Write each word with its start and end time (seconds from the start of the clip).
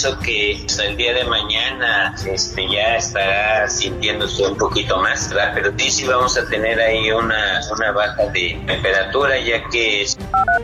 Pienso 0.00 0.18
que 0.20 0.52
el 0.82 0.96
día 0.96 1.12
de 1.12 1.24
mañana 1.24 2.14
este, 2.26 2.66
ya 2.70 2.96
estará 2.96 3.68
sintiéndose 3.68 4.46
un 4.46 4.56
poquito 4.56 4.96
más, 4.98 5.30
pero 5.54 5.72
sí, 5.76 5.90
sí 5.90 6.06
vamos 6.06 6.38
a 6.38 6.46
tener 6.46 6.80
ahí 6.80 7.10
una, 7.10 7.60
una 7.76 7.92
baja 7.92 8.26
de 8.32 8.58
temperatura 8.66 9.38
ya 9.38 9.62
que... 9.68 10.02
Es... 10.02 10.16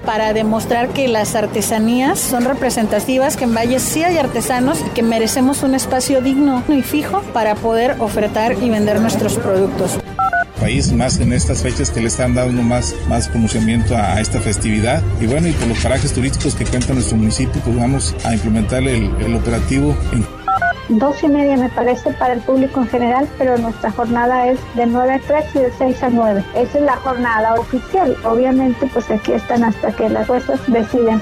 Para 0.05 0.33
demostrar 0.33 0.89
que 0.89 1.09
las 1.09 1.35
artesanías 1.35 2.19
son 2.19 2.45
representativas, 2.45 3.37
que 3.37 3.45
en 3.45 3.55
Valles 3.55 3.83
sí 3.83 4.03
hay 4.05 4.17
artesanos 4.17 4.81
y 4.81 4.91
que 4.91 5.03
merecemos 5.03 5.63
un 5.63 5.75
espacio 5.75 6.23
digno 6.23 6.63
y 6.69 6.83
fijo 6.83 7.21
para 7.35 7.57
poder 7.57 7.97
ofertar 7.99 8.53
y 8.63 8.71
vender 8.71 9.01
nuestros 9.01 9.35
productos 9.37 9.99
país, 10.67 10.93
más 10.93 11.21
en 11.21 11.33
estas 11.33 11.63
fechas 11.63 11.93
que 11.93 12.01
le 12.01 12.09
están 12.09 12.35
dando 12.35 12.61
más, 12.61 12.93
más 13.09 13.29
conocimiento 13.29 13.97
a, 13.97 14.21
esta 14.21 14.41
festividad. 14.41 15.01
Y 15.21 15.27
bueno, 15.27 15.47
y 15.47 15.53
por 15.53 15.69
los 15.69 15.79
parajes 15.79 16.13
turísticos 16.13 16.57
que 16.57 16.65
cuenta 16.65 16.93
nuestro 16.93 17.17
municipio, 17.17 17.63
pues 17.65 17.77
vamos 17.77 18.17
a 18.25 18.35
implementar 18.35 18.83
el, 18.83 19.15
el 19.21 19.37
operativo 19.37 19.97
en 20.13 20.27
Dos 20.89 21.23
y 21.23 21.29
media 21.29 21.57
me 21.57 21.69
parece 21.69 22.13
para 22.15 22.35
el 22.35 22.41
público 22.41 22.81
en 22.81 22.89
general, 22.89 23.29
pero 23.39 23.57
nuestra 23.59 23.93
jornada 23.93 24.49
es 24.49 24.59
de 24.75 24.87
9 24.87 25.15
a 25.15 25.19
3 25.21 25.45
y 25.55 25.59
de 25.59 25.73
6 25.79 26.03
a 26.03 26.11
9. 26.11 26.45
Esa 26.57 26.79
es 26.79 26.85
la 26.85 26.97
jornada 26.97 27.55
oficial. 27.55 28.17
Obviamente, 28.25 28.89
pues 28.93 29.09
aquí 29.11 29.33
están 29.33 29.63
hasta 29.63 29.93
que 29.93 30.09
las 30.09 30.27
fuerzas 30.27 30.61
deciden. 30.67 31.21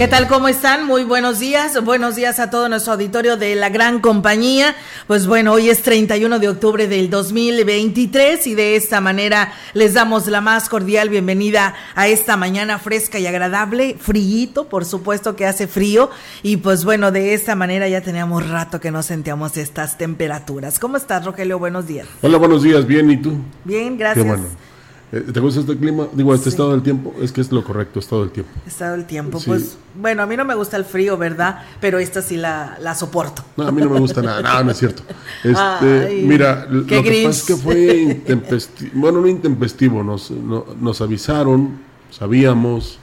¿Qué 0.00 0.08
tal? 0.08 0.28
¿Cómo 0.28 0.48
están? 0.48 0.86
Muy 0.86 1.04
buenos 1.04 1.40
días. 1.40 1.84
Buenos 1.84 2.16
días 2.16 2.40
a 2.40 2.48
todo 2.48 2.70
nuestro 2.70 2.94
auditorio 2.94 3.36
de 3.36 3.54
la 3.54 3.68
gran 3.68 4.00
compañía. 4.00 4.74
Pues 5.06 5.26
bueno, 5.26 5.52
hoy 5.52 5.68
es 5.68 5.82
31 5.82 6.38
de 6.38 6.48
octubre 6.48 6.88
del 6.88 7.10
2023 7.10 8.46
y 8.46 8.54
de 8.54 8.76
esta 8.76 9.02
manera 9.02 9.52
les 9.74 9.92
damos 9.92 10.26
la 10.26 10.40
más 10.40 10.70
cordial 10.70 11.10
bienvenida 11.10 11.74
a 11.94 12.08
esta 12.08 12.38
mañana 12.38 12.78
fresca 12.78 13.18
y 13.18 13.26
agradable. 13.26 13.94
Fríito, 14.00 14.70
por 14.70 14.86
supuesto 14.86 15.36
que 15.36 15.44
hace 15.44 15.66
frío. 15.66 16.08
Y 16.42 16.56
pues 16.56 16.86
bueno, 16.86 17.12
de 17.12 17.34
esta 17.34 17.54
manera 17.54 17.86
ya 17.86 18.00
teníamos 18.00 18.48
rato 18.48 18.80
que 18.80 18.90
no 18.90 19.02
sentíamos 19.02 19.58
estas 19.58 19.98
temperaturas. 19.98 20.78
¿Cómo 20.78 20.96
estás, 20.96 21.26
Rogelio? 21.26 21.58
Buenos 21.58 21.86
días. 21.86 22.06
Hola, 22.22 22.38
buenos 22.38 22.62
días. 22.62 22.86
Bien, 22.86 23.10
¿y 23.10 23.18
tú? 23.18 23.34
Bien, 23.66 23.98
gracias. 23.98 24.24
Qué 24.24 24.30
bueno. 24.30 24.69
Eh, 25.12 25.24
¿Te 25.32 25.40
gusta 25.40 25.60
este 25.60 25.76
clima? 25.76 26.06
Digo, 26.12 26.32
este 26.34 26.50
estado 26.50 26.70
del 26.70 26.82
tiempo, 26.82 27.12
es 27.20 27.32
que 27.32 27.40
es 27.40 27.50
lo 27.50 27.64
correcto, 27.64 27.98
estado 27.98 28.22
del 28.22 28.30
tiempo. 28.30 28.52
Estado 28.64 28.92
del 28.96 29.06
tiempo, 29.06 29.40
pues, 29.44 29.76
bueno, 30.00 30.22
a 30.22 30.26
mí 30.26 30.36
no 30.36 30.44
me 30.44 30.54
gusta 30.54 30.76
el 30.76 30.84
frío, 30.84 31.16
¿verdad? 31.16 31.62
Pero 31.80 31.98
esta 31.98 32.22
sí 32.22 32.36
la, 32.36 32.78
la 32.80 32.94
soporto. 32.94 33.44
No, 33.56 33.66
a 33.66 33.72
mí 33.72 33.82
no 33.82 33.90
me 33.90 33.98
gusta 33.98 34.22
nada, 34.22 34.40
no, 34.40 34.64
no 34.64 34.70
es 34.70 34.78
cierto. 34.78 35.02
Este, 35.42 36.22
mira, 36.24 36.66
lo 36.70 36.86
que 36.86 37.24
pasa 37.24 37.28
es 37.28 37.42
que 37.42 37.56
fue 37.56 37.96
intempestivo, 37.96 38.90
bueno, 38.94 39.20
no 39.20 39.26
intempestivo, 39.26 40.04
nos, 40.04 40.30
nos 40.30 41.00
avisaron, 41.00 41.78
sabíamos, 42.10 42.98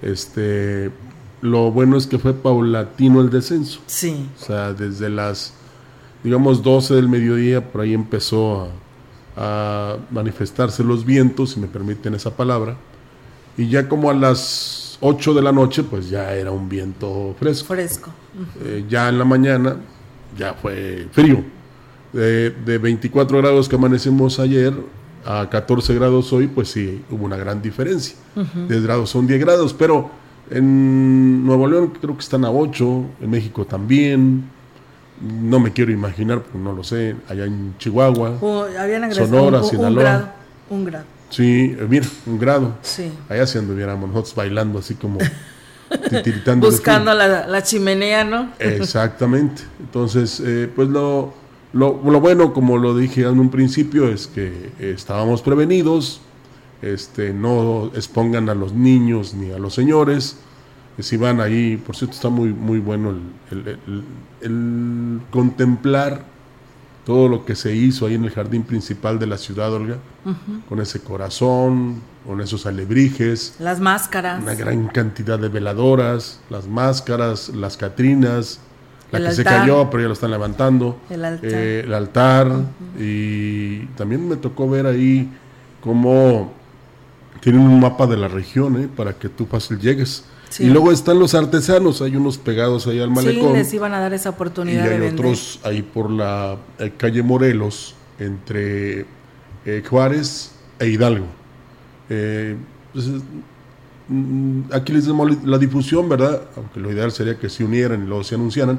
este, 0.00 0.90
lo 1.42 1.70
bueno 1.70 1.96
es 1.96 2.08
que 2.08 2.18
fue 2.18 2.34
paulatino 2.34 3.20
el 3.20 3.30
descenso. 3.30 3.80
Sí. 3.86 4.28
O 4.40 4.44
sea, 4.44 4.72
desde 4.72 5.08
las, 5.10 5.52
digamos, 6.24 6.62
12 6.62 6.94
del 6.94 7.08
mediodía, 7.08 7.70
por 7.70 7.82
ahí 7.82 7.94
empezó 7.94 8.62
a 8.62 8.68
a 9.36 9.96
manifestarse 10.10 10.84
los 10.84 11.04
vientos, 11.04 11.50
si 11.50 11.60
me 11.60 11.66
permiten 11.66 12.14
esa 12.14 12.36
palabra, 12.36 12.76
y 13.56 13.68
ya 13.68 13.88
como 13.88 14.10
a 14.10 14.14
las 14.14 14.98
8 15.00 15.34
de 15.34 15.42
la 15.42 15.52
noche, 15.52 15.82
pues 15.82 16.08
ya 16.08 16.34
era 16.34 16.50
un 16.50 16.68
viento 16.68 17.34
fresco. 17.38 17.74
Fresco. 17.74 18.10
Eh, 18.64 18.84
ya 18.88 19.08
en 19.08 19.18
la 19.18 19.24
mañana 19.24 19.76
ya 20.36 20.54
fue 20.54 21.08
frío. 21.12 21.42
De, 22.12 22.50
de 22.50 22.76
24 22.76 23.38
grados 23.38 23.70
que 23.70 23.76
amanecimos 23.76 24.38
ayer 24.38 24.74
a 25.24 25.48
14 25.48 25.94
grados 25.94 26.32
hoy, 26.32 26.46
pues 26.46 26.68
sí, 26.68 27.02
hubo 27.10 27.24
una 27.24 27.36
gran 27.36 27.62
diferencia. 27.62 28.16
10 28.34 28.82
grados 28.82 29.10
son 29.10 29.26
10 29.26 29.40
grados, 29.40 29.72
pero 29.72 30.10
en 30.50 31.44
Nuevo 31.44 31.66
León 31.66 31.92
creo 32.00 32.14
que 32.14 32.20
están 32.20 32.44
a 32.44 32.50
8, 32.50 33.04
en 33.22 33.30
México 33.30 33.64
también 33.64 34.44
no 35.22 35.60
me 35.60 35.72
quiero 35.72 35.92
imaginar, 35.92 36.42
porque 36.42 36.58
no 36.58 36.72
lo 36.72 36.82
sé, 36.82 37.16
allá 37.28 37.44
en 37.44 37.74
Chihuahua, 37.78 38.38
Sonora, 39.12 39.62
Sinaloa. 39.62 40.34
Un 40.70 40.84
grado, 40.84 41.04
Sí, 41.30 41.76
eh, 41.78 41.86
mira, 41.88 42.06
un 42.26 42.38
grado. 42.38 42.74
Sí. 42.82 43.10
Allá 43.28 43.46
si 43.46 43.58
anduviéramos 43.58 44.08
nosotros 44.08 44.34
bailando 44.34 44.78
así 44.78 44.94
como 44.94 45.18
titiritando. 46.10 46.70
Buscando 46.70 47.14
la, 47.14 47.62
chimenea, 47.62 48.24
¿no? 48.24 48.50
Exactamente. 48.58 49.62
Entonces, 49.80 50.42
eh, 50.44 50.70
pues 50.74 50.88
lo, 50.88 51.32
lo, 51.72 51.94
bueno, 51.94 52.52
como 52.52 52.78
lo 52.78 52.96
dije 52.96 53.22
en 53.22 53.38
un 53.38 53.50
principio, 53.50 54.08
es 54.08 54.26
que 54.26 54.72
estábamos 54.78 55.42
prevenidos, 55.42 56.20
este, 56.82 57.32
no 57.32 57.90
expongan 57.94 58.48
a 58.48 58.54
los 58.54 58.72
niños 58.72 59.34
ni 59.34 59.52
a 59.52 59.58
los 59.58 59.74
señores 59.74 60.36
si 60.98 61.16
van 61.16 61.40
ahí, 61.40 61.76
por 61.76 61.96
cierto 61.96 62.14
está 62.14 62.28
muy, 62.28 62.50
muy 62.50 62.78
bueno 62.78 63.14
el, 63.50 65.20
contemplar 65.30 66.24
todo 67.04 67.28
lo 67.28 67.44
que 67.44 67.56
se 67.56 67.74
hizo 67.74 68.06
ahí 68.06 68.14
en 68.14 68.24
el 68.24 68.30
jardín 68.30 68.62
principal 68.62 69.18
de 69.18 69.26
la 69.26 69.38
ciudad, 69.38 69.72
Olga, 69.72 69.96
con 70.68 70.80
ese 70.80 71.00
corazón, 71.00 72.00
con 72.26 72.40
esos 72.40 72.66
alebrijes. 72.66 73.56
Las 73.58 73.80
máscaras. 73.80 74.42
Una 74.42 74.54
gran 74.54 74.86
cantidad 74.88 75.38
de 75.38 75.48
veladoras, 75.48 76.40
las 76.48 76.68
máscaras, 76.68 77.48
las 77.48 77.76
catrinas, 77.76 78.60
la 79.10 79.28
que 79.28 79.34
se 79.34 79.44
cayó, 79.44 79.90
pero 79.90 80.02
ya 80.02 80.08
lo 80.08 80.14
están 80.14 80.30
levantando. 80.30 81.00
El 81.10 81.24
altar. 81.24 81.50
Eh, 81.50 81.82
el 81.84 81.94
altar. 81.94 82.52
Y 82.98 83.86
también 83.96 84.28
me 84.28 84.36
tocó 84.36 84.68
ver 84.68 84.86
ahí 84.86 85.28
cómo 85.80 86.52
tienen 87.40 87.62
un 87.62 87.80
mapa 87.80 88.06
de 88.06 88.16
la 88.16 88.28
región, 88.28 88.80
¿eh? 88.80 88.88
para 88.94 89.14
que 89.14 89.28
tú 89.28 89.46
fácil 89.46 89.78
llegues. 89.78 90.24
Y 90.58 90.66
luego 90.66 90.92
están 90.92 91.18
los 91.18 91.34
artesanos, 91.34 92.02
hay 92.02 92.16
unos 92.16 92.38
pegados 92.38 92.86
ahí 92.86 93.00
al 93.00 93.10
malecón. 93.10 93.52
Sí, 93.52 93.56
les 93.56 93.74
iban 93.74 93.94
a 93.94 94.00
dar 94.00 94.12
esa 94.12 94.30
oportunidad. 94.30 94.84
Y 94.84 94.88
hay 94.88 95.08
otros 95.12 95.60
ahí 95.62 95.82
por 95.82 96.10
la 96.10 96.56
eh, 96.78 96.92
calle 96.96 97.22
Morelos, 97.22 97.94
entre 98.18 99.06
eh, 99.64 99.82
Juárez 99.88 100.52
e 100.78 100.88
Hidalgo. 100.88 101.26
Eh, 102.10 102.56
pues, 102.92 103.08
mm, 104.08 104.60
aquí 104.72 104.92
les 104.92 105.06
damos 105.06 105.44
la 105.44 105.58
difusión, 105.58 106.08
¿verdad? 106.08 106.42
Aunque 106.56 106.80
lo 106.80 106.90
ideal 106.90 107.12
sería 107.12 107.38
que 107.38 107.48
se 107.48 107.64
unieran 107.64 108.02
y 108.02 108.06
luego 108.06 108.24
se 108.24 108.34
anunciaran, 108.34 108.78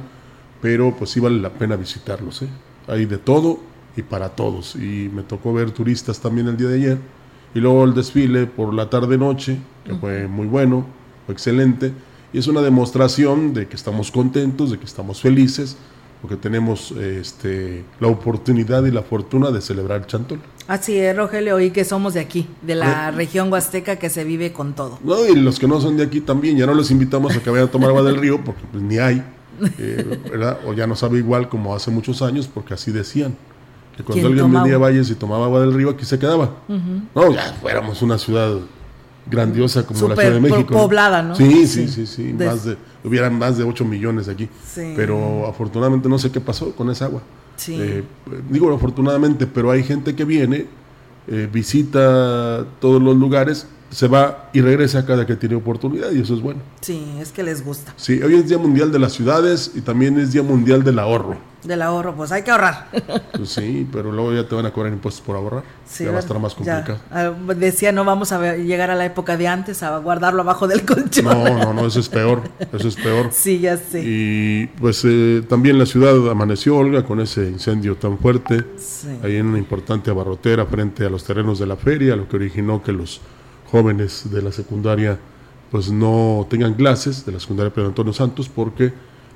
pero 0.62 0.96
pues 0.96 1.12
sí 1.12 1.20
vale 1.20 1.40
la 1.40 1.50
pena 1.50 1.76
visitarlos. 1.76 2.44
Hay 2.88 3.06
de 3.06 3.18
todo 3.18 3.60
y 3.96 4.02
para 4.02 4.30
todos. 4.30 4.76
Y 4.76 5.10
me 5.14 5.24
tocó 5.24 5.54
ver 5.54 5.72
turistas 5.72 6.20
también 6.20 6.48
el 6.48 6.58
día 6.58 6.68
de 6.68 6.76
ayer. 6.76 6.98
Y 7.56 7.60
luego 7.60 7.84
el 7.86 7.94
desfile 7.94 8.48
por 8.48 8.74
la 8.74 8.90
tarde-noche, 8.90 9.60
que 9.86 9.94
fue 9.96 10.28
muy 10.28 10.48
bueno 10.48 11.03
excelente 11.32 11.92
y 12.34 12.40
es 12.40 12.48
una 12.48 12.62
demostración 12.62 13.54
de 13.54 13.68
que 13.68 13.76
estamos 13.76 14.12
contentos, 14.12 14.72
de 14.72 14.80
que 14.80 14.86
estamos 14.86 15.22
felices 15.22 15.78
porque 16.24 16.38
tenemos 16.38 16.92
este, 16.92 17.84
la 18.00 18.08
oportunidad 18.08 18.86
y 18.86 18.92
la 18.92 19.02
fortuna 19.02 19.52
de 19.52 19.60
celebrar 19.60 20.00
el 20.00 20.08
chantol. 20.08 20.40
Así 20.70 20.98
es, 20.98 21.14
Rogelio, 21.14 21.60
y 21.60 21.72
que 21.72 21.84
somos 21.84 22.14
de 22.14 22.22
aquí, 22.22 22.48
de 22.62 22.76
la 22.76 23.12
región 23.12 23.52
huasteca 23.52 23.98
que 23.98 24.10
se 24.10 24.24
vive 24.24 24.54
con 24.54 24.72
todo. 24.72 25.00
No, 25.04 25.28
y 25.28 25.36
los 25.36 25.60
que 25.60 25.68
no 25.68 25.82
son 25.82 25.98
de 25.98 26.04
aquí 26.04 26.22
también, 26.22 26.56
ya 26.56 26.66
no 26.66 26.76
les 26.76 26.92
invitamos 26.92 27.36
a 27.36 27.42
que 27.42 27.50
vayan 27.50 27.68
a 27.68 27.72
tomar 27.72 27.90
agua 27.90 28.04
del 28.04 28.16
río, 28.16 28.42
porque 28.42 28.62
pues, 28.72 28.82
ni 28.82 29.00
hay, 29.00 29.22
eh, 29.78 30.18
¿verdad? 30.32 30.60
O 30.66 30.72
ya 30.72 30.88
no 30.88 30.96
sabe 30.96 31.18
igual 31.18 31.50
como 31.50 31.76
hace 31.76 31.92
muchos 31.92 32.22
años, 32.22 32.50
porque 32.52 32.74
así 32.74 32.94
decían. 32.94 33.36
Que 33.98 34.04
cuando 34.04 34.28
alguien 34.28 34.50
venía 34.50 34.76
a 34.76 34.78
Valles 34.78 35.10
y 35.10 35.16
tomaba 35.16 35.44
agua 35.44 35.60
del 35.60 35.74
río, 35.74 35.90
aquí 35.90 36.06
se 36.06 36.18
quedaba. 36.18 36.52
No, 37.14 37.34
ya 37.34 37.54
fuéramos 37.62 38.02
una 38.02 38.18
ciudad 38.18 38.60
grandiosa 39.30 39.86
como 39.86 40.08
la 40.10 40.16
Ciudad 40.16 40.34
de 40.34 40.40
México. 40.40 40.74
poblada, 40.74 41.22
¿no? 41.22 41.36
Sí, 41.36 41.68
sí, 41.68 41.88
sí, 41.88 42.06
sí. 42.06 42.34
Más 42.34 42.66
de, 42.66 42.78
hubieran 43.04 43.38
más 43.38 43.58
de 43.58 43.64
8 43.64 43.86
millones 43.86 44.28
aquí. 44.28 44.50
Pero 44.76 45.48
afortunadamente 45.48 46.10
no 46.10 46.18
sé 46.18 46.32
qué 46.32 46.42
pasó 46.42 46.76
con 46.76 46.90
esa 46.90 47.06
agua. 47.06 47.22
Eh, 47.68 48.04
digo 48.50 48.74
afortunadamente, 48.74 49.48
pero 49.48 49.72
hay 49.72 49.84
gente 49.84 50.16
que 50.16 50.26
viene, 50.26 50.66
eh, 51.28 51.48
visita 51.52 52.66
todos 52.80 53.02
los 53.02 53.16
lugares 53.16 53.68
se 53.94 54.08
va 54.08 54.50
y 54.54 54.62
regresa 54.62 55.06
cada 55.06 55.26
que 55.26 55.36
tiene 55.36 55.56
oportunidad 55.56 56.12
y 56.12 56.22
eso 56.22 56.34
es 56.34 56.42
bueno. 56.42 56.62
Sí, 56.82 57.16
es 57.20 57.32
que 57.32 57.44
les 57.44 57.64
gusta. 57.64 57.94
Sí, 57.96 58.22
hoy 58.22 58.36
es 58.36 58.50
Día 58.50 58.58
Mundial 58.58 58.92
de 58.92 59.00
las 59.00 59.14
Ciudades 59.14 59.72
y 59.76 59.82
también 59.82 60.20
es 60.20 60.32
Día 60.32 60.42
Mundial 60.42 60.84
del 60.84 60.98
Ahorro. 61.00 61.38
Del 61.64 61.82
ahorro, 61.82 62.16
pues 62.16 62.32
hay 62.32 62.44
que 62.44 62.52
ahorrar. 62.52 62.88
Pues 63.36 63.50
sí, 63.50 63.88
pero 63.92 64.12
luego 64.12 64.34
ya 64.34 64.48
te 64.48 64.56
van 64.56 64.66
a 64.66 64.72
cobrar 64.72 64.92
impuestos 64.92 65.26
por 65.26 65.36
ahorrar. 65.36 65.64
Sí, 65.86 66.04
ya 66.04 66.12
va 66.12 66.18
a 66.18 66.20
estar 66.20 66.38
más 66.40 66.54
complicado. 66.54 67.00
Ah, 67.10 67.32
decía, 67.56 67.92
no 67.92 68.06
vamos 68.06 68.32
a 68.32 68.56
llegar 68.58 68.92
a 68.92 68.96
la 68.96 69.06
época 69.06 69.38
de 69.38 69.48
antes, 69.48 69.82
a 69.84 69.98
guardarlo 69.98 70.42
abajo 70.42 70.68
del 70.68 70.86
colchón. 70.86 71.26
No, 71.26 71.58
no, 71.58 71.74
no, 71.74 71.88
eso 71.88 72.00
es 72.00 72.10
peor, 72.10 72.44
eso 72.72 72.88
es 72.88 72.96
peor. 72.96 73.30
Sí, 73.32 73.60
ya 73.60 73.78
sé. 73.78 74.02
Y 74.06 74.68
pues 74.80 75.04
eh, 75.06 75.44
también 75.48 75.78
la 75.78 75.86
ciudad 75.86 76.30
amaneció, 76.30 76.78
Olga, 76.78 77.04
con 77.04 77.20
ese 77.20 77.48
incendio 77.48 77.96
tan 77.96 78.18
fuerte. 78.18 78.66
Sí. 78.78 79.08
Ahí 79.24 79.38
en 79.38 79.48
una 79.48 79.58
importante 79.58 80.12
abarrotera 80.12 80.66
frente 80.66 81.06
a 81.06 81.10
los 81.10 81.24
terrenos 81.24 81.60
de 81.60 81.66
la 81.66 81.76
feria, 81.76 82.16
lo 82.16 82.28
que 82.28 82.36
originó 82.36 82.82
que 82.84 82.92
los 82.92 83.22
jóvenes 83.72 84.32
de 84.32 84.42
la 84.42 84.52
secundaria 84.52 85.18
pues 85.72 85.92
no 85.92 86.46
tengan 86.52 86.76
clases 86.76 87.26
de 87.26 87.32
la 87.32 87.40
secundaria 87.40 87.74
Pedro 87.74 87.88
Antonio 87.88 88.14
Santos 88.14 88.48
porque 88.48 88.94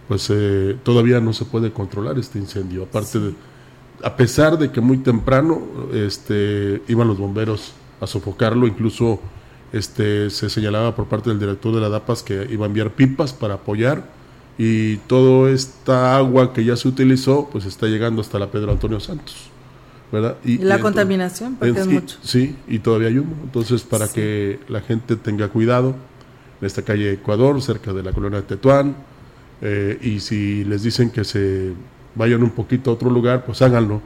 pues 0.07 0.27
eh, 0.29 0.77
todavía 0.83 1.19
no 1.19 1.33
se 1.33 1.45
puede 1.45 1.71
controlar 1.71 2.17
este 2.17 2.39
incendio. 2.39 2.83
Aparte 2.83 3.19
de, 3.19 3.33
a 4.03 4.15
pesar 4.15 4.57
de 4.57 4.71
que 4.71 4.81
muy 4.81 4.97
temprano 4.97 5.61
este, 5.93 6.81
iban 6.87 7.07
los 7.07 7.17
bomberos 7.17 7.73
a 7.99 8.07
sofocarlo, 8.07 8.67
incluso 8.67 9.19
este, 9.73 10.29
se 10.29 10.49
señalaba 10.49 10.95
por 10.95 11.07
parte 11.07 11.29
del 11.29 11.39
director 11.39 11.73
de 11.73 11.81
la 11.81 11.89
DAPAS 11.89 12.23
que 12.23 12.47
iba 12.49 12.65
a 12.65 12.67
enviar 12.67 12.91
pipas 12.91 13.33
para 13.33 13.55
apoyar 13.55 14.09
y 14.57 14.97
toda 14.97 15.51
esta 15.51 16.17
agua 16.17 16.53
que 16.53 16.63
ya 16.63 16.75
se 16.75 16.87
utilizó 16.87 17.49
pues 17.51 17.65
está 17.65 17.87
llegando 17.87 18.21
hasta 18.21 18.39
la 18.39 18.49
Pedro 18.49 18.71
Antonio 18.71 18.99
Santos. 18.99 19.51
Y, 20.45 20.59
la 20.59 20.79
contaminación, 20.79 21.55
porque 21.55 21.77
es 21.79 21.87
mucho. 21.87 22.17
Sí, 22.21 22.55
y 22.67 22.79
todavía 22.79 23.09
hay 23.09 23.17
humo. 23.17 23.35
Entonces, 23.43 23.83
para 23.83 24.07
que 24.07 24.57
la 24.69 24.79
gente 24.79 25.17
tenga 25.17 25.49
cuidado, 25.49 25.95
en 26.61 26.65
esta 26.65 26.81
calle 26.81 27.11
Ecuador, 27.11 27.61
cerca 27.61 27.91
de 27.91 28.03
la 28.03 28.13
colonia 28.13 28.39
de 28.39 28.47
Tetuán, 28.47 28.95
eh, 29.61 29.97
y 30.01 30.19
si 30.19 30.63
les 30.63 30.83
dicen 30.83 31.09
que 31.09 31.23
se 31.23 31.73
vayan 32.15 32.43
un 32.43 32.51
poquito 32.51 32.91
a 32.91 32.93
otro 32.93 33.09
lugar, 33.09 33.45
pues 33.45 33.61
háganlo, 33.61 34.01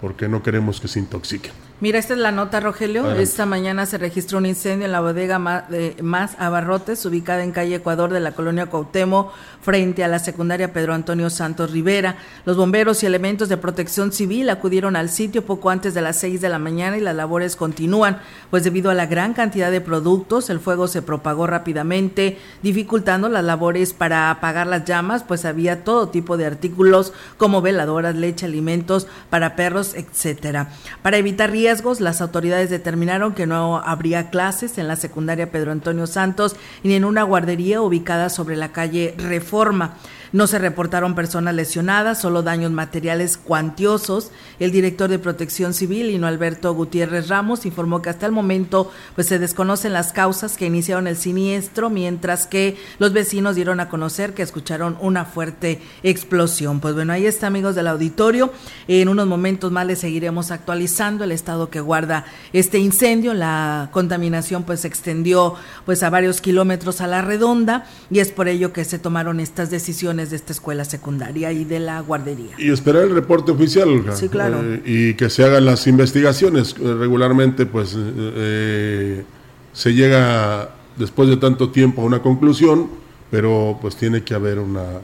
porque 0.00 0.28
no 0.28 0.42
queremos 0.42 0.80
que 0.80 0.88
se 0.88 0.98
intoxiquen. 0.98 1.69
Mira, 1.80 1.98
esta 1.98 2.12
es 2.12 2.20
la 2.20 2.30
nota, 2.30 2.60
Rogelio. 2.60 3.10
Esta 3.12 3.46
mañana 3.46 3.86
se 3.86 3.96
registró 3.96 4.36
un 4.36 4.44
incendio 4.44 4.84
en 4.84 4.92
la 4.92 5.00
bodega 5.00 5.38
Más 5.38 6.36
Abarrotes, 6.38 7.06
ubicada 7.06 7.42
en 7.42 7.52
calle 7.52 7.76
Ecuador 7.76 8.12
de 8.12 8.20
la 8.20 8.32
colonia 8.32 8.66
Cuauhtémoc, 8.66 9.32
frente 9.62 10.04
a 10.04 10.08
la 10.08 10.18
secundaria 10.18 10.74
Pedro 10.74 10.92
Antonio 10.92 11.30
Santos 11.30 11.70
Rivera. 11.70 12.16
Los 12.44 12.58
bomberos 12.58 13.02
y 13.02 13.06
elementos 13.06 13.48
de 13.48 13.56
protección 13.56 14.12
civil 14.12 14.50
acudieron 14.50 14.94
al 14.94 15.08
sitio 15.08 15.46
poco 15.46 15.70
antes 15.70 15.94
de 15.94 16.02
las 16.02 16.18
seis 16.18 16.42
de 16.42 16.50
la 16.50 16.58
mañana 16.58 16.98
y 16.98 17.00
las 17.00 17.16
labores 17.16 17.56
continúan, 17.56 18.18
pues 18.50 18.62
debido 18.62 18.90
a 18.90 18.94
la 18.94 19.06
gran 19.06 19.32
cantidad 19.32 19.70
de 19.70 19.80
productos, 19.80 20.50
el 20.50 20.60
fuego 20.60 20.86
se 20.86 21.00
propagó 21.00 21.46
rápidamente, 21.46 22.38
dificultando 22.62 23.30
las 23.30 23.44
labores 23.44 23.94
para 23.94 24.30
apagar 24.30 24.66
las 24.66 24.84
llamas, 24.84 25.24
pues 25.24 25.46
había 25.46 25.82
todo 25.82 26.10
tipo 26.10 26.36
de 26.36 26.44
artículos 26.44 27.14
como 27.38 27.62
veladoras, 27.62 28.16
leche, 28.16 28.44
alimentos 28.44 29.06
para 29.30 29.56
perros, 29.56 29.94
etcétera. 29.94 30.68
Para 31.00 31.16
evitar 31.16 31.50
riesgos, 31.50 31.69
las 32.00 32.20
autoridades 32.20 32.68
determinaron 32.68 33.32
que 33.32 33.46
no 33.46 33.78
habría 33.78 34.28
clases 34.30 34.76
en 34.76 34.88
la 34.88 34.96
secundaria 34.96 35.52
Pedro 35.52 35.70
Antonio 35.70 36.08
Santos 36.08 36.56
ni 36.82 36.94
en 36.94 37.04
una 37.04 37.22
guardería 37.22 37.80
ubicada 37.80 38.28
sobre 38.28 38.56
la 38.56 38.72
calle 38.72 39.14
Reforma. 39.18 39.94
No 40.32 40.46
se 40.46 40.60
reportaron 40.60 41.16
personas 41.16 41.56
lesionadas, 41.56 42.20
solo 42.20 42.42
daños 42.42 42.70
materiales 42.70 43.36
cuantiosos. 43.36 44.30
El 44.60 44.70
director 44.70 45.10
de 45.10 45.18
Protección 45.18 45.74
Civil, 45.74 46.08
Hino 46.08 46.28
Alberto 46.28 46.72
Gutiérrez 46.72 47.28
Ramos, 47.28 47.66
informó 47.66 48.00
que 48.00 48.10
hasta 48.10 48.26
el 48.26 48.32
momento 48.32 48.92
pues 49.16 49.26
se 49.26 49.40
desconocen 49.40 49.92
las 49.92 50.12
causas 50.12 50.56
que 50.56 50.66
iniciaron 50.66 51.08
el 51.08 51.16
siniestro, 51.16 51.90
mientras 51.90 52.46
que 52.46 52.76
los 53.00 53.12
vecinos 53.12 53.56
dieron 53.56 53.80
a 53.80 53.88
conocer 53.88 54.32
que 54.32 54.42
escucharon 54.42 54.96
una 55.00 55.24
fuerte 55.24 55.82
explosión. 56.04 56.78
Pues 56.78 56.94
bueno, 56.94 57.12
ahí 57.12 57.26
está, 57.26 57.48
amigos 57.48 57.74
del 57.74 57.88
auditorio. 57.88 58.52
En 58.86 59.08
unos 59.08 59.26
momentos 59.26 59.72
más 59.72 59.86
les 59.86 59.98
seguiremos 59.98 60.52
actualizando 60.52 61.24
el 61.24 61.32
estado 61.32 61.70
que 61.70 61.80
guarda 61.80 62.24
este 62.52 62.78
incendio. 62.78 63.34
La 63.34 63.88
contaminación 63.90 64.62
pues 64.62 64.80
se 64.80 64.88
extendió 64.88 65.56
pues 65.84 66.04
a 66.04 66.10
varios 66.10 66.40
kilómetros 66.40 67.00
a 67.00 67.08
la 67.08 67.20
redonda 67.20 67.86
y 68.10 68.20
es 68.20 68.30
por 68.30 68.46
ello 68.46 68.72
que 68.72 68.84
se 68.84 69.00
tomaron 69.00 69.40
estas 69.40 69.70
decisiones 69.70 70.19
de 70.28 70.36
esta 70.36 70.52
escuela 70.52 70.84
secundaria 70.84 71.52
y 71.52 71.64
de 71.64 71.80
la 71.80 72.00
guardería. 72.00 72.50
Y 72.58 72.70
esperar 72.70 73.04
el 73.04 73.14
reporte 73.14 73.52
oficial, 73.52 74.04
Sí, 74.12 74.28
claro. 74.28 74.60
Eh, 74.62 74.82
y 74.84 75.14
que 75.14 75.30
se 75.30 75.44
hagan 75.44 75.64
las 75.64 75.86
investigaciones. 75.86 76.74
Eh, 76.78 76.94
regularmente, 76.94 77.64
pues, 77.64 77.96
eh, 77.96 79.24
se 79.72 79.94
llega 79.94 80.74
después 80.98 81.30
de 81.30 81.38
tanto 81.38 81.70
tiempo 81.70 82.02
a 82.02 82.04
una 82.04 82.20
conclusión, 82.20 82.88
pero 83.30 83.78
pues 83.80 83.96
tiene 83.96 84.22
que 84.22 84.34
haber 84.34 84.58
una 84.58 85.00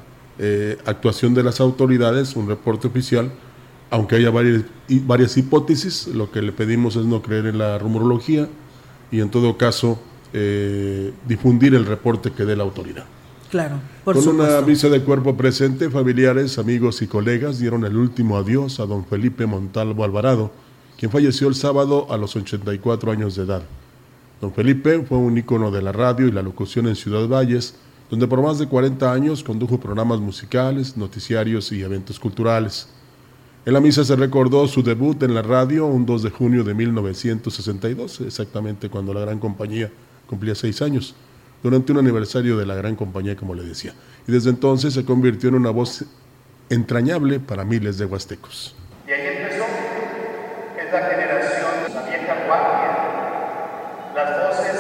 actuación 0.85 1.33
de 1.33 1.43
las 1.43 1.61
autoridades, 1.61 2.37
un 2.37 2.47
reporte 2.47 2.89
oficial, 2.89 3.33
aunque 3.89 4.17
haya 4.17 4.29
varias, 4.29 4.65
varias 5.07 5.39
hipótesis, 5.39 6.09
lo 6.09 6.31
que 6.31 6.43
le 6.43 6.53
pedimos 6.53 6.97
es 6.97 7.07
no 7.07 7.23
creer 7.23 7.47
en 7.47 7.57
la 7.57 7.79
rumorología 7.79 8.47
y 9.11 9.21
en 9.21 9.31
todo 9.31 9.57
caso 9.57 9.99
difundir 11.27 11.75
el 11.75 11.87
reporte 11.87 12.33
que 12.33 12.45
dé 12.45 12.55
la 12.55 12.65
autoridad. 12.65 13.07
Claro, 13.51 13.79
por 14.05 14.17
Con 14.17 14.41
una 14.41 14.61
misa 14.61 14.89
de 14.89 15.03
cuerpo 15.03 15.37
presente, 15.37 15.89
familiares, 15.89 16.59
amigos 16.59 17.01
y 17.03 17.07
colegas 17.07 17.61
dieron 17.61 17.85
el 17.85 17.97
último 17.97 18.37
adiós 18.37 18.81
a 18.81 18.87
don 18.87 19.07
Felipe 19.07 19.47
Montalvo 19.47 20.03
Alvarado, 20.03 20.51
quien 20.99 21.13
falleció 21.13 21.47
el 21.47 21.55
sábado 21.55 22.09
a 22.11 22.17
los 22.17 22.35
84 22.35 23.13
años 23.13 23.37
de 23.37 23.45
edad. 23.45 23.63
Don 24.41 24.53
Felipe 24.53 25.01
fue 25.09 25.19
un 25.19 25.39
ícono 25.39 25.71
de 25.71 25.81
la 25.81 25.93
radio 25.93 26.27
y 26.27 26.33
la 26.33 26.43
locución 26.43 26.89
en 26.89 26.97
Ciudad 26.97 27.29
Valles, 27.29 27.77
donde 28.11 28.27
por 28.27 28.43
más 28.43 28.59
de 28.59 28.67
40 28.67 29.13
años 29.13 29.45
condujo 29.45 29.79
programas 29.79 30.19
musicales, 30.19 30.97
noticiarios 30.97 31.71
y 31.71 31.83
eventos 31.83 32.19
culturales. 32.19 32.89
En 33.65 33.73
la 33.75 33.81
misa 33.81 34.05
se 34.05 34.17
recordó 34.17 34.67
su 34.67 34.83
debut 34.83 35.23
en 35.23 35.35
la 35.35 35.43
radio 35.43 35.87
un 35.87 36.05
2 36.05 36.25
de 36.25 36.31
junio 36.31 36.65
de 36.65 36.75
1962, 36.75 38.23
exactamente 38.23 38.89
cuando 38.89 39.15
la 39.15 39.21
gran 39.21 39.39
compañía 39.39 39.91
cumplía 40.27 40.57
seis 40.57 40.83
años 40.83 41.15
durante 41.67 41.91
un 41.91 41.99
aniversario 41.99 42.57
de 42.57 42.65
la 42.65 42.77
gran 42.77 42.95
compañía, 42.95 43.35
como 43.35 43.53
le 43.53 43.65
decía. 43.65 43.93
Y 44.29 44.31
desde 44.31 44.51
entonces 44.51 44.95
se 44.95 45.05
convirtió 45.05 45.49
en 45.49 45.57
una 45.57 45.71
voz 45.71 46.05
entrañable 46.71 47.41
para 47.41 47.65
miles 47.65 47.99
de 47.99 48.05
huastecos. 48.05 48.77
Y 49.05 49.11
ahí 49.11 49.37
empezó, 49.37 49.65
es 50.79 50.93
la 50.93 51.01
generación, 51.11 51.73
la 51.93 52.03
vieja 52.03 52.47
guardia, 52.47 52.93
las 54.15 54.47
voces 54.47 54.79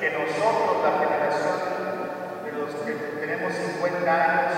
que 0.00 0.10
nosotros, 0.10 0.82
la 0.82 0.98
generación 0.98 1.56
de 2.44 2.50
los 2.58 2.74
que 2.84 2.92
tenemos 3.20 3.52
50 3.54 4.10
años, 4.10 4.52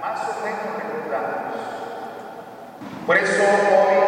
más 0.00 0.18
o 0.18 0.44
menos 0.46 0.64
recordamos. 0.80 1.60
Por 3.06 3.16
eso 3.18 3.42
hoy, 3.68 4.00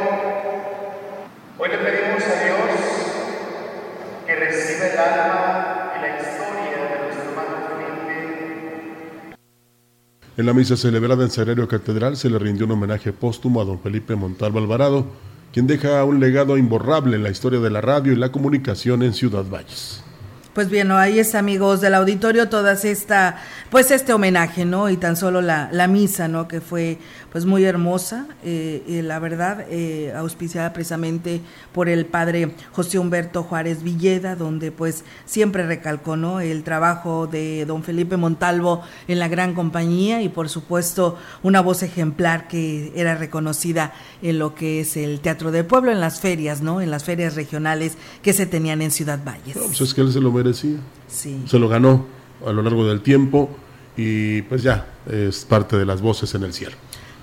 hoy 1.58 1.68
le 1.68 1.76
pedimos 1.76 2.22
a 2.22 2.44
Dios 2.44 2.56
que 4.25 4.34
reciba 4.36 4.86
el 4.86 4.98
alma 4.98 5.56
En 10.37 10.45
la 10.45 10.52
misa 10.52 10.76
celebrada 10.76 11.25
en 11.25 11.31
Sagrario 11.31 11.66
Catedral 11.66 12.14
se 12.19 12.28
le 12.28 12.38
rindió 12.38 12.66
un 12.66 12.73
homenaje 12.73 13.11
póstumo 13.11 13.62
a 13.62 13.64
don 13.64 13.81
Felipe 13.81 14.16
Montalvo 14.16 14.59
Alvarado, 14.59 15.07
quien 15.50 15.66
deja 15.66 16.05
un 16.05 16.21
legado 16.21 16.59
imborrable 16.59 17.16
en 17.16 17.23
la 17.23 17.31
historia 17.31 17.59
de 17.59 17.71
la 17.71 17.81
radio 17.81 18.12
y 18.12 18.16
la 18.16 18.31
comunicación 18.31 19.02
en 19.02 19.14
Ciudad 19.14 19.47
Valles. 19.50 20.02
Pues 20.56 20.70
bien, 20.70 20.90
ahí 20.90 21.18
es 21.18 21.34
amigos 21.34 21.82
del 21.82 21.92
auditorio 21.92 22.48
todas 22.48 22.86
esta, 22.86 23.36
pues 23.68 23.90
este 23.90 24.14
homenaje, 24.14 24.64
¿no? 24.64 24.88
Y 24.88 24.96
tan 24.96 25.14
solo 25.14 25.42
la, 25.42 25.68
la 25.70 25.86
misa, 25.86 26.28
¿no? 26.28 26.48
Que 26.48 26.62
fue 26.62 26.98
pues 27.36 27.44
muy 27.44 27.64
hermosa, 27.64 28.26
eh, 28.42 29.02
la 29.04 29.18
verdad, 29.18 29.66
eh, 29.68 30.10
auspiciada 30.16 30.72
precisamente 30.72 31.42
por 31.75 31.90
el 31.90 32.06
padre 32.06 32.54
José 32.72 32.98
Humberto 32.98 33.42
Juárez 33.42 33.82
Villeda, 33.82 34.36
donde 34.36 34.72
pues 34.72 35.04
siempre 35.26 35.66
recalcó, 35.66 36.16
¿no? 36.16 36.40
El 36.40 36.62
trabajo 36.62 37.26
de 37.26 37.66
don 37.66 37.82
Felipe 37.82 38.16
Montalvo 38.16 38.80
en 39.06 39.18
la 39.18 39.28
gran 39.28 39.52
compañía 39.52 40.22
y 40.22 40.30
por 40.30 40.48
supuesto 40.48 41.18
una 41.42 41.60
voz 41.60 41.82
ejemplar 41.82 42.48
que 42.48 42.94
era 42.96 43.16
reconocida 43.16 43.92
en 44.22 44.38
lo 44.38 44.54
que 44.54 44.80
es 44.80 44.96
el 44.96 45.20
Teatro 45.20 45.50
del 45.50 45.66
Pueblo, 45.66 45.92
en 45.92 46.00
las 46.00 46.20
ferias, 46.20 46.62
¿no? 46.62 46.80
En 46.80 46.90
las 46.90 47.04
ferias 47.04 47.34
regionales 47.34 47.98
que 48.22 48.32
se 48.32 48.46
tenían 48.46 48.80
en 48.80 48.90
Ciudad 48.90 49.20
Valles. 49.22 49.58
pues 49.58 49.82
es 49.82 49.92
que 49.92 50.00
él 50.00 50.10
se 50.55 51.59
lo 51.59 51.69
ganó 51.69 52.07
a 52.47 52.53
lo 52.53 52.62
largo 52.62 52.87
del 52.87 53.00
tiempo 53.00 53.50
y 53.97 54.43
pues 54.43 54.62
ya 54.62 54.87
es 55.11 55.45
parte 55.45 55.76
de 55.76 55.87
las 55.87 56.00
voces 56.00 56.35
en 56.35 56.43
el 56.43 56.53
cielo. 56.53 56.76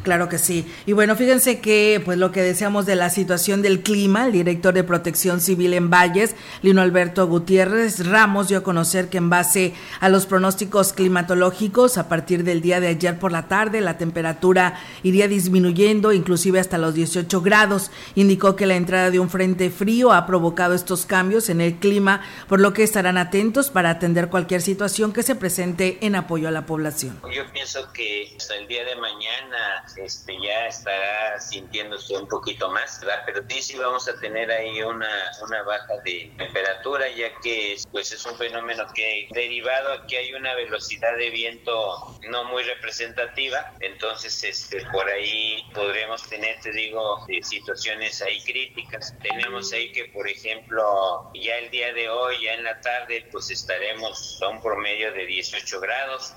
Claro 0.03 0.27
que 0.27 0.37
sí. 0.37 0.69
Y 0.85 0.91
bueno, 0.91 1.15
fíjense 1.15 1.59
que 1.59 2.01
pues 2.03 2.17
lo 2.17 2.31
que 2.31 2.41
decíamos 2.41 2.85
de 2.85 2.97
la 2.97 3.09
situación 3.09 3.61
del 3.61 3.81
clima, 3.81 4.25
el 4.25 4.33
director 4.33 4.73
de 4.73 4.83
Protección 4.83 5.39
Civil 5.39 5.73
en 5.73 5.89
Valles, 5.89 6.35
Lino 6.61 6.81
Alberto 6.81 7.25
Gutiérrez 7.27 8.05
Ramos, 8.05 8.49
dio 8.49 8.57
a 8.57 8.63
conocer 8.63 9.07
que 9.07 9.17
en 9.17 9.29
base 9.29 9.73
a 10.01 10.09
los 10.09 10.25
pronósticos 10.25 10.91
climatológicos, 10.91 11.97
a 11.97 12.09
partir 12.09 12.43
del 12.43 12.61
día 12.61 12.81
de 12.81 12.87
ayer 12.87 13.17
por 13.17 13.31
la 13.31 13.47
tarde, 13.47 13.79
la 13.79 13.97
temperatura 13.97 14.77
iría 15.03 15.29
disminuyendo, 15.29 16.11
inclusive 16.11 16.59
hasta 16.59 16.77
los 16.77 16.93
18 16.93 17.41
grados. 17.41 17.89
Indicó 18.15 18.57
que 18.57 18.65
la 18.65 18.75
entrada 18.75 19.09
de 19.09 19.19
un 19.19 19.29
frente 19.29 19.69
frío 19.69 20.11
ha 20.11 20.25
provocado 20.25 20.73
estos 20.73 21.05
cambios 21.05 21.49
en 21.49 21.61
el 21.61 21.75
clima, 21.75 22.21
por 22.49 22.59
lo 22.59 22.73
que 22.73 22.83
estarán 22.83 23.17
atentos 23.17 23.69
para 23.69 23.89
atender 23.89 24.29
cualquier 24.29 24.61
situación 24.61 25.13
que 25.13 25.23
se 25.23 25.35
presente 25.35 25.97
en 26.01 26.15
apoyo 26.15 26.49
a 26.49 26.51
la 26.51 26.65
población. 26.65 27.19
Yo 27.33 27.43
pienso 27.53 27.91
que 27.93 28.33
hasta 28.37 28.55
el 28.55 28.67
día 28.67 28.83
de 28.83 28.95
mañana 28.97 29.85
este, 29.97 30.35
ya 30.41 30.67
estará 30.67 31.39
sintiéndose 31.39 32.17
un 32.17 32.27
poquito 32.27 32.69
más, 32.69 33.01
pero 33.25 33.43
sí, 33.47 33.61
sí 33.61 33.77
vamos 33.77 34.07
a 34.07 34.19
tener 34.19 34.51
ahí 34.51 34.81
una, 34.81 35.31
una 35.41 35.63
baja 35.63 35.93
de 36.03 36.31
temperatura, 36.37 37.09
ya 37.09 37.29
que 37.41 37.77
pues 37.91 38.11
es 38.11 38.25
un 38.25 38.37
fenómeno 38.37 38.85
que 38.93 39.27
derivado 39.31 39.93
a 39.93 40.07
que 40.07 40.17
hay 40.17 40.33
una 40.33 40.53
velocidad 40.55 41.17
de 41.17 41.29
viento 41.29 42.17
no 42.29 42.43
muy 42.45 42.63
representativa, 42.63 43.73
entonces 43.79 44.43
este, 44.43 44.85
por 44.91 45.07
ahí 45.09 45.63
podremos 45.73 46.27
tener, 46.29 46.59
te 46.61 46.71
digo, 46.71 47.25
eh, 47.27 47.43
situaciones 47.43 48.21
ahí 48.21 48.41
críticas. 48.43 49.13
Tenemos 49.21 49.71
ahí 49.73 49.91
que, 49.91 50.05
por 50.05 50.27
ejemplo, 50.27 51.31
ya 51.33 51.57
el 51.57 51.69
día 51.69 51.93
de 51.93 52.09
hoy, 52.09 52.43
ya 52.43 52.53
en 52.53 52.63
la 52.63 52.79
tarde, 52.81 53.27
pues 53.31 53.51
estaremos 53.51 54.39
a 54.41 54.49
un 54.49 54.61
promedio 54.61 55.11
de 55.13 55.25
18 55.25 55.79
grados 55.79 56.33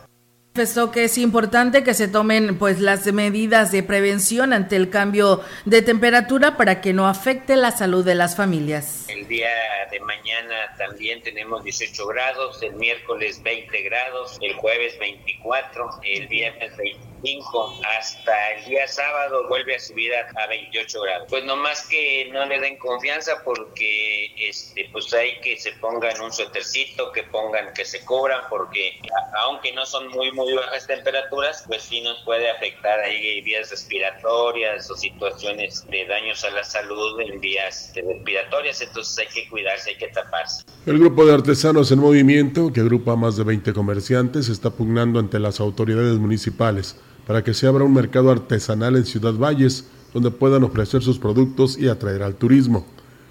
manifestó 0.57 0.91
que 0.91 1.05
es 1.05 1.19
importante 1.19 1.85
que 1.85 1.93
se 1.93 2.09
tomen 2.09 2.57
pues 2.57 2.81
las 2.81 3.05
medidas 3.13 3.73
de 3.73 3.83
prevención 3.83 4.55
ante 4.55 4.77
el 4.77 4.89
cambio 4.89 5.43
de 5.67 5.83
temperatura 5.83 6.57
para 6.57 6.81
que 6.81 6.95
no 6.95 7.07
afecte 7.09 7.57
la 7.57 7.73
salud 7.73 8.03
de 8.03 8.15
las 8.15 8.37
familias. 8.37 9.05
El 9.11 9.29
día 9.29 9.51
de 9.91 10.01
mañana 10.01 10.75
también 10.79 11.21
tenemos 11.21 11.63
18 11.63 12.07
grados, 12.07 12.63
el 12.63 12.75
miércoles 12.77 13.43
20 13.43 13.83
grados, 13.83 14.39
el 14.41 14.55
jueves 14.55 14.99
24, 14.99 15.91
el 16.05 16.27
viernes 16.27 16.75
25, 17.23 17.81
hasta 17.99 18.53
el 18.53 18.69
día 18.69 18.87
sábado 18.87 19.49
vuelve 19.49 19.77
a 19.77 19.81
subir 19.81 20.13
a, 20.15 20.47
28 20.47 21.01
grados. 21.01 21.27
Pues 21.29 21.45
nomás 21.45 21.87
que 21.89 22.31
no 22.33 22.45
le 22.47 22.61
den 22.61 22.79
confianza 22.79 23.33
porque 23.45 24.33
este 24.39 24.89
pues 24.93 25.13
hay 25.13 25.41
que 25.41 25.59
se 25.59 25.73
pongan 25.73 26.21
un 26.21 26.33
suétercito, 26.33 27.11
que 27.13 27.25
pongan 27.25 27.73
que 27.75 27.85
se 27.85 28.05
cobran 28.05 28.43
porque 28.49 29.01
aunque 29.45 29.73
no 29.73 29.85
son 29.87 30.09
muy 30.09 30.31
muy 30.33 30.53
bajas 30.55 30.87
temperaturas, 30.87 31.65
pues 31.67 31.83
sí 31.83 32.01
nos 32.01 32.23
puede 32.25 32.51
afectar 32.51 33.01
ahí 33.01 33.41
vías 33.43 33.71
respiratorias 33.71 34.91
o 34.91 34.97
situaciones 34.97 35.87
de 35.89 36.07
daños 36.07 36.45
a 36.45 36.51
la 36.51 36.65
salud 36.65 37.21
en 37.21 37.41
vías 37.41 37.93
respiratorias, 37.95 38.81
entonces 38.81 39.19
hay 39.19 39.35
que 39.35 39.49
cuidarse, 39.49 39.91
hay 39.91 39.97
que 39.97 40.09
taparse. 40.09 40.65
El 40.87 40.99
grupo 40.99 41.27
de 41.27 41.35
artesanos 41.35 41.91
en 41.91 41.99
movimiento, 41.99 42.73
que 42.73 42.81
agrupa 42.81 43.13
a 43.13 43.17
más 43.17 43.37
de 43.37 43.45
20 43.45 43.73
comerciantes, 43.73 44.49
está 44.49 44.71
pugnando 44.71 45.19
ante 45.19 45.41
las 45.41 45.59
autoridades 45.61 46.19
municipales 46.19 46.97
para 47.27 47.43
que 47.43 47.55
se 47.55 47.67
abra 47.67 47.85
un 47.85 47.93
mercado 47.93 48.31
artesanal 48.31 48.97
en 48.97 49.05
Ciudad 49.05 49.35
Valles, 49.35 49.87
donde 50.15 50.31
puedan 50.31 50.65
ofrecer 50.65 51.03
sus 51.03 51.19
productos 51.19 51.77
y 51.79 51.89
atraer 51.89 52.23
al 52.23 52.37
turismo. 52.37 52.87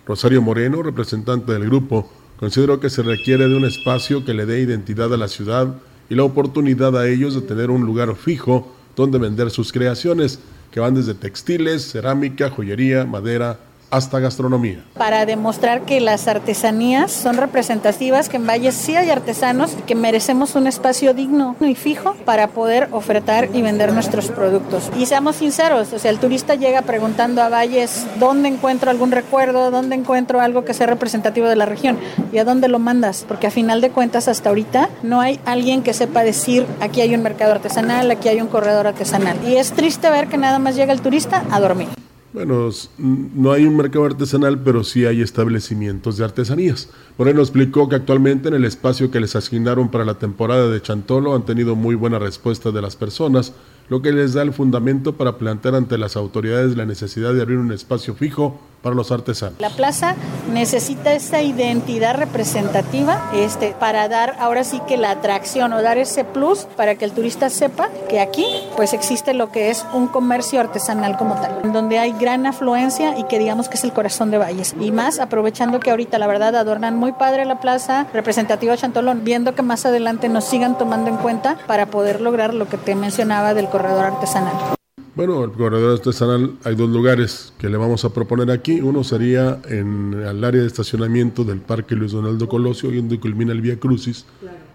Rosario 0.05 0.41
Moreno, 0.41 0.83
representante 0.83 1.53
del 1.53 1.65
grupo, 1.65 2.11
consideró 2.37 2.79
que 2.79 2.89
se 2.89 3.01
requiere 3.01 3.47
de 3.47 3.55
un 3.55 3.65
espacio 3.65 4.25
que 4.25 4.33
le 4.33 4.45
dé 4.45 4.59
identidad 4.59 5.13
a 5.13 5.17
la 5.17 5.27
ciudad 5.27 5.75
y 6.09 6.15
la 6.15 6.23
oportunidad 6.23 6.97
a 6.97 7.07
ellos 7.07 7.33
de 7.33 7.41
tener 7.41 7.71
un 7.71 7.85
lugar 7.85 8.15
fijo 8.15 8.75
donde 8.95 9.17
vender 9.17 9.49
sus 9.49 9.71
creaciones, 9.71 10.39
que 10.71 10.79
van 10.79 10.93
desde 10.93 11.13
textiles, 11.13 11.89
cerámica, 11.91 12.49
joyería, 12.49 13.05
madera, 13.05 13.59
hasta 13.89 14.19
gastronomía. 14.19 14.83
Para 14.97 15.25
demostrar 15.25 15.81
que 15.81 16.01
las 16.01 16.27
artesanías 16.27 17.11
son 17.11 17.37
representativas, 17.37 18.29
que 18.29 18.37
en 18.37 18.47
Valles 18.47 18.75
sí 18.75 18.95
hay 18.95 19.09
artesanos 19.09 19.71
que 19.85 19.95
merecemos 19.95 20.55
un 20.55 20.67
espacio 20.67 21.13
digno 21.13 21.55
y 21.59 21.75
fijo 21.75 22.15
para 22.25 22.47
poder 22.49 22.89
ofertar 22.91 23.49
y 23.53 23.61
vender 23.61 23.93
nuestros 23.93 24.27
productos. 24.27 24.91
Y 24.97 25.05
seamos 25.05 25.37
sinceros, 25.37 25.93
o 25.93 25.99
sea, 25.99 26.11
el 26.11 26.19
turista 26.19 26.55
llega 26.55 26.81
preguntando 26.81 27.41
a 27.41 27.49
Valles 27.49 28.05
dónde 28.19 28.49
encuentro 28.49 28.91
algún 28.91 29.11
recuerdo, 29.11 29.71
dónde 29.71 29.95
encuentro 29.95 30.41
algo 30.41 30.65
que 30.65 30.73
sea 30.73 30.87
representativo 30.87 31.47
de 31.47 31.55
la 31.55 31.65
región 31.65 31.97
y 32.31 32.37
a 32.37 32.45
dónde 32.45 32.67
lo 32.67 32.79
mandas, 32.79 33.25
porque 33.27 33.47
a 33.47 33.51
final 33.51 33.81
de 33.81 33.91
cuentas 33.91 34.27
hasta 34.27 34.49
ahorita 34.49 34.89
no 35.03 35.21
hay 35.21 35.39
alguien 35.45 35.83
que 35.83 35.93
sepa 35.93 36.23
decir 36.23 36.65
aquí 36.81 37.01
hay 37.01 37.15
un 37.15 37.23
mercado 37.23 37.53
artesanal, 37.53 38.11
aquí 38.11 38.27
hay 38.27 38.41
un 38.41 38.47
corredor 38.47 38.87
artesanal. 38.87 39.37
Y 39.45 39.55
es 39.57 39.71
triste 39.71 40.09
ver 40.09 40.27
que 40.27 40.37
nada 40.37 40.59
más 40.59 40.75
llega 40.75 40.93
el 40.93 41.01
turista 41.01 41.43
a 41.51 41.59
dormir. 41.59 42.04
Bueno, 42.35 42.69
no 42.97 43.53
hay 43.53 43.65
un 43.65 43.77
mercado 43.77 44.03
artesanal, 44.03 44.59
pero 44.59 44.83
sí 44.83 45.05
hay 45.05 45.21
establecimientos 45.21 46.17
de 46.17 46.25
artesanías. 46.25 46.89
Moreno 47.17 47.39
explicó 47.39 47.87
que 47.87 47.95
actualmente 47.95 48.49
en 48.49 48.55
el 48.55 48.65
espacio 48.65 49.09
que 49.09 49.21
les 49.21 49.37
asignaron 49.37 49.89
para 49.89 50.03
la 50.03 50.15
temporada 50.15 50.67
de 50.67 50.81
Chantolo 50.81 51.33
han 51.33 51.45
tenido 51.45 51.77
muy 51.77 51.95
buena 51.95 52.19
respuesta 52.19 52.71
de 52.71 52.81
las 52.81 52.97
personas, 52.97 53.53
lo 53.87 54.01
que 54.01 54.11
les 54.11 54.33
da 54.33 54.41
el 54.41 54.53
fundamento 54.53 55.13
para 55.13 55.37
plantear 55.37 55.75
ante 55.75 55.97
las 55.97 56.15
autoridades 56.15 56.75
la 56.75 56.85
necesidad 56.85 57.33
de 57.33 57.41
abrir 57.41 57.57
un 57.57 57.71
espacio 57.71 58.15
fijo 58.15 58.59
para 58.85 58.95
los 58.95 59.11
artesanos. 59.11 59.59
La 59.59 59.71
plaza 59.71 60.15
necesita 60.53 61.11
esa 61.15 61.41
identidad 61.41 62.15
representativa 62.17 63.31
este, 63.33 63.75
para 63.79 64.07
dar 64.07 64.35
ahora 64.39 64.63
sí 64.63 64.79
que 64.87 64.95
la 64.95 65.09
atracción 65.09 65.73
o 65.73 65.81
dar 65.81 65.97
ese 65.97 66.23
plus 66.23 66.67
para 66.77 66.93
que 66.93 67.03
el 67.03 67.11
turista 67.11 67.49
sepa 67.49 67.89
que 68.07 68.19
aquí 68.19 68.45
pues 68.75 68.93
existe 68.93 69.33
lo 69.33 69.51
que 69.51 69.71
es 69.71 69.83
un 69.95 70.05
comercio 70.05 70.59
artesanal 70.59 71.17
como 71.17 71.33
tal, 71.33 71.73
donde 71.73 71.97
hay 71.97 72.11
gran 72.11 72.45
afluencia 72.45 73.17
y 73.17 73.23
que 73.23 73.39
digamos 73.39 73.69
que 73.69 73.77
es 73.77 73.83
el 73.83 73.91
corazón 73.91 74.29
de 74.29 74.37
Valles. 74.37 74.75
Y 74.79 74.91
más 74.91 75.17
aprovechando 75.17 75.79
que 75.79 75.89
ahorita 75.89 76.19
la 76.19 76.27
verdad 76.27 76.55
adornan 76.55 76.95
muy 76.95 77.11
padre 77.11 77.45
la 77.45 77.59
plaza 77.59 78.05
representativa 78.13 78.77
Chantolón, 78.77 79.23
viendo 79.23 79.55
que 79.55 79.63
más 79.63 79.87
adelante 79.87 80.29
nos 80.29 80.45
sigan 80.45 80.77
tomando 80.77 81.09
en 81.09 81.17
cuenta 81.17 81.57
para 81.65 81.87
poder 81.87 82.21
lograr 82.21 82.53
lo 82.53 82.67
que 82.67 82.77
te 82.77 82.93
mencionaba 82.93 83.55
del 83.55 83.67
corredor 83.75 84.05
artesanal. 84.05 84.55
Bueno, 85.15 85.43
el 85.43 85.51
corredor 85.51 85.97
artesanal 85.97 86.53
hay 86.63 86.75
dos 86.75 86.89
lugares 86.89 87.51
que 87.57 87.67
le 87.67 87.75
vamos 87.75 88.05
a 88.05 88.13
proponer 88.13 88.49
aquí. 88.49 88.79
Uno 88.79 89.03
sería 89.03 89.59
en 89.67 90.13
el 90.13 90.43
área 90.45 90.61
de 90.61 90.67
estacionamiento 90.67 91.43
del 91.43 91.59
Parque 91.59 91.93
Luis 91.93 92.13
Donaldo 92.13 92.47
Colosio, 92.47 92.89
donde 92.89 93.19
culmina 93.19 93.51
el 93.51 93.59
Vía 93.59 93.77
Crucis, 93.77 94.25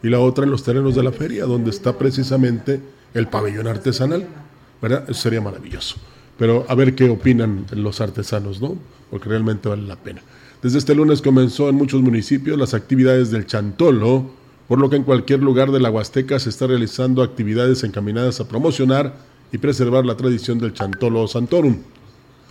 y 0.03 0.09
la 0.11 0.21
otra 0.21 0.45
en 0.45 0.51
los 0.51 0.63
terrenos 0.63 0.95
de 0.95 1.03
la 1.03 1.13
feria, 1.13 1.47
donde 1.47 1.71
está 1.71 1.97
precisamente 1.97 2.79
el 3.15 3.27
pabellón 3.29 3.69
artesanal. 3.69 4.27
¿Verdad? 4.83 5.05
Eso 5.09 5.23
sería 5.23 5.41
maravilloso. 5.41 5.97
Pero 6.39 6.67
a 6.69 6.75
ver 6.75 6.95
qué 6.95 7.09
opinan 7.09 7.65
los 7.73 8.03
artesanos, 8.03 8.61
¿no? 8.61 8.77
Porque 9.11 9.31
realmente 9.31 9.67
vale 9.71 9.83
la 9.83 9.97
pena. 9.97 10.21
Desde 10.63 10.77
este 10.77 10.95
lunes 10.95 11.23
comenzó 11.23 11.71
en 11.71 11.77
muchos 11.77 12.03
municipios 12.03 12.59
las 12.59 12.75
actividades 12.75 13.31
del 13.31 13.47
Chantolo, 13.47 14.31
por 14.71 14.79
lo 14.79 14.89
que 14.89 14.95
en 14.95 15.03
cualquier 15.03 15.43
lugar 15.43 15.73
de 15.73 15.81
la 15.81 15.91
Huasteca 15.91 16.39
se 16.39 16.49
está 16.49 16.69
realizando 16.69 17.25
actividades 17.25 17.83
encaminadas 17.83 18.39
a 18.39 18.47
promocionar 18.47 19.17
y 19.51 19.59
preservar 19.59 20.07
la 20.07 20.17
tradición 20.17 20.61
del 20.61 20.75
Chantolo 20.75 21.27
Santorum. 21.27 21.79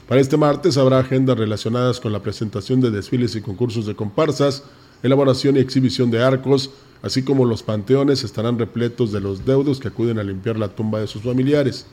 Para 0.06 0.20
este 0.20 0.36
martes 0.36 0.76
habrá 0.76 1.00
agendas 1.00 1.38
relacionadas 1.38 2.02
con 2.02 2.12
la 2.12 2.22
presentación 2.22 2.82
de 2.82 2.92
desfiles 2.92 3.38
y 3.38 3.42
concursos 3.42 3.86
de 3.86 3.96
comparsas, 3.96 4.66
elaboración 5.02 5.56
y 5.56 5.60
exhibición 5.60 6.12
de 6.12 6.22
arcos, 6.22 6.72
así 7.04 7.24
como 7.24 7.46
los 7.46 7.64
panteones 7.64 8.26
estarán 8.26 8.60
repletos 8.60 9.14
de 9.14 9.22
los 9.22 9.46
deudos 9.46 9.80
que 9.80 9.88
acuden 9.88 10.20
a 10.20 10.24
limpiar 10.24 10.60
la 10.60 10.68
tumba 10.68 11.00
de 11.00 11.08
sus 11.08 11.22
familiares. 11.22 11.86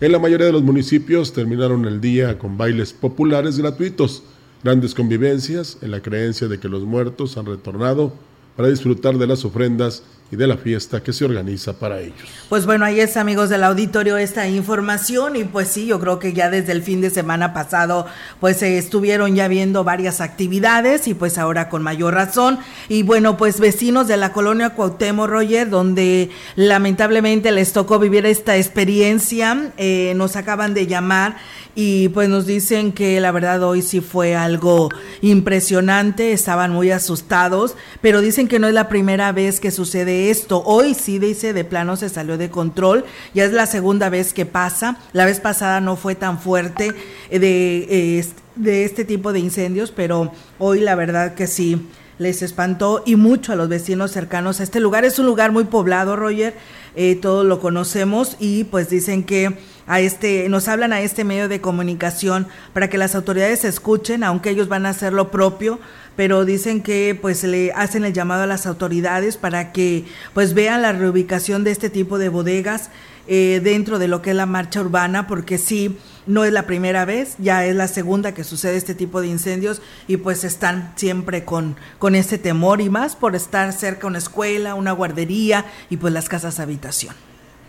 En 0.00 0.10
la 0.10 0.18
mayoría 0.18 0.46
de 0.46 0.52
los 0.54 0.64
municipios 0.64 1.32
terminaron 1.32 1.84
el 1.84 2.00
día 2.00 2.36
con 2.36 2.58
bailes 2.58 2.92
populares 2.92 3.58
gratuitos, 3.58 4.24
grandes 4.64 4.92
convivencias, 4.92 5.78
en 5.82 5.92
la 5.92 6.02
creencia 6.02 6.48
de 6.48 6.58
que 6.58 6.68
los 6.68 6.82
muertos 6.82 7.36
han 7.36 7.46
retornado 7.46 8.12
para 8.56 8.68
disfrutar 8.68 9.18
de 9.18 9.26
las 9.26 9.44
ofrendas 9.44 10.02
y 10.32 10.36
de 10.36 10.46
la 10.46 10.56
fiesta 10.56 11.02
que 11.02 11.12
se 11.12 11.26
organiza 11.26 11.74
para 11.74 12.00
ellos. 12.00 12.16
Pues 12.48 12.64
bueno, 12.64 12.86
ahí 12.86 12.98
es 12.98 13.18
amigos 13.18 13.50
del 13.50 13.62
auditorio 13.64 14.16
esta 14.16 14.48
información 14.48 15.36
y 15.36 15.44
pues 15.44 15.68
sí, 15.68 15.84
yo 15.84 16.00
creo 16.00 16.18
que 16.18 16.32
ya 16.32 16.48
desde 16.48 16.72
el 16.72 16.82
fin 16.82 17.02
de 17.02 17.10
semana 17.10 17.52
pasado 17.52 18.06
pues 18.40 18.56
se 18.56 18.78
estuvieron 18.78 19.36
ya 19.36 19.46
viendo 19.46 19.84
varias 19.84 20.22
actividades 20.22 21.06
y 21.06 21.12
pues 21.12 21.36
ahora 21.36 21.68
con 21.68 21.82
mayor 21.82 22.14
razón 22.14 22.58
y 22.88 23.02
bueno 23.02 23.36
pues 23.36 23.60
vecinos 23.60 24.08
de 24.08 24.16
la 24.16 24.32
colonia 24.32 24.70
Cuauhtémoc 24.70 25.28
Roger 25.28 25.68
donde 25.68 26.30
lamentablemente 26.56 27.52
les 27.52 27.74
tocó 27.74 27.98
vivir 27.98 28.24
esta 28.24 28.56
experiencia 28.56 29.72
eh, 29.76 30.14
nos 30.16 30.36
acaban 30.36 30.72
de 30.72 30.86
llamar 30.86 31.36
y 31.74 32.08
pues 32.10 32.28
nos 32.28 32.46
dicen 32.46 32.92
que 32.92 33.20
la 33.20 33.32
verdad 33.32 33.62
hoy 33.62 33.82
sí 33.82 34.00
fue 34.00 34.36
algo 34.36 34.90
impresionante, 35.22 36.32
estaban 36.32 36.70
muy 36.70 36.90
asustados, 36.90 37.76
pero 38.02 38.20
dicen 38.20 38.46
que 38.46 38.58
no 38.58 38.68
es 38.68 38.74
la 38.74 38.88
primera 38.88 39.32
vez 39.32 39.58
que 39.58 39.70
sucede 39.70 40.21
esto. 40.30 40.62
Hoy 40.64 40.94
sí 40.94 41.18
dice 41.18 41.52
de 41.52 41.64
plano 41.64 41.96
se 41.96 42.08
salió 42.08 42.38
de 42.38 42.50
control, 42.50 43.04
ya 43.34 43.44
es 43.44 43.52
la 43.52 43.66
segunda 43.66 44.08
vez 44.08 44.32
que 44.32 44.46
pasa. 44.46 44.98
La 45.12 45.24
vez 45.24 45.40
pasada 45.40 45.80
no 45.80 45.96
fue 45.96 46.14
tan 46.14 46.38
fuerte 46.38 46.92
de, 47.30 48.24
de 48.56 48.84
este 48.84 49.04
tipo 49.04 49.32
de 49.32 49.40
incendios, 49.40 49.90
pero 49.90 50.32
hoy 50.58 50.80
la 50.80 50.94
verdad 50.94 51.34
que 51.34 51.46
sí 51.46 51.88
les 52.18 52.42
espantó 52.42 53.02
y 53.04 53.16
mucho 53.16 53.52
a 53.52 53.56
los 53.56 53.68
vecinos 53.68 54.12
cercanos 54.12 54.60
a 54.60 54.62
este 54.62 54.80
lugar. 54.80 55.04
Es 55.04 55.18
un 55.18 55.26
lugar 55.26 55.52
muy 55.52 55.64
poblado, 55.64 56.16
Roger, 56.16 56.54
eh, 56.94 57.16
todos 57.16 57.44
lo 57.44 57.60
conocemos 57.60 58.36
y 58.38 58.64
pues 58.64 58.88
dicen 58.88 59.24
que 59.24 59.56
a 59.86 60.00
este, 60.00 60.48
nos 60.48 60.68
hablan 60.68 60.92
a 60.92 61.00
este 61.00 61.24
medio 61.24 61.48
de 61.48 61.60
comunicación 61.60 62.46
para 62.72 62.88
que 62.88 62.98
las 62.98 63.14
autoridades 63.14 63.64
escuchen, 63.64 64.22
aunque 64.24 64.50
ellos 64.50 64.68
van 64.68 64.86
a 64.86 64.90
hacer 64.90 65.12
lo 65.12 65.30
propio, 65.30 65.80
pero 66.16 66.44
dicen 66.44 66.82
que 66.82 67.18
pues 67.20 67.44
le 67.44 67.72
hacen 67.72 68.04
el 68.04 68.12
llamado 68.12 68.42
a 68.42 68.46
las 68.46 68.66
autoridades 68.66 69.36
para 69.36 69.72
que 69.72 70.04
pues 70.34 70.54
vean 70.54 70.82
la 70.82 70.92
reubicación 70.92 71.64
de 71.64 71.70
este 71.70 71.90
tipo 71.90 72.18
de 72.18 72.28
bodegas 72.28 72.90
eh, 73.28 73.60
dentro 73.62 74.00
de 74.00 74.08
lo 74.08 74.20
que 74.20 74.30
es 74.30 74.36
la 74.36 74.46
marcha 74.46 74.80
urbana, 74.80 75.28
porque 75.28 75.56
sí, 75.56 75.96
no 76.26 76.44
es 76.44 76.52
la 76.52 76.66
primera 76.66 77.04
vez, 77.04 77.36
ya 77.38 77.64
es 77.64 77.76
la 77.76 77.86
segunda 77.86 78.34
que 78.34 78.42
sucede 78.42 78.76
este 78.76 78.96
tipo 78.96 79.20
de 79.20 79.28
incendios 79.28 79.80
y 80.08 80.16
pues 80.16 80.42
están 80.42 80.92
siempre 80.96 81.44
con, 81.44 81.76
con 81.98 82.16
ese 82.16 82.36
temor 82.38 82.80
y 82.80 82.90
más 82.90 83.14
por 83.14 83.36
estar 83.36 83.72
cerca 83.72 84.08
una 84.08 84.18
escuela, 84.18 84.74
una 84.74 84.90
guardería 84.90 85.66
y 85.88 85.98
pues 85.98 86.12
las 86.12 86.28
casas 86.28 86.58
habitación. 86.58 87.14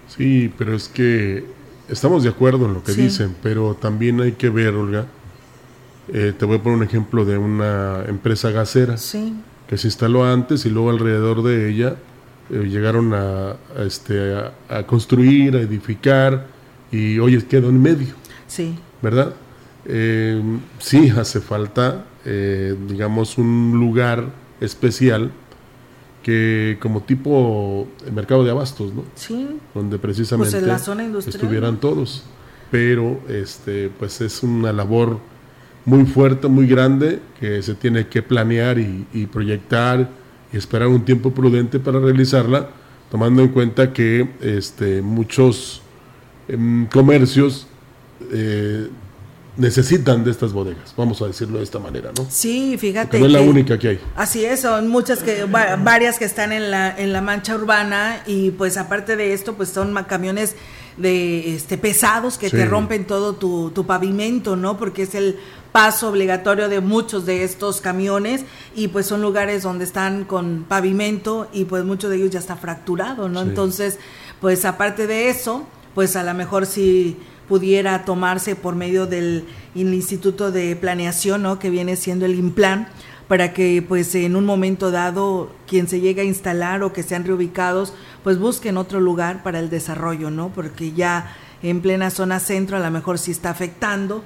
Sí, 0.08 0.52
pero 0.58 0.76
es 0.76 0.90
que 0.90 1.46
estamos 1.88 2.24
de 2.24 2.30
acuerdo 2.30 2.66
en 2.66 2.74
lo 2.74 2.84
que 2.84 2.94
dicen, 2.94 3.36
pero 3.44 3.76
también 3.76 4.22
hay 4.22 4.34
que 4.34 4.50
ver, 4.50 4.74
Olga, 4.74 5.06
eh, 6.10 6.34
te 6.38 6.46
voy 6.46 6.58
a 6.58 6.64
poner 6.64 6.80
un 6.80 6.84
ejemplo 6.84 7.24
de 7.24 7.38
una 7.38 8.04
empresa 8.08 8.52
gasera 8.52 8.96
que 9.68 9.78
se 9.78 9.88
instaló 9.88 10.26
antes 10.26 10.66
y 10.66 10.70
luego 10.70 10.90
alrededor 10.90 11.44
de 11.44 11.70
ella 11.70 11.96
eh, 12.50 12.66
llegaron 12.68 13.14
a, 13.14 13.56
este, 13.80 14.36
a, 14.70 14.84
construir, 14.86 15.56
a 15.56 15.62
edificar 15.62 16.48
y 16.92 17.20
hoy 17.20 17.42
quedó 17.44 17.70
en 17.70 17.82
medio. 17.82 18.14
Sí. 18.48 18.76
¿Verdad? 19.02 19.34
Eh, 19.86 20.42
sí 20.80 21.10
hace 21.10 21.40
falta, 21.40 22.06
digamos, 22.26 23.38
un 23.38 23.74
lugar 23.74 24.26
especial 24.62 25.32
que 26.22 26.78
como 26.82 27.02
tipo 27.02 27.88
mercado 28.14 28.46
de 28.46 28.52
abastos, 28.52 28.94
¿no? 28.94 29.04
Sí. 29.16 29.60
Donde 29.74 30.00
precisamente 30.00 30.58
pues 31.12 31.28
estuvieran 31.28 31.78
todos. 31.78 32.24
Pero 32.72 33.20
este, 33.28 33.92
pues 34.00 34.22
es 34.22 34.42
una 34.42 34.72
labor 34.72 35.20
muy 35.86 36.06
fuerte, 36.06 36.48
muy 36.48 36.68
grande, 36.68 37.20
que 37.40 37.62
se 37.62 37.76
tiene 37.76 38.08
que 38.08 38.22
planear 38.22 38.78
y, 38.80 39.28
proyectar 39.32 40.10
y 40.52 40.58
esperar 40.58 40.88
un 40.88 41.04
tiempo 41.04 41.32
prudente 41.32 41.80
para 41.80 42.00
realizarla, 42.00 42.70
tomando 43.12 43.42
en 43.42 43.50
cuenta 43.50 43.92
que 43.92 44.30
este, 44.42 45.02
muchos 45.02 45.82
em, 46.48 46.86
comercios 46.88 47.68
eh, 48.32 48.88
necesitan 49.56 50.24
de 50.24 50.32
estas 50.32 50.52
bodegas, 50.52 50.94
vamos 50.98 51.22
a 51.22 51.28
decirlo 51.28 51.60
de 51.60 51.64
esta 51.64 51.80
manera, 51.80 52.12
¿no? 52.18 52.26
Sí, 52.30 52.76
fíjate. 52.78 53.20
no 53.20 53.28
es 53.28 53.32
la 53.32 53.42
única 53.42 53.78
que 53.78 53.90
hay. 53.90 54.00
Así 54.16 54.44
es, 54.44 54.62
son 54.62 54.88
muchas 54.88 55.20
que, 55.20 55.46
varias 55.46 56.18
que 56.18 56.26
están 56.26 56.52
en 56.52 56.72
la, 56.72 56.98
en 56.98 57.14
la 57.14 57.22
mancha 57.22 57.56
urbana 57.56 58.24
y 58.26 58.52
pues 58.52 58.78
aparte 58.78 59.16
de 59.16 59.34
esto, 59.34 59.54
pues 59.54 59.70
son 59.70 59.94
camiones 60.06 60.56
de 60.98 61.56
este 61.56 61.78
pesados 61.78 62.38
que 62.38 62.50
te 62.50 62.66
rompen 62.66 63.06
todo 63.06 63.34
tu, 63.34 63.72
tu 63.72 63.86
pavimento, 63.86 64.56
¿no? 64.56 64.78
Porque 64.78 65.04
es 65.04 65.16
el 65.16 65.38
paso 65.74 66.10
obligatorio 66.10 66.70
de 66.70 66.80
muchos 66.80 67.26
de 67.26 67.44
estos 67.44 67.82
camiones 67.82 68.46
y 68.76 68.90
pues 68.90 69.08
son 69.08 69.22
lugares 69.22 69.64
donde 69.64 69.84
están 69.84 70.24
con 70.24 70.66
pavimento 70.70 71.50
y 71.52 71.66
pues 71.66 71.84
muchos 71.84 72.12
de 72.12 72.18
ellos 72.18 72.30
ya 72.30 72.40
está 72.40 72.56
fracturado, 72.56 73.28
¿no? 73.28 73.42
Entonces, 73.42 74.00
pues 74.40 74.66
aparte 74.66 75.08
de 75.08 75.30
eso, 75.30 75.68
pues 75.96 76.16
a 76.16 76.24
lo 76.24 76.34
mejor 76.36 76.68
si 76.68 77.18
pudiera 77.50 78.06
tomarse 78.06 78.56
por 78.56 78.76
medio 78.76 79.08
del 79.08 79.46
Instituto 79.74 80.52
de 80.52 80.76
Planeación, 80.76 81.42
¿no? 81.42 81.58
que 81.58 81.72
viene 81.72 81.96
siendo 81.96 82.26
el 82.26 82.36
IMPLAN, 82.36 82.88
para 83.28 83.52
que 83.52 83.84
pues 83.86 84.14
en 84.14 84.36
un 84.36 84.46
momento 84.46 84.92
dado 84.92 85.52
quien 85.68 85.88
se 85.88 86.00
llegue 86.00 86.22
a 86.22 86.26
instalar 86.26 86.84
o 86.84 86.94
que 86.94 87.02
sean 87.02 87.26
reubicados, 87.26 87.94
pues 88.24 88.38
busquen 88.38 88.78
otro 88.78 89.00
lugar 89.00 89.42
para 89.42 89.60
el 89.60 89.72
desarrollo, 89.72 90.30
¿no? 90.30 90.50
Porque 90.50 90.92
ya 90.92 91.36
en 91.64 91.82
plena 91.82 92.12
zona 92.12 92.40
centro 92.40 92.78
a 92.78 92.80
lo 92.80 92.92
mejor 92.92 93.18
sí 93.18 93.32
está 93.32 93.50
afectando 93.50 94.24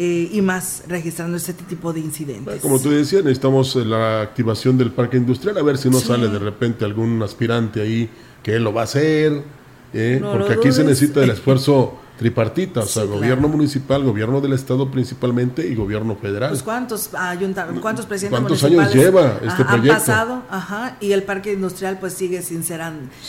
eh, 0.00 0.30
y 0.32 0.40
más 0.42 0.84
registrando 0.86 1.36
este 1.36 1.52
tipo 1.54 1.92
de 1.92 1.98
incidentes. 1.98 2.60
Como 2.60 2.80
tú 2.80 2.90
decías, 2.90 3.24
necesitamos 3.24 3.74
eh, 3.74 3.84
la 3.84 4.22
activación 4.22 4.78
del 4.78 4.92
parque 4.92 5.16
industrial, 5.16 5.58
a 5.58 5.62
ver 5.62 5.76
si 5.76 5.90
no 5.90 5.98
sale 5.98 6.28
de 6.28 6.38
repente 6.38 6.84
algún 6.84 7.20
aspirante 7.20 7.80
ahí 7.80 8.08
que 8.44 8.54
él 8.54 8.62
lo 8.62 8.72
va 8.72 8.82
a 8.82 8.84
hacer, 8.84 9.42
¿eh? 9.92 10.20
porque 10.22 10.52
aquí 10.52 10.70
se 10.70 10.84
necesita 10.84 11.24
el 11.24 11.30
esfuerzo 11.30 11.98
tripartita, 12.18 12.80
o 12.80 12.86
sea, 12.86 13.04
gobierno 13.04 13.48
municipal, 13.48 14.02
gobierno 14.02 14.40
del 14.40 14.52
estado 14.52 14.90
principalmente 14.90 15.66
y 15.68 15.74
gobierno 15.74 16.16
federal. 16.16 16.50
Pues 16.50 16.62
cuántos 16.64 17.10
cuántos 17.80 18.06
presidentes 18.06 18.28
¿Cuántos 18.30 18.64
años 18.64 18.92
lleva 18.92 19.38
este 19.42 19.64
proyecto? 19.64 19.92
Han 19.92 19.98
pasado, 19.98 20.42
ajá, 20.50 20.96
y 21.00 21.12
el 21.12 21.22
parque 21.22 21.52
industrial 21.52 21.98
pues 22.00 22.14
sigue 22.14 22.42
sin 22.42 22.64
ser 22.64 22.82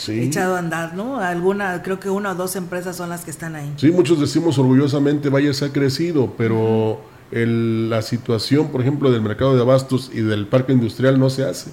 echado 0.08 0.56
a 0.56 0.58
andar, 0.58 0.94
¿no? 0.94 1.20
Alguna, 1.20 1.82
creo 1.82 2.00
que 2.00 2.10
una 2.10 2.32
o 2.32 2.34
dos 2.34 2.56
empresas 2.56 2.96
son 2.96 3.08
las 3.08 3.24
que 3.24 3.30
están 3.30 3.54
ahí. 3.54 3.72
Sí, 3.76 3.90
muchos 3.92 4.18
decimos 4.20 4.58
orgullosamente, 4.58 5.28
vaya, 5.28 5.54
se 5.54 5.66
ha 5.66 5.72
crecido, 5.72 6.34
pero 6.36 7.00
la 7.30 8.02
situación, 8.02 8.68
por 8.68 8.80
ejemplo, 8.80 9.12
del 9.12 9.22
mercado 9.22 9.54
de 9.54 9.62
abastos 9.62 10.10
y 10.12 10.20
del 10.20 10.48
parque 10.48 10.72
industrial 10.72 11.18
no 11.18 11.30
se 11.30 11.44
hace. 11.44 11.70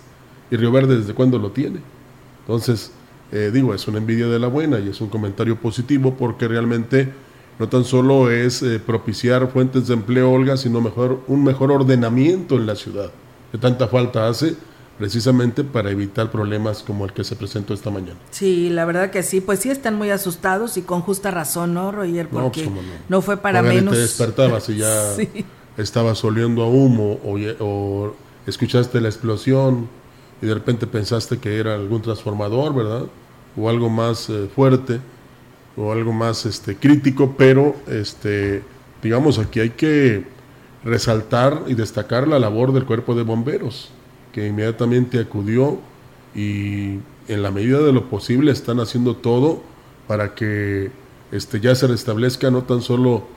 Y 0.51 0.55
Río 0.55 0.71
Verde, 0.71 0.99
¿desde 0.99 1.15
cuándo 1.15 1.39
lo 1.39 1.51
tiene? 1.51 1.79
Entonces, 2.41 2.91
eh, 3.31 3.51
digo, 3.53 3.73
es 3.73 3.87
una 3.87 3.97
envidia 3.97 4.27
de 4.27 4.39
la 4.39 4.47
buena 4.47 4.79
y 4.79 4.89
es 4.89 5.01
un 5.01 5.09
comentario 5.09 5.57
positivo 5.57 6.15
porque 6.15 6.47
realmente 6.47 7.11
no 7.59 7.67
tan 7.67 7.83
solo 7.83 8.31
es 8.31 8.61
eh, 8.61 8.79
propiciar 8.79 9.49
fuentes 9.51 9.87
de 9.87 9.95
empleo, 9.95 10.31
Olga, 10.31 10.57
sino 10.57 10.79
mejor, 10.79 11.21
un 11.27 11.43
mejor 11.43 11.71
ordenamiento 11.71 12.55
en 12.55 12.67
la 12.67 12.75
ciudad, 12.75 13.11
que 13.51 13.57
tanta 13.57 13.87
falta 13.87 14.27
hace 14.27 14.55
precisamente 14.97 15.63
para 15.63 15.91
evitar 15.91 16.31
problemas 16.31 16.81
como 16.81 17.05
el 17.05 17.13
que 17.13 17.23
se 17.23 17.35
presentó 17.35 17.73
esta 17.73 17.91
mañana. 17.91 18.17
Sí, 18.31 18.69
la 18.69 18.85
verdad 18.85 19.11
que 19.11 19.21
sí, 19.21 19.41
pues 19.41 19.59
sí 19.59 19.69
están 19.69 19.95
muy 19.95 20.09
asustados 20.09 20.77
y 20.77 20.81
con 20.81 21.01
justa 21.01 21.29
razón, 21.29 21.73
¿no, 21.73 21.91
Roger? 21.91 22.27
Pues, 22.29 22.43
Porque 22.43 22.69
no, 23.07 23.21
fue 23.21 23.37
para 23.37 23.61
menos. 23.61 23.93
te 23.93 23.99
despertabas 23.99 24.69
y 24.69 24.77
ya 24.77 25.15
estabas 25.77 26.23
oliendo 26.23 26.63
a 26.63 26.69
humo 26.69 27.19
o, 27.23 27.37
o 27.59 28.15
escuchaste 28.47 28.99
la 29.01 29.09
explosión 29.09 29.87
y 30.41 30.45
de 30.45 30.53
repente 30.53 30.87
pensaste 30.87 31.37
que 31.39 31.57
era 31.57 31.75
algún 31.75 32.01
transformador, 32.01 32.73
¿verdad? 32.73 33.03
O 33.55 33.69
algo 33.69 33.89
más 33.89 34.29
eh, 34.29 34.47
fuerte 34.53 34.99
o 35.75 35.91
algo 35.91 36.11
más 36.11 36.45
este, 36.45 36.75
crítico, 36.75 37.35
pero 37.37 37.75
este, 37.87 38.63
digamos 39.01 39.37
aquí 39.39 39.59
hay 39.59 39.69
que 39.71 40.25
resaltar 40.83 41.63
y 41.67 41.73
destacar 41.73 42.27
la 42.27 42.39
labor 42.39 42.73
del 42.73 42.85
cuerpo 42.85 43.13
de 43.15 43.23
bomberos, 43.23 43.91
que 44.31 44.47
inmediatamente 44.47 45.19
acudió 45.19 45.79
y 46.33 46.99
en 47.27 47.43
la 47.43 47.51
medida 47.51 47.79
de 47.79 47.91
lo 47.91 48.09
posible 48.09 48.51
están 48.51 48.79
haciendo 48.79 49.15
todo 49.15 49.61
para 50.07 50.33
que 50.33 50.91
este, 51.31 51.59
ya 51.59 51.75
se 51.75 51.87
restablezca 51.87 52.49
no 52.49 52.63
tan 52.63 52.81
solo 52.81 53.27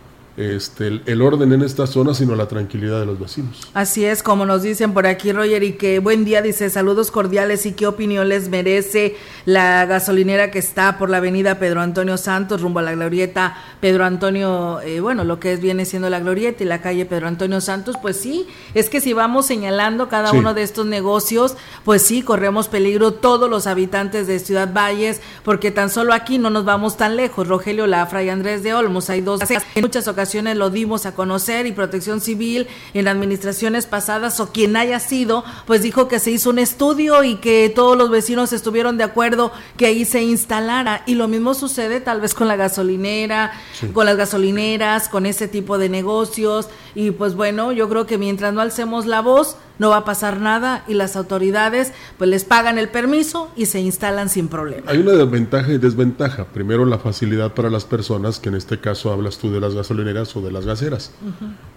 este, 0.41 1.03
el, 1.05 1.21
orden 1.21 1.53
en 1.53 1.61
esta 1.61 1.87
zona, 1.87 2.15
sino 2.15 2.35
la 2.35 2.49
tranquilidad 2.49 2.99
de 2.99 3.05
los 3.05 3.21
vecinos. 3.21 3.61
Así 3.75 4.07
es, 4.07 4.23
como 4.23 4.47
nos 4.47 4.63
dicen 4.63 4.95
por 4.95 5.07
aquí, 5.07 5.33
Roger, 5.33 5.63
y 5.63 5.75
que 5.75 5.99
buen 5.99 6.25
día, 6.25 6.41
dice, 6.41 6.71
saludos 6.71 7.11
cordiales 7.11 7.67
y 7.67 7.73
qué 7.73 7.87
opinión 7.87 8.31
les 8.31 8.49
merece 8.49 9.17
la 9.45 9.85
gasolinera 9.85 10.51
que 10.51 10.59
está 10.59 10.97
por 10.97 11.11
la 11.11 11.19
avenida 11.19 11.59
Pedro 11.59 11.83
Antonio 11.83 12.17
Santos, 12.17 12.63
rumbo 12.63 12.79
a 12.79 12.83
la 12.83 12.93
glorieta. 12.93 13.55
Pedro 13.83 14.07
Antonio, 14.07 14.81
eh, 14.81 15.01
bueno, 15.01 15.25
lo 15.25 15.39
que 15.41 15.53
es, 15.53 15.61
viene 15.61 15.85
siendo 15.85 16.09
la 16.09 16.21
glorieta 16.21 16.65
y 16.65 16.67
la 16.67 16.81
calle 16.81 17.05
Pedro 17.05 17.29
Antonio 17.29 17.61
Santos, 17.61 17.97
pues 18.01 18.17
sí, 18.17 18.47
es 18.73 18.89
que 18.89 19.03
si 19.03 19.13
vamos 19.13 19.45
señalando 19.45 20.09
cada 20.09 20.33
uno 20.33 20.55
de 20.55 20.63
estos 20.63 20.87
negocios, 20.87 21.55
pues 21.85 22.01
sí, 22.01 22.23
corremos 22.23 22.69
peligro 22.69 23.13
todos 23.13 23.51
los 23.51 23.67
habitantes 23.67 24.27
de 24.27 24.39
Ciudad 24.39 24.73
Valles, 24.73 25.21
porque 25.45 25.71
tan 25.71 25.91
solo 25.91 26.15
aquí 26.15 26.39
no 26.39 26.49
nos 26.49 26.65
vamos 26.65 26.97
tan 26.97 27.17
lejos, 27.17 27.47
Rogelio 27.47 27.87
Lafra 27.87 28.23
y 28.23 28.31
Andrés 28.31 28.63
de 28.63 28.73
Olmos, 28.73 29.11
hay 29.11 29.21
dos, 29.21 29.41
en 29.51 29.83
muchas 29.83 30.09
ocasiones 30.09 30.30
ocasiones 30.31 30.57
lo 30.57 30.71
dimos 30.71 31.07
a 31.07 31.15
conocer 31.17 31.67
y 31.67 31.73
Protección 31.73 32.21
Civil 32.21 32.69
en 32.95 33.09
administraciones 33.09 33.87
pasadas 33.87 34.39
o 34.39 34.53
quien 34.53 34.77
haya 34.77 35.01
sido, 35.01 35.43
pues 35.67 35.83
dijo 35.83 36.07
que 36.07 36.21
se 36.21 36.31
hizo 36.31 36.51
un 36.51 36.61
estudio 36.61 37.25
y 37.25 37.39
que 37.39 37.69
todos 37.75 37.99
los 37.99 38.11
vecinos 38.11 38.53
estuvieron 38.53 38.97
de 38.97 39.03
acuerdo 39.03 39.51
que 39.77 39.87
ahí 39.87 40.05
se 40.05 40.23
instalara. 40.23 41.03
Y 41.07 41.17
lo 41.17 41.27
mismo 41.27 41.55
sucede 41.55 42.01
tal 42.01 42.21
vez 42.21 42.33
con 42.33 42.47
la 42.47 42.55
gasolinera, 42.55 43.51
con 43.93 44.07
las 44.07 44.17
gasolineras, 44.17 45.09
con 45.09 45.27
ese 45.27 45.49
tipo 45.49 45.79
de 45.79 45.89
negocios. 45.89 46.69
Y 46.95 47.11
pues 47.11 47.35
bueno, 47.35 47.73
yo 47.73 47.89
creo 47.89 48.07
que 48.07 48.17
mientras 48.17 48.55
no 48.55 48.61
alcemos 48.61 49.07
la 49.07 49.23
voz, 49.23 49.57
no 49.81 49.89
va 49.89 49.97
a 49.97 50.05
pasar 50.05 50.41
nada 50.41 50.85
y 50.87 50.95
las 50.95 51.17
autoridades 51.17 51.93
pues 52.19 52.29
les 52.29 52.45
pagan 52.45 52.77
el 52.79 52.91
permiso 52.91 53.51
y 53.57 53.65
se 53.65 53.81
instalan 53.81 54.29
sin 54.29 54.49
problema. 54.49 54.83
Hay 54.87 54.99
una 54.99 55.13
desventaja 55.13 55.73
y 55.73 55.79
desventaja. 55.79 56.45
Primero 56.45 56.85
la 56.85 56.99
facilidad 56.99 57.55
para 57.55 57.71
las 57.71 57.87
personas, 57.87 58.39
que 58.39 58.51
en 58.51 58.57
este 58.57 58.79
caso 58.79 59.11
hablas 59.11 59.39
tú 59.39 59.51
de 59.51 59.59
las 59.59 59.75
gasolineras 59.75 60.37
o 60.37 60.43
de 60.43 60.53
las 60.53 60.67
gaseras. 60.67 61.13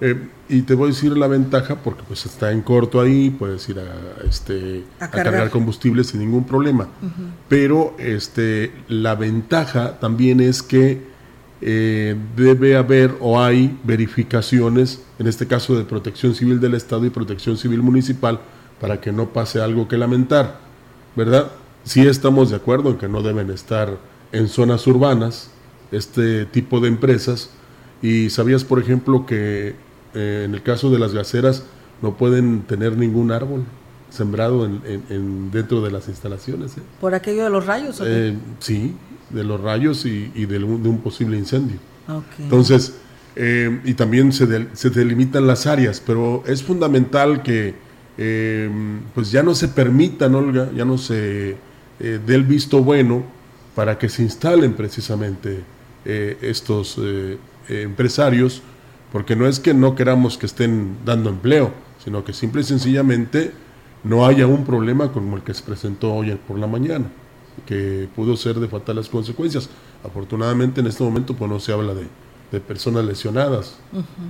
Eh, 0.01 0.27
y 0.49 0.63
te 0.63 0.73
voy 0.73 0.89
a 0.89 0.93
decir 0.93 1.17
la 1.17 1.27
ventaja 1.27 1.77
porque 1.77 2.03
pues 2.05 2.25
está 2.25 2.51
en 2.51 2.61
corto 2.61 2.99
ahí, 2.99 3.29
puedes 3.29 3.67
ir 3.69 3.79
a, 3.79 4.27
este, 4.27 4.83
a, 4.99 5.09
cargar. 5.09 5.49
combustible 5.49 6.03
sin 6.03 6.19
ningún 6.19 6.45
problema. 6.45 6.89
Pero 7.47 7.95
este, 7.99 8.73
la 8.89 9.15
ventaja 9.15 9.97
también 10.01 10.41
es 10.41 10.61
que 10.61 11.12
eh, 11.65 12.15
debe 12.35 12.75
haber 12.75 13.15
o 13.21 13.41
hay 13.41 13.77
verificaciones, 13.83 15.01
en 15.17 15.27
este 15.27 15.47
caso 15.47 15.77
de 15.77 15.85
protección 15.85 16.35
civil 16.35 16.59
del 16.59 16.73
Estado 16.73 17.05
y 17.05 17.09
protección 17.09 17.57
civil 17.57 17.81
municipal, 17.81 18.41
para 18.81 18.99
que 18.99 19.13
no 19.13 19.29
pase 19.29 19.61
algo 19.61 19.87
que 19.87 19.97
lamentar, 19.97 20.59
¿verdad? 21.15 21.51
Sí 21.85 22.05
estamos 22.05 22.49
de 22.49 22.57
acuerdo 22.57 22.89
en 22.89 22.97
que 22.97 23.07
no 23.07 23.21
deben 23.21 23.49
estar 23.49 23.97
en 24.33 24.49
zonas 24.49 24.85
urbanas 24.87 25.51
este 25.91 26.45
tipo 26.45 26.81
de 26.81 26.89
empresas 26.89 27.49
y 28.01 28.29
sabías, 28.29 28.65
por 28.65 28.79
ejemplo, 28.79 29.25
que 29.25 29.75
eh, 30.13 30.43
en 30.45 30.53
el 30.53 30.63
caso 30.63 30.89
de 30.89 30.99
las 30.99 31.13
gaseras 31.13 31.63
no 32.01 32.17
pueden 32.17 32.63
tener 32.63 32.97
ningún 32.97 33.31
árbol 33.31 33.63
sembrado 34.09 34.65
en, 34.65 35.49
dentro 35.51 35.81
de 35.81 35.91
las 35.91 36.09
instalaciones. 36.09 36.77
¿eh? 36.77 36.81
¿Por 36.99 37.15
aquello 37.15 37.45
de 37.45 37.49
los 37.49 37.65
rayos? 37.65 38.01
sí, 38.59 38.95
de 39.33 39.43
los 39.43 39.59
rayos 39.59 40.05
y, 40.05 40.45
de, 40.45 40.63
un 40.63 40.99
posible 40.99 41.37
incendio. 41.37 41.77
Entonces, 42.39 42.95
eh, 43.35 43.79
y 43.83 43.93
también 43.95 44.31
se, 44.31 44.67
se, 44.73 44.89
delimitan 44.89 45.47
las 45.47 45.65
áreas, 45.65 46.01
pero 46.05 46.43
es 46.45 46.61
fundamental 46.61 47.41
que 47.41 47.73
eh, 48.17 48.69
pues 49.15 49.31
ya 49.31 49.41
no 49.41 49.55
se 49.55 49.69
permita, 49.69 50.27
Olga, 50.27 50.69
ya 50.75 50.85
no 50.85 50.99
se 50.99 51.57
eh, 51.99 52.19
dé 52.25 52.35
el 52.35 52.43
visto 52.43 52.83
bueno 52.83 53.23
para 53.75 53.97
que 53.97 54.07
se 54.07 54.21
instalen 54.21 54.73
precisamente 54.73 55.61
estos 56.05 56.99
empresarios, 57.69 58.61
porque 59.13 59.37
no 59.37 59.47
es 59.47 59.61
que 59.61 59.73
no 59.73 59.95
queramos 59.95 60.37
que 60.37 60.45
estén 60.45 60.97
dando 61.05 61.29
empleo, 61.29 61.71
sino 62.03 62.25
que 62.25 62.33
simple 62.33 62.61
y 62.61 62.65
sencillamente 62.65 63.51
no 64.03 64.27
haya 64.27 64.45
un 64.45 64.65
problema 64.65 65.13
como 65.13 65.37
el 65.37 65.43
que 65.43 65.53
se 65.53 65.63
presentó 65.63 66.13
hoy 66.13 66.37
por 66.45 66.59
la 66.59 66.67
mañana 66.67 67.05
que 67.65 68.07
pudo 68.15 68.35
ser 68.37 68.59
de 68.59 68.67
fatales 68.67 69.09
consecuencias. 69.09 69.69
Afortunadamente 70.03 70.81
en 70.81 70.87
este 70.87 71.03
momento 71.03 71.35
pues 71.35 71.49
no 71.49 71.59
se 71.59 71.71
habla 71.71 71.93
de, 71.93 72.07
personas 72.67 73.03
lesionadas. 73.03 73.79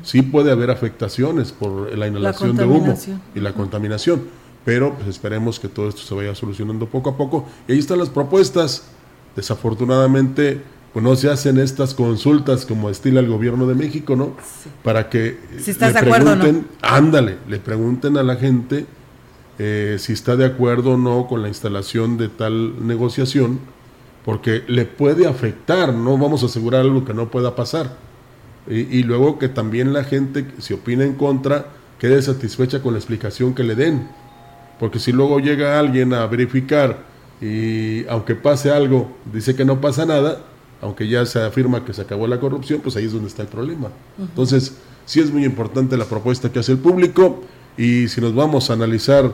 Sí 0.02 0.22
puede 0.22 0.50
haber 0.50 0.72
afectaciones 0.72 1.52
por 1.52 1.98
la 1.98 2.08
inhalación 2.08 2.56
de 2.56 2.64
humo 2.64 2.98
y 3.36 3.42
la 3.42 3.52
contaminación, 3.52 4.24
pero 4.64 4.96
pues 4.96 5.10
esperemos 5.10 5.60
que 5.60 5.68
todo 5.68 5.90
esto 5.90 6.04
se 6.04 6.16
vaya 6.16 6.34
solucionando 6.34 6.88
poco 6.88 7.10
a 7.10 7.18
poco. 7.18 7.46
Y 7.68 7.74
ahí 7.74 7.80
están 7.80 8.00
las 8.00 8.10
propuestas. 8.10 8.86
Desafortunadamente 9.36 10.62
pues 10.94 11.04
no 11.04 11.16
se 11.16 11.30
hacen 11.30 11.58
estas 11.58 11.96
consultas 11.96 12.66
como 12.66 12.90
estila 12.90 13.20
el 13.20 13.28
gobierno 13.28 13.66
de 13.66 13.74
México, 13.74 14.16
¿no? 14.16 14.38
Para 14.84 15.10
que 15.10 15.40
si 15.58 15.72
estás 15.72 15.94
de 15.94 16.00
acuerdo, 16.00 16.36
¿no? 16.36 16.64
ándale, 16.84 17.40
le 17.50 17.58
pregunten 17.60 18.16
a 18.16 18.24
la 18.24 18.36
gente 18.36 18.86
eh, 19.60 19.98
si 20.00 20.14
está 20.14 20.36
de 20.36 20.46
acuerdo 20.46 20.94
o 20.94 20.98
no 20.98 21.28
con 21.28 21.42
la 21.42 21.48
instalación 21.48 22.18
de 22.18 22.30
tal 22.30 22.86
negociación, 22.86 23.60
porque 24.26 24.64
le 24.68 24.86
puede 24.86 25.28
afectar, 25.28 25.94
no 25.94 26.18
vamos 26.18 26.44
a 26.44 26.46
asegurar 26.48 26.82
algo 26.82 27.06
que 27.06 27.14
no 27.14 27.30
pueda 27.30 27.56
pasar. 27.56 27.98
Y, 28.66 29.04
luego 29.04 29.40
que 29.40 29.50
también 29.50 29.92
la 29.92 30.06
gente, 30.06 30.46
si 30.60 30.74
opina 30.74 31.04
en 31.04 31.16
contra, 31.16 31.66
quede 32.00 32.22
satisfecha 32.22 32.82
con 32.82 32.94
la 32.94 33.00
explicación 33.00 33.54
que 33.54 33.64
le 33.64 33.76
den. 33.76 34.08
Porque 34.80 35.00
si 35.00 35.12
luego 35.12 35.40
llega 35.40 35.78
alguien 35.78 36.14
a 36.14 36.26
verificar 36.28 37.00
y 37.42 38.08
aunque 38.08 38.36
pase 38.36 38.72
algo, 38.72 39.12
dice 39.34 39.54
que 39.54 39.66
no 39.66 39.82
pasa 39.82 40.06
nada, 40.06 40.40
aunque 40.82 41.10
ya 41.10 41.26
se 41.26 41.42
afirma 41.42 41.84
que 41.84 41.94
se 41.94 42.04
acabó 42.04 42.26
la 42.26 42.40
corrupción, 42.40 42.80
pues 42.82 42.96
ahí 42.96 43.06
es 43.06 43.12
donde 43.12 43.28
está 43.28 43.42
el 43.42 43.50
problema. 43.50 43.90
Entonces, 44.18 44.78
sí 45.06 45.20
es 45.20 45.32
muy 45.32 45.44
importante 45.44 45.98
la 45.98 46.06
propuesta 46.06 46.50
que 46.50 46.60
hace 46.60 46.72
el 46.72 46.78
público 46.78 47.42
y 47.78 48.08
si 48.08 48.22
nos 48.22 48.34
vamos 48.34 48.70
a 48.70 48.74
analizar 48.74 49.34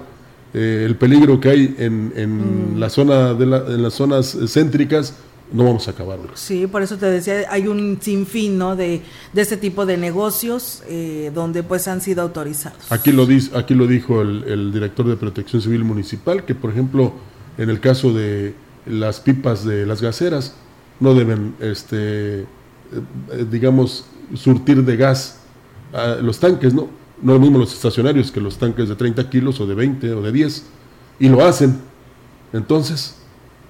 eh, 0.54 0.84
el 0.86 0.96
peligro 0.96 1.40
que 1.40 1.50
hay 1.50 1.76
en, 1.78 2.14
en 2.16 2.76
mm. 2.76 2.80
la 2.80 2.90
zona 2.90 3.34
de 3.34 3.44
en 3.44 3.84
las 3.84 3.94
zonas 3.94 4.38
céntricas, 4.48 5.14
no 5.52 5.64
vamos 5.64 5.88
a 5.88 5.92
acabarlo. 5.92 6.30
Sí, 6.36 6.68
por 6.68 6.82
eso 6.82 6.98
te 6.98 7.08
decía, 7.08 7.46
hay 7.50 7.68
un 7.68 7.98
sinfín 8.02 8.58
¿no? 8.58 8.76
de, 8.76 9.02
de 9.34 9.42
este 9.42 9.58
tipo 9.58 9.86
de 9.86 9.98
negocios 9.98 10.84
eh, 10.88 11.32
donde 11.34 11.64
pues 11.64 11.88
han 11.88 12.02
sido 12.02 12.22
autorizados. 12.22 12.92
Aquí 12.92 13.12
lo, 13.12 13.26
dice, 13.26 13.58
aquí 13.58 13.74
lo 13.74 13.88
dijo 13.88 14.22
el, 14.22 14.44
el, 14.44 14.72
director 14.72 15.08
de 15.08 15.16
Protección 15.16 15.62
Civil 15.62 15.84
Municipal, 15.84 16.46
que 16.46 16.54
por 16.56 16.72
ejemplo, 16.72 17.14
en 17.58 17.70
el 17.70 17.80
caso 17.80 18.14
de 18.14 18.54
las 18.86 19.20
pipas 19.20 19.66
de 19.66 19.86
las 19.86 20.02
gaseras, 20.02 20.56
no 21.00 21.14
deben, 21.14 21.56
este, 21.60 22.42
eh, 22.42 22.46
digamos, 23.50 24.06
surtir 24.36 24.84
de 24.84 24.98
gas 24.98 25.40
a 25.94 26.16
los 26.16 26.40
tanques, 26.40 26.74
¿no? 26.74 26.99
No 27.22 27.34
lo 27.34 27.40
mismo 27.40 27.58
los 27.58 27.74
estacionarios 27.74 28.32
que 28.32 28.42
los 28.42 28.58
tanques 28.58 28.90
de 28.90 28.96
30 28.96 29.30
kilos 29.30 29.60
o 29.60 29.68
de 29.68 29.76
20 29.76 30.14
o 30.14 30.22
de 30.22 30.32
10, 30.32 30.66
y 31.20 31.30
lo 31.30 31.46
hacen. 31.46 31.80
Entonces, 32.54 33.19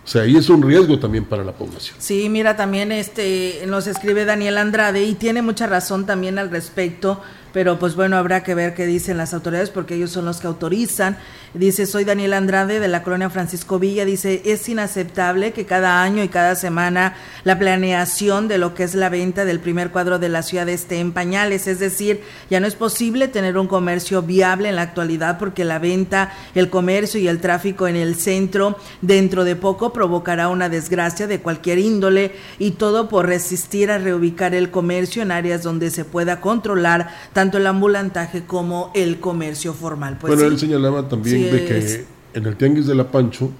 o 0.10 0.12
sea, 0.12 0.24
ahí 0.24 0.36
es 0.36 0.50
un 0.50 0.63
riesgo 0.63 0.98
también 0.98 1.24
para 1.24 1.43
la 1.43 1.52
población. 1.52 1.95
Sí, 2.00 2.30
mira, 2.30 2.56
también 2.56 2.91
este 2.91 3.62
nos 3.67 3.86
escribe 3.86 4.26
Daniel 4.26 4.58
Andrade 4.58 5.04
y 5.04 5.13
tiene 5.13 5.43
mucha 5.43 5.67
razón 5.67 6.08
también 6.08 6.39
al 6.39 6.50
respecto 6.50 7.22
pero 7.54 7.80
pues 7.80 7.95
bueno, 7.95 8.17
habrá 8.17 8.43
que 8.43 8.56
ver 8.56 8.74
qué 8.74 8.86
dicen 8.86 9.17
las 9.17 9.34
autoridades 9.34 9.69
porque 9.69 9.95
ellos 9.95 10.12
son 10.12 10.26
los 10.26 10.39
que 10.39 10.48
autorizan. 10.48 11.17
Dice, 11.54 11.88
soy 11.88 12.04
Daniel 12.04 12.34
Andrade 12.34 12.80
de 12.80 12.88
la 12.88 13.02
colonia 13.02 13.30
Francisco 13.32 13.80
Villa, 13.80 14.06
dice, 14.06 14.43
es 14.45 14.69
inaceptable 14.69 15.52
que 15.52 15.65
cada 15.65 16.04
año 16.04 16.24
y 16.24 16.28
cada 16.28 16.54
semana 16.54 17.15
la 17.43 17.58
planeación 17.58 18.48
de 18.48 18.60
lo 18.60 18.76
que 18.76 18.84
es 18.84 18.93
la 18.93 19.10
venta 19.10 19.45
del 19.45 19.60
primer 19.60 19.89
cuadro 19.89 20.19
de 20.19 20.30
la 20.30 20.43
ciudad 20.43 20.69
esté 20.69 21.00
en 21.00 21.12
pañales, 21.12 21.65
es 21.65 21.80
decir, 21.80 22.22
ya 22.52 22.60
no 22.60 22.67
es 22.67 22.76
posible 22.76 23.28
tener 23.28 23.58
un 23.58 23.67
comercio 23.67 24.22
viable 24.22 24.69
en 24.69 24.76
la 24.76 24.84
actualidad 24.84 25.39
porque 25.39 25.65
la 25.65 25.80
venta, 25.80 26.34
el 26.54 26.69
comercio 26.69 27.19
y 27.19 27.28
el 27.28 27.39
tráfico 27.39 27.88
en 27.88 27.95
el 27.95 28.15
centro 28.15 28.78
dentro 29.02 29.43
de 29.43 29.56
poco 29.56 29.91
provocará 30.00 30.48
una 30.48 30.70
desgracia 30.70 31.28
de 31.28 31.42
cualquier 31.42 31.78
índole 31.78 32.32
y 32.58 32.72
todo 32.72 33.10
por 33.10 33.26
resistir 33.26 33.92
a 33.92 33.98
reubicar 33.98 34.56
el 34.56 34.72
comercio 34.72 35.22
en 35.22 35.30
áreas 35.30 35.62
donde 35.62 35.92
se 35.92 36.06
pueda 36.06 36.40
controlar 36.40 37.10
tanto 37.34 37.58
el 37.58 37.68
ambulantaje 37.68 38.46
como 38.46 38.92
el 38.96 39.20
comercio 39.20 39.74
formal. 39.74 40.18
Pues 40.18 40.36
bueno, 40.36 40.50
él 40.50 40.58
señalaba 40.58 41.10
también 41.10 41.52
de 41.52 41.66
que 41.66 42.06
en 42.34 42.46
el 42.46 42.56
Tianguis 42.56 42.88
de 42.88 42.96
la 42.96 43.12
Pancho 43.12 43.52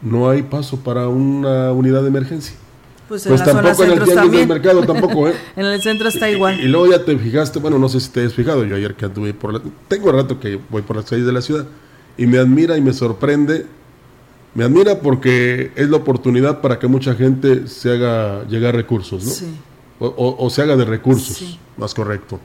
no 0.00 0.30
hay 0.30 0.44
paso 0.44 0.78
para 0.78 1.08
una 1.08 1.72
unidad 1.72 2.02
de 2.02 2.08
emergencia. 2.08 2.54
Pues, 3.08 3.26
pues 3.26 3.42
tampoco 3.42 3.82
en 3.82 3.90
el 3.90 4.04
Tianguis 4.04 4.30
del 4.30 4.46
Mercado, 4.46 4.80
tampoco, 4.86 5.28
¿eh? 5.28 5.34
en 5.56 5.66
el 5.66 5.82
centro 5.82 6.06
está 6.06 6.30
igual. 6.30 6.60
Y, 6.60 6.68
luego 6.68 6.86
ya 6.86 7.04
te 7.04 7.18
fijaste, 7.18 7.58
bueno, 7.58 7.80
no 7.80 7.88
sé 7.88 7.98
si 7.98 8.10
te 8.10 8.24
has 8.24 8.32
fijado, 8.32 8.64
yo 8.64 8.76
ayer 8.76 8.94
que 8.94 9.06
anduve 9.06 9.34
por 9.34 9.52
la... 9.52 9.60
Tengo 9.88 10.12
rato 10.12 10.38
que 10.38 10.60
voy 10.70 10.82
por 10.82 10.94
las 10.94 11.06
calles 11.06 11.26
de 11.26 11.32
la 11.32 11.42
ciudad 11.42 11.66
y 12.16 12.26
me 12.26 12.38
admira 12.38 12.76
y 12.76 12.80
me 12.80 12.92
sorprende 12.92 13.66
me 14.54 14.64
admira 14.64 15.00
porque 15.00 15.72
es 15.74 15.88
la 15.88 15.96
oportunidad 15.96 16.60
para 16.60 16.78
que 16.78 16.86
mucha 16.86 17.14
gente 17.14 17.66
se 17.66 17.92
haga 17.92 18.46
llegar 18.46 18.74
recursos, 18.74 19.24
¿no? 19.24 19.30
Sí. 19.30 19.46
O, 19.98 20.50
se 20.50 20.62
haga 20.62 20.76
de 20.76 20.84
recursos, 20.84 21.58
más 21.76 21.94
correcto. 21.94 22.38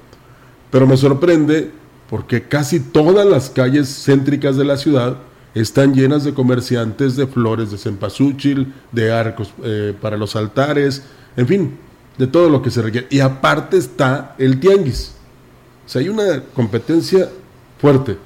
Pero 0.72 0.88
me 0.88 0.95
sorprende 0.95 1.72
porque 2.10 2.43
casi 2.43 2.80
todas 2.80 3.26
las 3.26 3.50
calles 3.50 4.04
céntricas 4.06 4.56
de 4.56 4.65
la 4.65 4.78
ciudad 4.78 5.17
están 5.54 5.93
llenas 5.93 6.24
de 6.24 6.34
comerciantes 6.34 7.15
de 7.15 7.28
flores 7.28 7.72
de 7.72 7.78
cempasúchil, 7.78 8.74
de 8.91 9.12
arcos 9.12 9.52
eh, 9.63 9.93
para 10.00 10.15
los 10.15 10.36
altares, 10.36 11.04
en 11.36 11.48
fin, 11.48 11.78
de 12.17 12.28
todo 12.28 12.50
lo 12.50 12.62
que 12.62 12.72
se 12.72 12.82
requiere. 12.82 13.08
Y 13.10 13.19
aparte 13.19 13.78
está 13.78 14.36
el 14.38 14.60
tianguis. 14.60 15.15
O 15.86 15.89
sea, 15.89 16.02
hay 16.02 16.10
una 16.10 16.43
competencia 16.54 17.30
fuerte, 17.80 18.17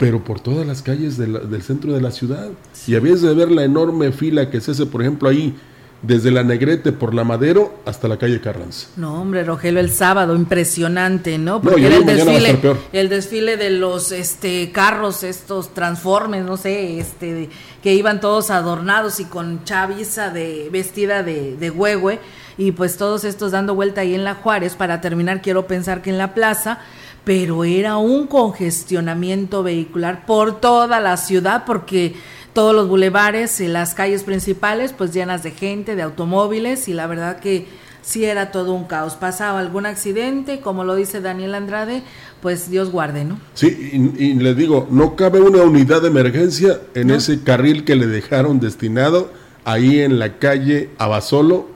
pero 0.00 0.24
por 0.24 0.40
todas 0.40 0.66
las 0.66 0.80
calles 0.80 1.18
del 1.18 1.62
centro 1.62 1.92
de 1.92 2.00
la 2.00 2.10
ciudad. 2.10 2.48
Y 2.86 2.94
habías 2.94 3.20
de 3.20 3.34
ver 3.34 3.50
la 3.50 3.64
enorme 3.64 4.12
fila 4.12 4.48
que 4.48 4.58
se 4.62 4.70
hace, 4.70 4.86
por 4.86 5.02
ejemplo, 5.02 5.28
ahí 5.28 5.54
desde 6.00 6.30
la 6.30 6.42
Negrete 6.42 6.92
por 6.92 7.12
la 7.12 7.22
Madero 7.22 7.74
hasta 7.84 8.08
la 8.08 8.16
calle 8.16 8.40
Carranza. 8.40 8.88
No, 8.96 9.20
hombre, 9.20 9.44
Rogelio, 9.44 9.78
el 9.78 9.90
sábado, 9.90 10.34
impresionante, 10.34 11.36
¿no? 11.36 11.60
Porque 11.60 11.86
era 11.86 11.96
el 11.96 12.06
desfile, 12.06 12.58
el 12.94 13.08
desfile 13.10 13.56
de 13.58 13.68
los 13.68 14.10
este 14.10 14.72
carros, 14.72 15.22
estos 15.22 15.74
transformes, 15.74 16.46
no 16.46 16.56
sé, 16.56 16.98
este 16.98 17.50
que 17.82 17.94
iban 17.94 18.20
todos 18.20 18.50
adornados 18.50 19.20
y 19.20 19.26
con 19.26 19.64
chaviza 19.64 20.30
de 20.30 20.70
vestida 20.72 21.22
de, 21.22 21.56
de 21.58 21.70
huehue 21.70 22.20
y 22.56 22.72
pues 22.72 22.96
todos 22.96 23.24
estos 23.24 23.52
dando 23.52 23.74
vuelta 23.74 24.00
ahí 24.00 24.14
en 24.14 24.24
la 24.24 24.34
Juárez. 24.34 24.76
Para 24.76 25.02
terminar, 25.02 25.42
quiero 25.42 25.66
pensar 25.66 26.00
que 26.00 26.08
en 26.08 26.16
la 26.16 26.32
plaza, 26.32 26.78
pero 27.24 27.64
era 27.64 27.96
un 27.96 28.26
congestionamiento 28.26 29.62
vehicular 29.62 30.26
por 30.26 30.60
toda 30.60 31.00
la 31.00 31.16
ciudad 31.16 31.64
porque 31.66 32.14
todos 32.52 32.74
los 32.74 32.88
bulevares 32.88 33.60
y 33.60 33.68
las 33.68 33.94
calles 33.94 34.24
principales 34.24 34.92
pues 34.92 35.12
llenas 35.12 35.42
de 35.42 35.52
gente, 35.52 35.96
de 35.96 36.02
automóviles 36.02 36.88
y 36.88 36.94
la 36.94 37.06
verdad 37.06 37.38
que 37.40 37.66
sí 38.02 38.24
era 38.24 38.50
todo 38.50 38.72
un 38.72 38.84
caos. 38.84 39.14
Pasaba 39.14 39.60
algún 39.60 39.86
accidente, 39.86 40.60
como 40.60 40.84
lo 40.84 40.94
dice 40.96 41.20
Daniel 41.20 41.54
Andrade, 41.54 42.02
pues 42.40 42.70
Dios 42.70 42.90
guarde, 42.90 43.24
¿no? 43.24 43.38
Sí, 43.54 43.90
y, 44.18 44.34
les 44.34 44.56
digo, 44.56 44.88
no 44.90 45.16
cabe 45.16 45.40
una 45.40 45.62
unidad 45.62 46.02
de 46.02 46.08
emergencia 46.08 46.80
en 46.94 47.10
ese 47.10 47.42
carril 47.42 47.84
que 47.84 47.96
le 47.96 48.06
dejaron 48.06 48.60
destinado 48.60 49.30
ahí 49.64 50.00
en 50.00 50.18
la 50.18 50.38
calle 50.38 50.90
Abasolo, 50.98 51.68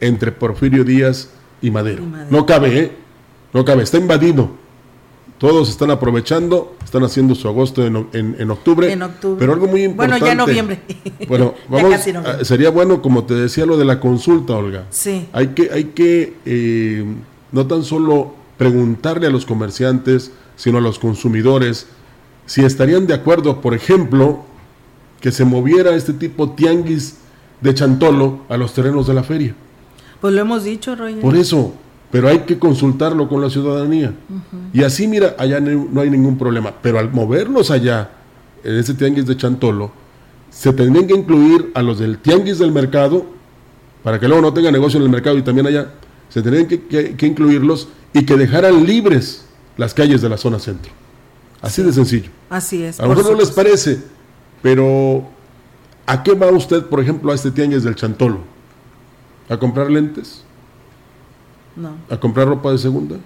entre 0.00 0.32
Porfirio 0.32 0.84
Díaz 0.84 1.30
y 1.62 1.70
Madero. 1.70 2.04
No 2.30 2.46
cabe, 2.46 2.78
¿eh? 2.78 2.92
No 3.52 3.64
cabe, 3.64 3.82
está 3.82 3.98
invadido. 3.98 4.50
Todos 5.38 5.70
están 5.70 5.90
aprovechando, 5.92 6.76
están 6.84 7.04
haciendo 7.04 7.36
su 7.36 7.46
agosto 7.46 7.86
en, 7.86 8.08
en, 8.12 8.50
octubre, 8.50 8.92
en 8.92 9.02
octubre. 9.02 9.36
Pero 9.38 9.52
algo 9.52 9.68
muy 9.68 9.84
importante. 9.84 10.20
Bueno, 10.20 10.26
ya 10.26 10.34
noviembre. 10.34 10.80
Bueno, 11.28 11.54
vamos, 11.68 12.00
sería 12.42 12.70
bueno, 12.70 13.02
como 13.02 13.24
te 13.24 13.34
decía, 13.34 13.66
lo 13.66 13.76
de 13.76 13.84
la 13.84 14.00
consulta, 14.00 14.54
Olga. 14.54 14.86
Sí. 14.90 15.28
Hay 15.32 15.48
que, 15.48 15.70
hay 15.70 15.84
que 15.84 16.34
eh, 16.46 17.04
no 17.52 17.66
tan 17.66 17.84
solo 17.84 18.34
preguntarle 18.56 19.26
a 19.26 19.30
los 19.30 19.46
comerciantes, 19.46 20.32
sino 20.56 20.78
a 20.78 20.80
los 20.80 20.98
consumidores, 20.98 21.86
si 22.46 22.64
estarían 22.64 23.06
de 23.06 23.14
acuerdo, 23.14 23.60
por 23.60 23.74
ejemplo, 23.74 24.40
que 25.20 25.32
se 25.32 25.44
moviera 25.44 25.94
este 25.94 26.14
tipo 26.14 26.50
tianguis 26.50 27.18
de 27.60 27.74
Chantolo 27.74 28.40
a 28.48 28.56
los 28.56 28.72
terrenos 28.72 29.06
de 29.06 29.14
la 29.14 29.22
feria. 29.22 29.54
Pues 30.20 30.34
lo 30.34 30.40
hemos 30.40 30.64
dicho, 30.64 30.96
Roger. 30.96 31.20
Por 31.20 31.36
eso, 31.36 31.74
pero 32.10 32.28
hay 32.28 32.40
que 32.40 32.58
consultarlo 32.58 33.28
con 33.28 33.42
la 33.42 33.50
ciudadanía. 33.50 34.14
Y 34.72 34.82
así, 34.82 35.06
mira, 35.06 35.36
allá 35.38 35.60
no, 35.60 36.00
hay 36.00 36.10
ningún 36.10 36.38
problema. 36.38 36.72
Pero 36.82 36.98
al 36.98 37.12
moverlos 37.12 37.70
allá, 37.70 38.10
en 38.64 38.76
ese 38.76 38.94
tianguis 38.94 39.26
de 39.26 39.36
Chantolo, 39.36 39.92
se 40.50 40.72
tendrían 40.72 41.06
que 41.06 41.14
incluir 41.14 41.70
a 41.74 41.82
los 41.82 41.98
del 41.98 42.18
tianguis 42.18 42.58
del 42.58 42.72
mercado, 42.72 43.26
para 44.02 44.18
que 44.18 44.26
luego 44.26 44.42
no 44.42 44.54
tenga 44.54 44.70
negocio 44.70 44.98
en 44.98 45.04
el 45.04 45.10
mercado 45.10 45.36
y 45.36 45.42
también 45.42 45.66
allá, 45.66 45.92
se 46.30 46.40
tendrían 46.40 46.66
que, 46.66 47.26
incluirlos 47.26 47.88
y 48.14 48.24
que 48.24 48.36
dejaran 48.36 48.86
libres 48.86 49.44
las 49.76 49.92
calles 49.92 50.22
de 50.22 50.28
la 50.30 50.38
zona 50.38 50.58
centro. 50.58 50.92
Así 51.60 51.82
de 51.82 51.92
sencillo. 51.92 52.30
Así 52.48 52.82
es. 52.82 53.00
A 53.00 53.02
lo 53.02 53.10
mejor 53.10 53.32
no 53.32 53.38
les 53.38 53.50
parece, 53.50 54.00
pero 54.62 55.28
¿a 56.06 56.22
qué 56.22 56.32
va 56.34 56.50
usted, 56.50 56.86
por 56.86 57.00
ejemplo, 57.00 57.32
a 57.32 57.34
este 57.34 57.50
tianguis 57.50 57.82
del 57.82 57.96
Chantolo? 57.96 58.38
¿A 59.50 59.58
comprar 59.58 59.90
lentes? 59.90 60.44
No. 61.78 61.90
¿A 62.10 62.18
comprar 62.18 62.48
ropa 62.48 62.72
de 62.72 62.78
segunda? 62.78 63.16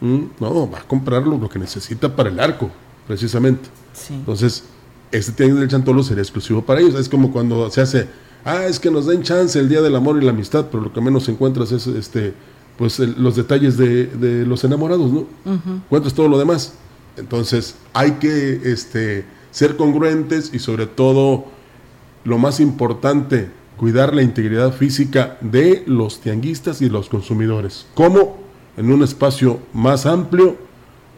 ¿Mm? 0.00 0.24
No, 0.40 0.70
va 0.70 0.78
a 0.78 0.82
comprar 0.82 1.26
lo 1.26 1.48
que 1.48 1.58
necesita 1.58 2.14
para 2.14 2.28
el 2.28 2.38
arco, 2.38 2.70
precisamente. 3.06 3.68
Entonces, 4.10 4.64
este 5.10 5.32
tianguis 5.32 5.60
del 5.60 5.68
Chantolo 5.68 6.02
sería 6.02 6.22
exclusivo 6.22 6.62
para 6.62 6.80
ellos. 6.80 6.94
Es 6.94 7.08
como 7.08 7.32
cuando 7.32 7.70
se 7.70 7.80
hace, 7.80 8.08
ah, 8.44 8.66
es 8.66 8.78
que 8.78 8.90
nos 8.90 9.06
den 9.06 9.22
chance 9.22 9.58
el 9.58 9.68
Día 9.68 9.80
del 9.80 9.96
Amor 9.96 10.20
y 10.20 10.24
la 10.24 10.32
Amistad, 10.32 10.66
pero 10.70 10.82
lo 10.82 10.92
que 10.92 11.00
menos 11.00 11.28
encuentras 11.28 11.72
es 11.72 11.86
este 11.86 12.34
pues 12.76 12.98
los 12.98 13.36
detalles 13.36 13.76
de, 13.76 14.44
los 14.46 14.62
enamorados, 14.64 15.10
¿no? 15.10 15.26
Encuentras 15.46 16.14
todo 16.14 16.28
lo 16.28 16.38
demás. 16.38 16.74
Entonces, 17.16 17.74
hay 17.94 18.12
que 18.12 18.60
este, 18.70 19.24
ser 19.50 19.76
congruentes 19.76 20.50
y 20.52 20.58
sobre 20.58 20.86
todo, 20.86 21.46
lo 22.24 22.38
más 22.38 22.60
importante, 22.60 23.50
cuidar 23.76 24.14
la 24.14 24.22
integridad 24.22 24.72
física 24.72 25.36
de 25.40 25.82
los 25.86 26.20
tianguistas 26.20 26.82
y 26.82 26.88
los 26.88 27.08
consumidores. 27.08 27.86
¿Cómo? 27.94 28.38
En 28.76 28.90
un 28.90 29.02
espacio 29.02 29.60
más 29.72 30.06
amplio, 30.06 30.56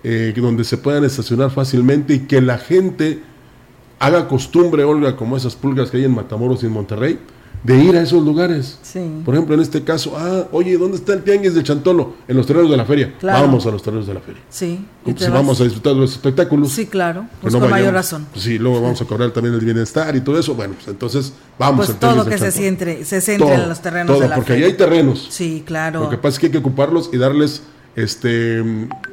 eh, 0.05 0.33
donde 0.37 0.65
se 0.65 0.77
puedan 0.77 1.05
estacionar 1.05 1.51
fácilmente 1.51 2.15
y 2.15 2.21
que 2.21 2.41
la 2.41 2.59
gente 2.59 3.23
haga 3.99 4.29
costumbre, 4.29 4.85
Olga, 4.85 5.17
como 5.17 5.37
esas 5.37 5.57
pulgas 5.57 5.91
que 5.91 5.99
hay 5.99 6.05
en 6.05 6.15
Matamoros 6.15 6.63
y 6.63 6.67
en 6.67 6.73
Monterrey, 6.73 7.19
de 7.63 7.77
ir 7.77 7.97
a 7.97 8.03
esos 8.03 8.25
lugares. 8.25 8.79
Por 9.25 9.35
ejemplo, 9.35 9.55
en 9.55 9.61
este 9.61 9.83
caso, 9.83 10.15
ah, 10.17 10.47
oye, 10.53 10.77
¿dónde 10.79 10.97
está 10.97 11.13
el 11.13 11.23
tianguis 11.23 11.55
de 11.55 11.63
Chantolo? 11.63 12.15
En 12.27 12.37
los 12.37 12.47
terrenos 12.47 12.71
de 12.71 12.77
la 12.77 12.85
feria. 12.85 13.15
Vamos 13.23 13.67
a 13.67 13.71
los 13.71 13.83
terrenos 13.83 14.07
de 14.07 14.15
la 14.15 14.21
feria. 14.21 14.41
Sí. 14.49 14.85
si 15.17 15.31
vamos 15.31 15.61
a 15.61 15.65
disfrutar 15.65 15.95
de 15.95 16.01
los 16.01 16.13
espectáculos. 16.13 16.71
Sí, 16.73 16.87
claro. 16.87 17.27
Pues, 17.41 17.55
con 17.55 17.69
mayor 17.69 17.95
razón. 17.95 18.27
Pues 18.33 18.45
sí, 18.45 18.59
luego 18.59 18.81
vamos 18.81 19.01
a 19.01 19.05
cobrar 19.05 19.31
también 19.31 19.55
el 19.55 19.61
bienestar 19.61 20.15
y 20.15 20.21
todo 20.21 20.39
eso. 20.39 20.55
Bueno, 20.55 20.75
pues 20.75 20.89
entonces 20.89 21.33
vamos 21.59 21.87
pues 21.87 21.99
todo 21.99 22.25
que 22.25 22.39
se 22.39 22.51
centre, 22.51 23.05
se 23.05 23.21
centre 23.21 23.55
en 23.55 23.69
los 23.69 23.81
terrenos 23.81 24.19
de 24.21 24.29
la 24.29 24.37
porque 24.37 24.55
ahí 24.55 24.65
hay 24.65 24.75
terrenos. 24.75 25.27
Sí, 25.31 25.63
claro. 25.67 26.05
Lo 26.05 26.11
que 26.11 26.19
pasa 26.19 26.35
es 26.35 26.39
que 26.39 26.47
hay 26.47 26.53
que 26.53 26.59
ocuparlos 26.59 27.11
y 27.13 27.19
darles, 27.19 27.63
este, 27.97 28.63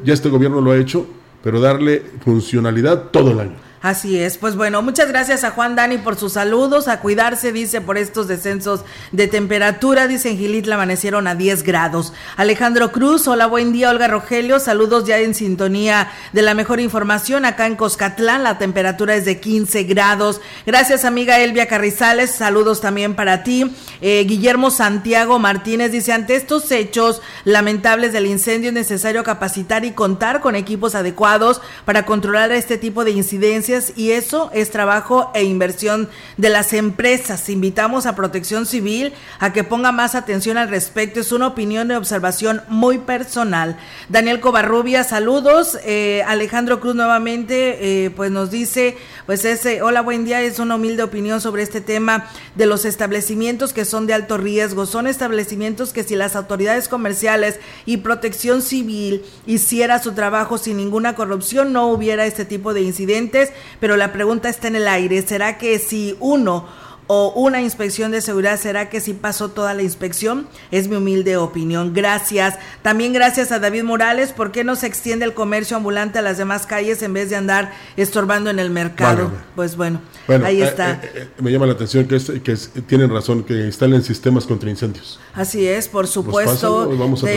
ya 0.04 0.14
este 0.14 0.30
gobierno 0.30 0.62
lo 0.62 0.72
ha 0.72 0.78
hecho, 0.78 1.08
pero 1.44 1.60
darle 1.60 2.04
funcionalidad 2.24 3.10
todo 3.12 3.32
el 3.32 3.40
año. 3.40 3.65
Así 3.86 4.20
es, 4.20 4.40
pues 4.40 4.56
bueno, 4.56 4.82
muchas 4.82 5.10
gracias 5.10 5.44
a 5.44 5.52
Juan 5.52 5.76
Dani 5.76 6.00
por 6.00 6.16
sus 6.16 6.34
saludos, 6.34 6.88
a 6.88 7.02
cuidarse, 7.02 7.52
dice, 7.52 7.82
por 7.82 8.00
estos 8.00 8.28
descensos 8.28 8.84
de 9.12 9.28
temperatura, 9.28 10.08
dice 10.08 10.32
en 10.32 10.40
Gilitla 10.40 10.74
amanecieron 10.74 11.28
a 11.28 11.36
10 11.36 11.62
grados. 11.62 12.12
Alejandro 12.36 12.92
Cruz, 12.92 13.28
hola, 13.28 13.46
buen 13.46 13.74
día, 13.74 13.92
Olga 13.92 14.08
Rogelio, 14.08 14.60
saludos 14.60 15.06
ya 15.06 15.20
en 15.20 15.36
sintonía 15.36 16.10
de 16.34 16.42
la 16.42 16.56
mejor 16.56 16.80
información, 16.80 17.46
acá 17.46 17.68
en 17.68 17.76
Coscatlán 17.76 18.42
la 18.42 18.58
temperatura 18.58 19.14
es 19.14 19.24
de 19.24 19.40
15 19.40 19.84
grados. 19.84 20.42
Gracias 20.66 21.06
amiga 21.06 21.38
Elvia 21.38 21.68
Carrizales, 21.68 22.32
saludos 22.32 22.82
también 22.82 23.14
para 23.14 23.44
ti. 23.44 23.72
Eh, 24.02 24.26
Guillermo 24.28 24.72
Santiago 24.72 25.38
Martínez 25.38 25.92
dice, 25.92 26.12
ante 26.12 26.36
estos 26.36 26.72
hechos 26.72 27.22
lamentables 27.44 28.14
del 28.14 28.26
incendio 28.26 28.70
es 28.70 28.74
necesario 28.74 29.24
capacitar 29.24 29.86
y 29.86 29.92
contar 29.92 30.42
con 30.42 30.56
equipos 30.56 30.96
adecuados 30.96 31.62
para 31.86 32.08
controlar 32.08 32.52
este 32.52 32.80
tipo 32.80 33.06
de 33.06 33.12
incidencias 33.12 33.75
y 33.96 34.12
eso 34.12 34.50
es 34.54 34.72
trabajo 34.72 35.32
e 35.34 35.44
inversión 35.44 36.10
de 36.38 36.50
las 36.50 36.72
empresas. 36.74 37.50
Invitamos 37.50 38.06
a 38.06 38.16
Protección 38.16 38.66
Civil 38.66 39.14
a 39.40 39.52
que 39.52 39.64
ponga 39.64 39.92
más 39.92 40.16
atención 40.16 40.58
al 40.58 40.70
respecto. 40.70 41.20
Es 41.20 41.32
una 41.32 41.48
opinión 41.48 41.88
de 41.88 41.98
observación 41.98 42.62
muy 42.70 43.00
personal. 43.00 43.78
Daniel 44.08 44.40
Covarrubia, 44.40 45.04
saludos. 45.04 45.78
Eh, 45.84 46.24
Alejandro 46.28 46.80
Cruz 46.80 46.96
nuevamente, 46.96 48.06
eh, 48.06 48.10
pues 48.12 48.32
nos 48.32 48.50
dice, 48.50 48.98
pues 49.26 49.44
ese, 49.44 49.82
hola, 49.82 50.02
buen 50.02 50.24
día, 50.24 50.42
es 50.42 50.60
una 50.60 50.76
humilde 50.76 51.04
opinión 51.04 51.42
sobre 51.42 51.64
este 51.64 51.82
tema 51.82 52.28
de 52.56 52.66
los 52.66 52.86
establecimientos 52.86 53.74
que 53.74 53.84
son 53.84 54.08
de 54.08 54.14
alto 54.14 54.38
riesgo. 54.38 54.86
Son 54.86 55.08
establecimientos 55.08 55.92
que 55.92 56.04
si 56.04 56.16
las 56.16 56.36
autoridades 56.36 56.88
comerciales 56.88 57.60
y 57.86 57.98
protección 57.98 58.62
civil 58.62 59.26
hiciera 59.46 60.02
su 60.02 60.14
trabajo 60.14 60.58
sin 60.58 60.78
ninguna 60.78 61.16
corrupción, 61.16 61.74
no 61.74 61.88
hubiera 61.88 62.26
este 62.26 62.46
tipo 62.46 62.74
de 62.74 62.82
incidentes 62.82 63.52
pero 63.80 63.98
la 63.98 64.12
pregunta 64.12 64.50
está 64.50 64.68
en 64.68 64.76
el 64.76 64.88
aire. 64.88 65.22
¿Será 65.22 65.58
que 65.58 65.80
si 65.80 66.16
uno 66.20 66.66
o 67.08 67.32
una 67.34 67.62
inspección 67.62 68.12
de 68.12 68.22
seguridad, 68.22 68.60
¿será 68.60 68.90
que 68.90 69.00
si 69.00 69.14
pasó 69.14 69.50
toda 69.50 69.74
la 69.74 69.84
inspección? 69.84 70.48
Es 70.72 70.88
mi 70.88 70.96
humilde 70.96 71.38
opinión. 71.38 71.94
Gracias. 71.94 72.56
También 72.82 73.14
gracias 73.14 73.52
a 73.52 73.60
David 73.60 73.84
Morales. 73.84 74.32
¿Por 74.32 74.52
qué 74.52 74.64
no 74.64 74.76
se 74.76 74.88
extiende 74.88 75.26
el 75.26 75.34
comercio 75.34 75.78
ambulante 75.78 76.20
a 76.20 76.22
las 76.22 76.38
demás 76.38 76.66
calles 76.66 77.02
en 77.04 77.14
vez 77.14 77.30
de 77.30 77.36
andar 77.36 77.74
estorbando 77.96 78.50
en 78.50 78.60
el 78.60 78.70
mercado? 78.70 79.32
Pues 79.56 79.76
bueno, 79.76 80.02
ahí 80.28 80.62
eh, 80.62 80.66
está. 80.66 80.94
Eh, 80.94 81.12
eh, 81.14 81.28
me 81.40 81.52
llama 81.52 81.68
la 81.68 81.74
atención 81.74 82.08
que, 82.08 82.20
que 82.42 82.56
tienen 82.88 83.12
razón, 83.12 83.44
que 83.44 83.66
instalen 83.66 84.04
sistemas 84.04 84.46
contra 84.46 84.70
incendios. 84.70 85.20
Así 85.34 85.68
es, 85.68 85.88
por 85.88 86.06
pues 86.06 86.14
supuesto. 86.14 86.90
vamos 86.98 87.24
a 87.24 87.28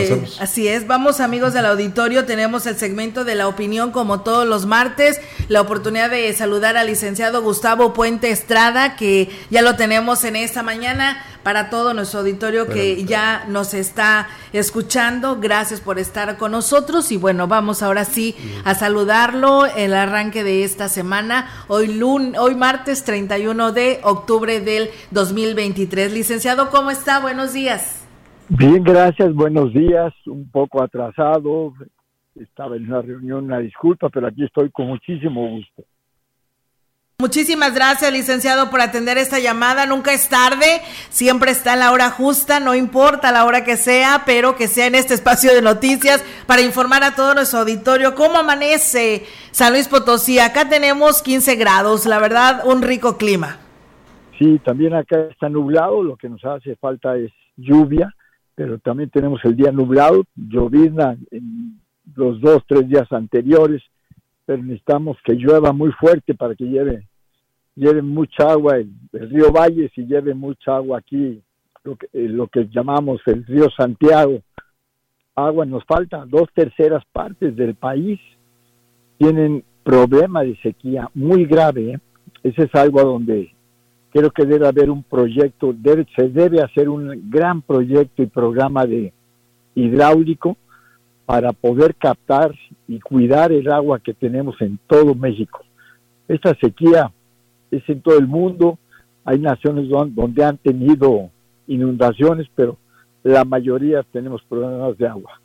así 0.43 0.67
es, 0.67 0.87
vamos 0.87 1.19
amigos 1.19 1.53
del 1.53 1.65
auditorio, 1.65 2.25
tenemos 2.25 2.65
el 2.65 2.77
segmento 2.77 3.23
de 3.25 3.35
la 3.35 3.47
opinión 3.47 3.91
como 3.91 4.21
todos 4.21 4.47
los 4.47 4.65
martes, 4.65 5.19
la 5.47 5.61
oportunidad 5.61 6.09
de 6.09 6.33
saludar 6.33 6.77
al 6.77 6.87
licenciado 6.87 7.41
Gustavo 7.41 7.93
Puente 7.93 8.31
Estrada, 8.31 8.95
que 8.95 9.29
ya 9.49 9.58
lo 9.61 9.75
tenemos 9.75 10.23
en 10.23 10.35
esta 10.35 10.63
mañana 10.63 11.17
para 11.43 11.69
todo 11.69 11.93
nuestro 11.93 12.19
auditorio 12.19 12.67
que 12.67 13.03
ya 13.05 13.45
nos 13.47 13.73
está 13.73 14.27
escuchando. 14.53 15.39
Gracias 15.39 15.81
por 15.81 15.99
estar 15.99 16.37
con 16.37 16.51
nosotros 16.51 17.11
y 17.11 17.17
bueno, 17.17 17.47
vamos 17.47 17.81
ahora 17.81 18.05
sí 18.05 18.35
a 18.65 18.75
saludarlo 18.75 19.65
el 19.65 19.93
arranque 19.93 20.43
de 20.43 20.63
esta 20.63 20.87
semana, 20.87 21.47
hoy 21.67 21.93
lun 21.93 22.35
hoy 22.37 22.55
martes 22.55 23.03
31 23.03 23.71
de 23.71 23.99
octubre 24.03 24.59
del 24.59 24.89
2023. 25.11 26.13
Licenciado, 26.13 26.69
¿cómo 26.69 26.91
está? 26.91 27.19
Buenos 27.19 27.53
días. 27.53 28.05
Bien, 28.49 28.83
gracias, 28.83 29.33
buenos 29.33 29.73
días. 29.73 30.13
Un 30.25 30.49
poco 30.49 30.81
atrasado, 30.81 31.73
estaba 32.35 32.75
en 32.75 32.85
una 32.87 33.01
reunión, 33.01 33.45
una 33.45 33.59
disculpa, 33.59 34.09
pero 34.09 34.27
aquí 34.27 34.43
estoy 34.43 34.71
con 34.71 34.87
muchísimo 34.87 35.47
gusto. 35.49 35.83
Muchísimas 37.21 37.75
gracias, 37.75 38.13
licenciado, 38.13 38.69
por 38.69 38.79
atender 38.79 39.17
esta 39.17 39.39
llamada. 39.39 39.85
Nunca 39.85 40.13
es 40.13 40.29
tarde, 40.29 40.79
siempre 41.09 41.51
está 41.51 41.75
la 41.75 41.91
hora 41.91 42.11
justa, 42.11 42.61
no 42.61 42.75
importa 42.75 43.33
la 43.33 43.43
hora 43.43 43.65
que 43.65 43.75
sea, 43.75 44.23
pero 44.25 44.55
que 44.55 44.69
sea 44.69 44.87
en 44.87 44.95
este 44.95 45.15
espacio 45.15 45.53
de 45.53 45.61
noticias 45.61 46.23
para 46.47 46.61
informar 46.61 47.03
a 47.03 47.15
todo 47.15 47.33
nuestro 47.33 47.59
auditorio 47.59 48.15
cómo 48.15 48.37
amanece 48.37 49.25
San 49.51 49.73
Luis 49.73 49.89
Potosí. 49.89 50.39
Acá 50.39 50.69
tenemos 50.69 51.21
15 51.21 51.57
grados, 51.57 52.05
la 52.05 52.19
verdad, 52.19 52.61
un 52.65 52.81
rico 52.81 53.17
clima. 53.17 53.57
Sí, 54.37 54.57
también 54.63 54.93
acá 54.93 55.19
está 55.29 55.49
nublado, 55.49 56.01
lo 56.01 56.15
que 56.15 56.29
nos 56.29 56.45
hace 56.45 56.77
falta 56.77 57.17
es 57.17 57.33
lluvia, 57.57 58.15
pero 58.55 58.79
también 58.79 59.09
tenemos 59.09 59.43
el 59.43 59.57
día 59.57 59.73
nublado, 59.73 60.23
llovizna 60.37 61.17
en 61.31 61.81
los 62.15 62.39
dos, 62.39 62.63
tres 62.65 62.87
días 62.87 63.11
anteriores, 63.11 63.83
pero 64.45 64.63
necesitamos 64.63 65.17
que 65.25 65.33
llueva 65.33 65.73
muy 65.73 65.91
fuerte 65.91 66.33
para 66.33 66.55
que 66.55 66.63
lleve, 66.63 67.08
lleve 67.79 68.01
mucha 68.01 68.51
agua 68.51 68.77
el, 68.77 68.91
río 69.11 69.51
Valles 69.51 69.91
y 69.95 70.05
lleve 70.05 70.33
mucha 70.33 70.75
agua 70.75 70.99
aquí, 70.99 71.41
lo 71.83 71.95
que, 71.95 72.07
eh, 72.13 72.27
lo 72.27 72.47
que 72.47 72.67
llamamos 72.67 73.21
el 73.25 73.45
río 73.45 73.69
Santiago. 73.75 74.41
Agua 75.35 75.65
nos 75.65 75.85
falta, 75.85 76.25
dos 76.25 76.49
terceras 76.53 77.03
partes 77.13 77.55
del 77.55 77.75
país 77.75 78.19
tienen 79.17 79.63
problema 79.83 80.43
de 80.43 80.57
sequía 80.57 81.09
muy 81.13 81.45
grave. 81.45 81.93
¿eh? 81.93 81.99
Ese 82.43 82.63
es 82.63 82.75
algo 82.75 83.01
donde 83.01 83.53
creo 84.11 84.29
que 84.31 84.45
debe 84.45 84.67
haber 84.67 84.89
un 84.89 85.03
proyecto, 85.03 85.73
debe, 85.73 86.05
se 86.17 86.27
debe 86.27 86.61
hacer 86.61 86.89
un 86.89 87.29
gran 87.29 87.61
proyecto 87.61 88.21
y 88.21 88.27
programa 88.27 88.85
de 88.85 89.13
hidráulico 89.75 90.57
para 91.25 91.53
poder 91.53 91.95
captar 91.95 92.53
y 92.87 92.99
cuidar 92.99 93.51
el 93.53 93.71
agua 93.71 93.99
que 93.99 94.13
tenemos 94.13 94.59
en 94.61 94.79
todo 94.87 95.15
México. 95.15 95.63
Esta 96.27 96.55
sequía 96.55 97.11
es 97.71 97.87
en 97.87 98.01
todo 98.01 98.17
el 98.17 98.27
mundo, 98.27 98.77
hay 99.25 99.39
naciones 99.39 99.89
donde 99.89 100.43
han 100.43 100.57
tenido 100.57 101.29
inundaciones, 101.67 102.47
pero 102.55 102.77
la 103.23 103.43
mayoría 103.45 104.03
tenemos 104.11 104.41
problemas 104.43 104.97
de 104.97 105.07
agua. 105.07 105.39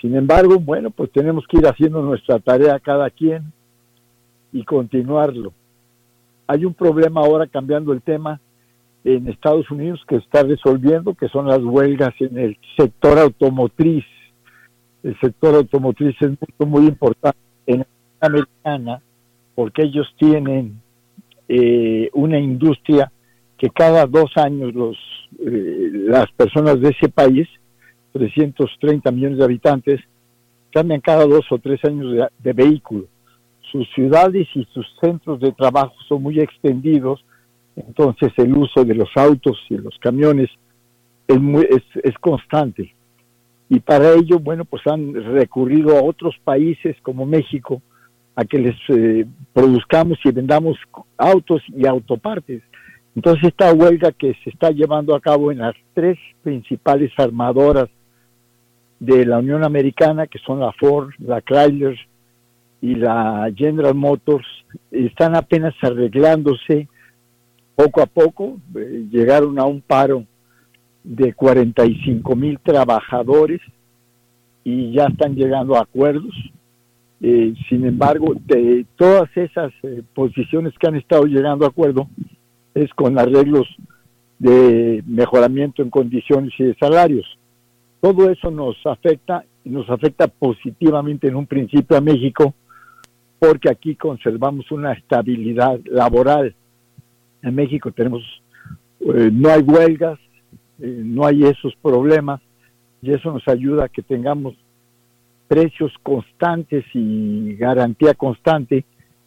Sin 0.00 0.14
embargo, 0.14 0.58
bueno, 0.58 0.90
pues 0.90 1.10
tenemos 1.10 1.44
que 1.48 1.58
ir 1.58 1.66
haciendo 1.66 2.02
nuestra 2.02 2.38
tarea 2.38 2.78
cada 2.78 3.10
quien 3.10 3.52
y 4.52 4.64
continuarlo. 4.64 5.52
Hay 6.46 6.64
un 6.64 6.74
problema 6.74 7.20
ahora 7.20 7.46
cambiando 7.46 7.92
el 7.92 8.00
tema 8.00 8.40
en 9.04 9.28
Estados 9.28 9.70
Unidos 9.70 10.00
que 10.08 10.16
está 10.16 10.42
resolviendo, 10.42 11.14
que 11.14 11.28
son 11.28 11.46
las 11.46 11.62
huelgas 11.62 12.14
en 12.20 12.38
el 12.38 12.56
sector 12.76 13.18
automotriz. 13.18 14.04
El 15.02 15.18
sector 15.20 15.54
automotriz 15.54 16.16
es 16.20 16.30
muy, 16.58 16.68
muy 16.68 16.86
importante 16.86 17.38
en 17.66 17.78
la 17.78 17.86
americana 18.20 19.02
porque 19.54 19.82
ellos 19.82 20.06
tienen 20.16 20.80
eh, 21.48 22.10
una 22.12 22.38
industria 22.38 23.10
que 23.56 23.70
cada 23.70 24.06
dos 24.06 24.30
años 24.36 24.74
los, 24.74 24.96
eh, 25.40 25.90
las 25.92 26.30
personas 26.32 26.80
de 26.80 26.90
ese 26.90 27.08
país, 27.08 27.48
330 28.12 29.10
millones 29.10 29.38
de 29.38 29.44
habitantes, 29.44 30.00
cambian 30.72 31.00
cada 31.00 31.24
dos 31.24 31.44
o 31.50 31.58
tres 31.58 31.82
años 31.84 32.28
de, 32.38 32.52
vehículo 32.52 33.06
sus 33.70 33.86
ciudades 33.94 34.48
y 34.54 34.66
sus 34.72 34.86
centros 35.00 35.40
de 35.40 35.52
trabajo 35.52 35.94
son 36.08 36.22
muy 36.22 36.40
extendidos, 36.40 37.24
entonces 37.76 38.32
el 38.38 38.56
uso 38.56 38.84
de 38.84 38.94
los 38.94 39.10
autos 39.14 39.58
y 39.68 39.76
los 39.76 39.96
camiones 39.98 40.48
es, 41.26 41.40
muy, 41.40 41.66
es, 42.02 42.14
constante. 42.18 42.94
Y 43.68 43.80
para 43.80 44.14
ello, 44.14 44.38
bueno, 44.38 44.64
pues 44.64 44.86
han 44.86 45.12
recurrido 45.12 45.98
a 45.98 46.02
otros 46.02 46.34
países 46.42 46.96
como 47.02 47.26
México 47.26 47.82
a 48.38 48.44
que 48.44 48.56
les 48.56 48.76
eh, 48.90 49.26
produzcamos 49.52 50.16
y 50.24 50.30
vendamos 50.30 50.78
autos 51.16 51.60
y 51.76 51.84
autopartes. 51.88 52.62
Entonces 53.16 53.48
esta 53.48 53.72
huelga 53.72 54.12
que 54.12 54.32
se 54.44 54.50
está 54.50 54.70
llevando 54.70 55.16
a 55.16 55.20
cabo 55.20 55.50
en 55.50 55.58
las 55.58 55.74
tres 55.92 56.16
principales 56.44 57.10
armadoras 57.18 57.88
de 59.00 59.26
la 59.26 59.38
Unión 59.38 59.64
Americana, 59.64 60.28
que 60.28 60.38
son 60.38 60.60
la 60.60 60.70
Ford, 60.70 61.10
la 61.18 61.40
Chrysler 61.40 61.98
y 62.80 62.94
la 62.94 63.50
General 63.56 63.96
Motors 63.96 64.46
están 64.92 65.34
apenas 65.34 65.74
arreglándose 65.82 66.86
poco 67.74 68.02
a 68.02 68.06
poco, 68.06 68.58
eh, 68.76 69.04
llegaron 69.10 69.58
a 69.58 69.64
un 69.64 69.80
paro 69.80 70.24
de 71.02 71.32
45 71.32 72.36
mil 72.36 72.60
trabajadores 72.60 73.60
y 74.62 74.92
ya 74.92 75.06
están 75.06 75.34
llegando 75.34 75.74
a 75.74 75.80
acuerdos. 75.80 76.36
Eh, 77.20 77.54
sin 77.68 77.84
embargo, 77.84 78.34
de 78.46 78.86
todas 78.96 79.28
esas 79.36 79.72
eh, 79.82 80.02
posiciones 80.14 80.72
que 80.78 80.86
han 80.86 80.96
estado 80.96 81.24
llegando 81.24 81.64
a 81.64 81.68
acuerdo 81.68 82.08
es 82.74 82.92
con 82.94 83.18
arreglos 83.18 83.66
de 84.38 85.02
mejoramiento 85.06 85.82
en 85.82 85.90
condiciones 85.90 86.52
y 86.58 86.64
de 86.64 86.76
salarios. 86.76 87.26
Todo 88.00 88.30
eso 88.30 88.50
nos 88.50 88.76
afecta 88.86 89.44
y 89.64 89.70
nos 89.70 89.90
afecta 89.90 90.28
positivamente 90.28 91.26
en 91.26 91.36
un 91.36 91.46
principio 91.46 91.96
a 91.96 92.00
México, 92.00 92.54
porque 93.38 93.70
aquí 93.70 93.96
conservamos 93.96 94.70
una 94.70 94.92
estabilidad 94.92 95.80
laboral. 95.84 96.54
En 97.42 97.54
México 97.54 97.90
tenemos, 97.90 98.22
eh, 99.00 99.30
no 99.32 99.50
hay 99.50 99.62
huelgas, 99.62 100.18
eh, 100.80 101.02
no 101.04 101.26
hay 101.26 101.44
esos 101.44 101.74
problemas 101.82 102.40
y 103.02 103.12
eso 103.12 103.32
nos 103.32 103.46
ayuda 103.48 103.84
a 103.84 103.88
que 103.88 104.02
tengamos 104.02 104.54
precios 105.48 105.92
constantes 106.02 106.84
y 106.94 107.54
garantía 107.56 108.14
constante 108.14 108.84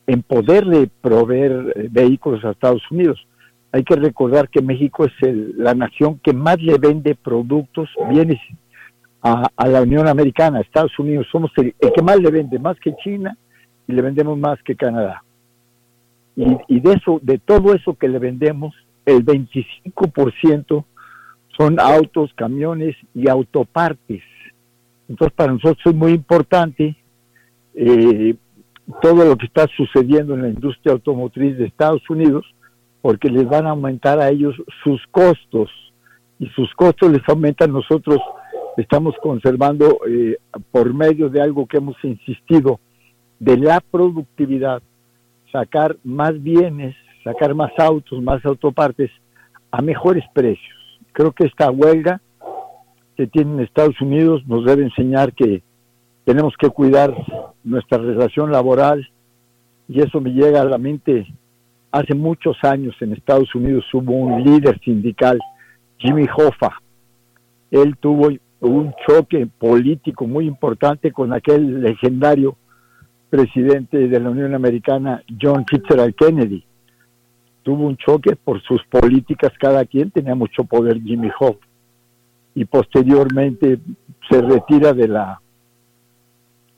en 0.07 0.21
poderle 0.21 0.89
proveer 1.01 1.73
eh, 1.75 1.87
vehículos 1.91 2.45
a 2.45 2.51
Estados 2.51 2.83
Unidos. 2.91 3.25
Hay 3.71 3.83
que 3.83 3.95
recordar 3.95 4.49
que 4.49 4.61
México 4.61 5.05
es 5.05 5.13
la 5.57 5.73
nación 5.73 6.19
que 6.23 6.33
más 6.33 6.61
le 6.61 6.77
vende 6.77 7.15
productos, 7.15 7.89
bienes 8.09 8.39
a, 9.21 9.49
la 9.67 9.81
Unión 9.81 10.07
Americana, 10.07 10.59
a 10.59 10.61
Estados 10.61 10.97
Unidos. 10.99 11.27
Somos 11.31 11.51
el 11.57 11.73
que 11.73 12.01
más 12.01 12.19
le 12.19 12.31
vende, 12.31 12.59
más 12.59 12.77
que 12.79 12.93
China, 13.03 13.37
y 13.87 13.93
le 13.93 14.01
vendemos 14.01 14.37
más 14.37 14.61
que 14.63 14.75
Canadá. 14.75 15.23
Y, 16.35 16.79
de 16.79 16.93
eso, 16.93 17.19
de 17.21 17.37
todo 17.37 17.73
eso 17.73 17.93
que 17.93 18.07
le 18.07 18.19
vendemos, 18.19 18.73
el 19.05 19.25
25% 19.25 20.85
son 21.57 21.79
autos, 21.79 22.31
camiones 22.35 22.95
y 23.13 23.29
autopartes. 23.29 24.23
Entonces 25.11 25.35
para 25.35 25.51
nosotros 25.51 25.85
es 25.85 25.93
muy 25.93 26.13
importante 26.13 26.95
eh, 27.73 28.33
todo 29.01 29.25
lo 29.25 29.35
que 29.35 29.45
está 29.45 29.67
sucediendo 29.75 30.35
en 30.35 30.43
la 30.43 30.47
industria 30.47 30.93
automotriz 30.93 31.57
de 31.57 31.65
Estados 31.65 32.09
Unidos, 32.09 32.45
porque 33.01 33.29
les 33.29 33.45
van 33.45 33.67
a 33.67 33.71
aumentar 33.71 34.21
a 34.21 34.29
ellos 34.29 34.55
sus 34.85 35.05
costos 35.11 35.69
y 36.39 36.47
sus 36.55 36.73
costos 36.75 37.11
les 37.11 37.27
aumentan. 37.27 37.73
Nosotros 37.73 38.19
estamos 38.77 39.13
conservando 39.21 39.99
eh, 40.07 40.37
por 40.71 40.93
medio 40.93 41.27
de 41.27 41.41
algo 41.41 41.67
que 41.67 41.77
hemos 41.77 41.97
insistido, 42.03 42.79
de 43.37 43.57
la 43.57 43.81
productividad, 43.81 44.81
sacar 45.51 45.97
más 46.05 46.41
bienes, 46.41 46.95
sacar 47.25 47.53
más 47.53 47.71
autos, 47.77 48.23
más 48.23 48.45
autopartes 48.45 49.11
a 49.71 49.81
mejores 49.81 50.23
precios. 50.33 50.77
Creo 51.11 51.33
que 51.33 51.47
esta 51.47 51.69
huelga 51.69 52.21
que 53.21 53.27
tiene 53.27 53.53
en 53.53 53.59
Estados 53.59 54.01
Unidos 54.01 54.41
nos 54.47 54.65
debe 54.65 54.81
enseñar 54.81 55.31
que 55.33 55.61
tenemos 56.25 56.55
que 56.57 56.69
cuidar 56.69 57.15
nuestra 57.63 57.99
relación 57.99 58.51
laboral 58.51 59.07
y 59.87 60.01
eso 60.01 60.19
me 60.19 60.31
llega 60.31 60.61
a 60.61 60.65
la 60.65 60.79
mente. 60.79 61.27
Hace 61.91 62.15
muchos 62.15 62.57
años 62.63 62.95
en 62.99 63.13
Estados 63.13 63.53
Unidos 63.53 63.85
hubo 63.93 64.11
un 64.11 64.43
líder 64.43 64.79
sindical, 64.79 65.37
Jimmy 65.99 66.25
Hoffa. 66.35 66.81
Él 67.69 67.95
tuvo 67.99 68.29
un 68.61 68.91
choque 69.07 69.45
político 69.45 70.25
muy 70.25 70.47
importante 70.47 71.11
con 71.11 71.31
aquel 71.31 71.79
legendario 71.83 72.55
presidente 73.29 74.07
de 74.07 74.19
la 74.19 74.31
Unión 74.31 74.55
Americana, 74.55 75.21
John 75.39 75.63
Fitzgerald 75.69 76.15
Kennedy. 76.15 76.63
Tuvo 77.61 77.85
un 77.85 77.97
choque 77.97 78.35
por 78.35 78.59
sus 78.63 78.83
políticas, 78.85 79.51
cada 79.59 79.85
quien 79.85 80.09
tenía 80.09 80.33
mucho 80.33 80.63
poder, 80.63 80.99
Jimmy 81.03 81.29
Hoffa, 81.39 81.67
y 82.55 82.65
posteriormente 82.65 83.79
se 84.29 84.41
retira 84.41 84.93
de 84.93 85.07
la 85.07 85.41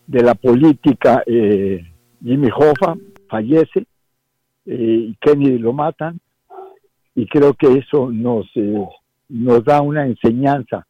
de 0.05 0.21
la 0.21 0.35
política 0.35 1.23
eh, 1.25 1.81
Jimmy 2.21 2.49
Hoffa, 2.53 2.95
fallece, 3.29 3.85
eh, 4.65 5.07
y 5.09 5.15
Kennedy 5.19 5.57
lo 5.57 5.73
matan, 5.73 6.19
y 7.15 7.25
creo 7.27 7.53
que 7.53 7.77
eso 7.77 8.11
nos, 8.11 8.45
eh, 8.55 8.85
nos 9.29 9.63
da 9.63 9.81
una 9.81 10.05
enseñanza. 10.05 10.85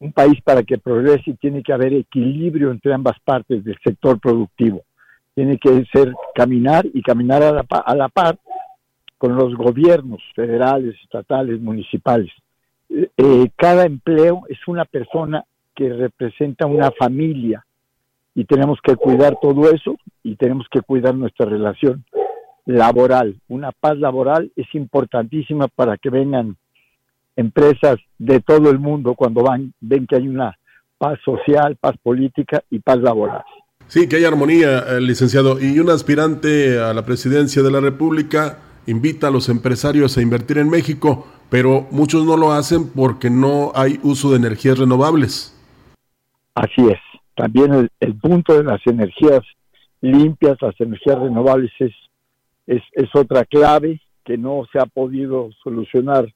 Un 0.00 0.12
país 0.12 0.40
para 0.42 0.62
que 0.62 0.78
progrese 0.78 1.34
tiene 1.34 1.62
que 1.62 1.72
haber 1.72 1.94
equilibrio 1.94 2.70
entre 2.70 2.92
ambas 2.92 3.18
partes 3.20 3.62
del 3.62 3.78
sector 3.84 4.18
productivo 4.18 4.82
tiene 5.34 5.58
que 5.58 5.86
ser 5.92 6.12
caminar 6.34 6.86
y 6.92 7.02
caminar 7.02 7.42
a 7.42 7.52
la, 7.52 7.66
a 7.70 7.94
la 7.94 8.08
par 8.08 8.38
con 9.18 9.36
los 9.36 9.54
gobiernos 9.54 10.20
federales, 10.34 10.94
estatales, 11.02 11.60
municipales. 11.60 12.30
Eh, 12.90 13.50
cada 13.56 13.86
empleo 13.86 14.42
es 14.48 14.58
una 14.66 14.84
persona 14.84 15.44
que 15.74 15.92
representa 15.92 16.66
una 16.66 16.90
familia 16.90 17.64
y 18.34 18.44
tenemos 18.44 18.78
que 18.82 18.96
cuidar 18.96 19.38
todo 19.40 19.70
eso 19.70 19.96
y 20.22 20.36
tenemos 20.36 20.66
que 20.70 20.80
cuidar 20.80 21.14
nuestra 21.14 21.46
relación 21.46 22.04
laboral. 22.66 23.36
Una 23.48 23.72
paz 23.72 23.98
laboral 23.98 24.50
es 24.56 24.66
importantísima 24.74 25.68
para 25.68 25.96
que 25.96 26.10
vengan 26.10 26.56
empresas 27.36 27.96
de 28.18 28.40
todo 28.40 28.70
el 28.70 28.78
mundo 28.78 29.14
cuando 29.14 29.42
van, 29.42 29.72
ven 29.80 30.06
que 30.06 30.16
hay 30.16 30.28
una 30.28 30.58
paz 30.98 31.18
social, 31.24 31.76
paz 31.76 31.96
política 32.02 32.62
y 32.70 32.80
paz 32.80 32.98
laboral. 32.98 33.42
Sí, 33.86 34.08
que 34.08 34.16
hay 34.16 34.24
armonía, 34.24 34.80
eh, 34.80 35.00
licenciado. 35.00 35.60
Y 35.60 35.78
un 35.78 35.90
aspirante 35.90 36.78
a 36.78 36.92
la 36.92 37.04
presidencia 37.04 37.62
de 37.62 37.70
la 37.70 37.80
República 37.80 38.58
invita 38.90 39.28
a 39.28 39.30
los 39.30 39.48
empresarios 39.48 40.16
a 40.16 40.22
invertir 40.22 40.58
en 40.58 40.68
México, 40.68 41.26
pero 41.48 41.86
muchos 41.90 42.24
no 42.24 42.36
lo 42.36 42.52
hacen 42.52 42.90
porque 42.94 43.30
no 43.30 43.72
hay 43.74 43.98
uso 44.02 44.30
de 44.30 44.36
energías 44.36 44.78
renovables. 44.78 45.56
Así 46.54 46.82
es. 46.88 46.98
También 47.34 47.88
el, 48.00 48.14
punto 48.16 48.56
de 48.56 48.64
las 48.64 48.84
energías 48.86 49.40
limpias, 50.00 50.58
las 50.60 50.78
energías 50.78 51.18
renovables 51.18 51.70
es, 51.78 51.94
es, 52.66 53.08
otra 53.14 53.44
clave 53.44 54.00
que 54.24 54.36
no 54.36 54.64
se 54.70 54.78
ha 54.78 54.86
podido 54.86 55.50
solucionar 55.62 56.32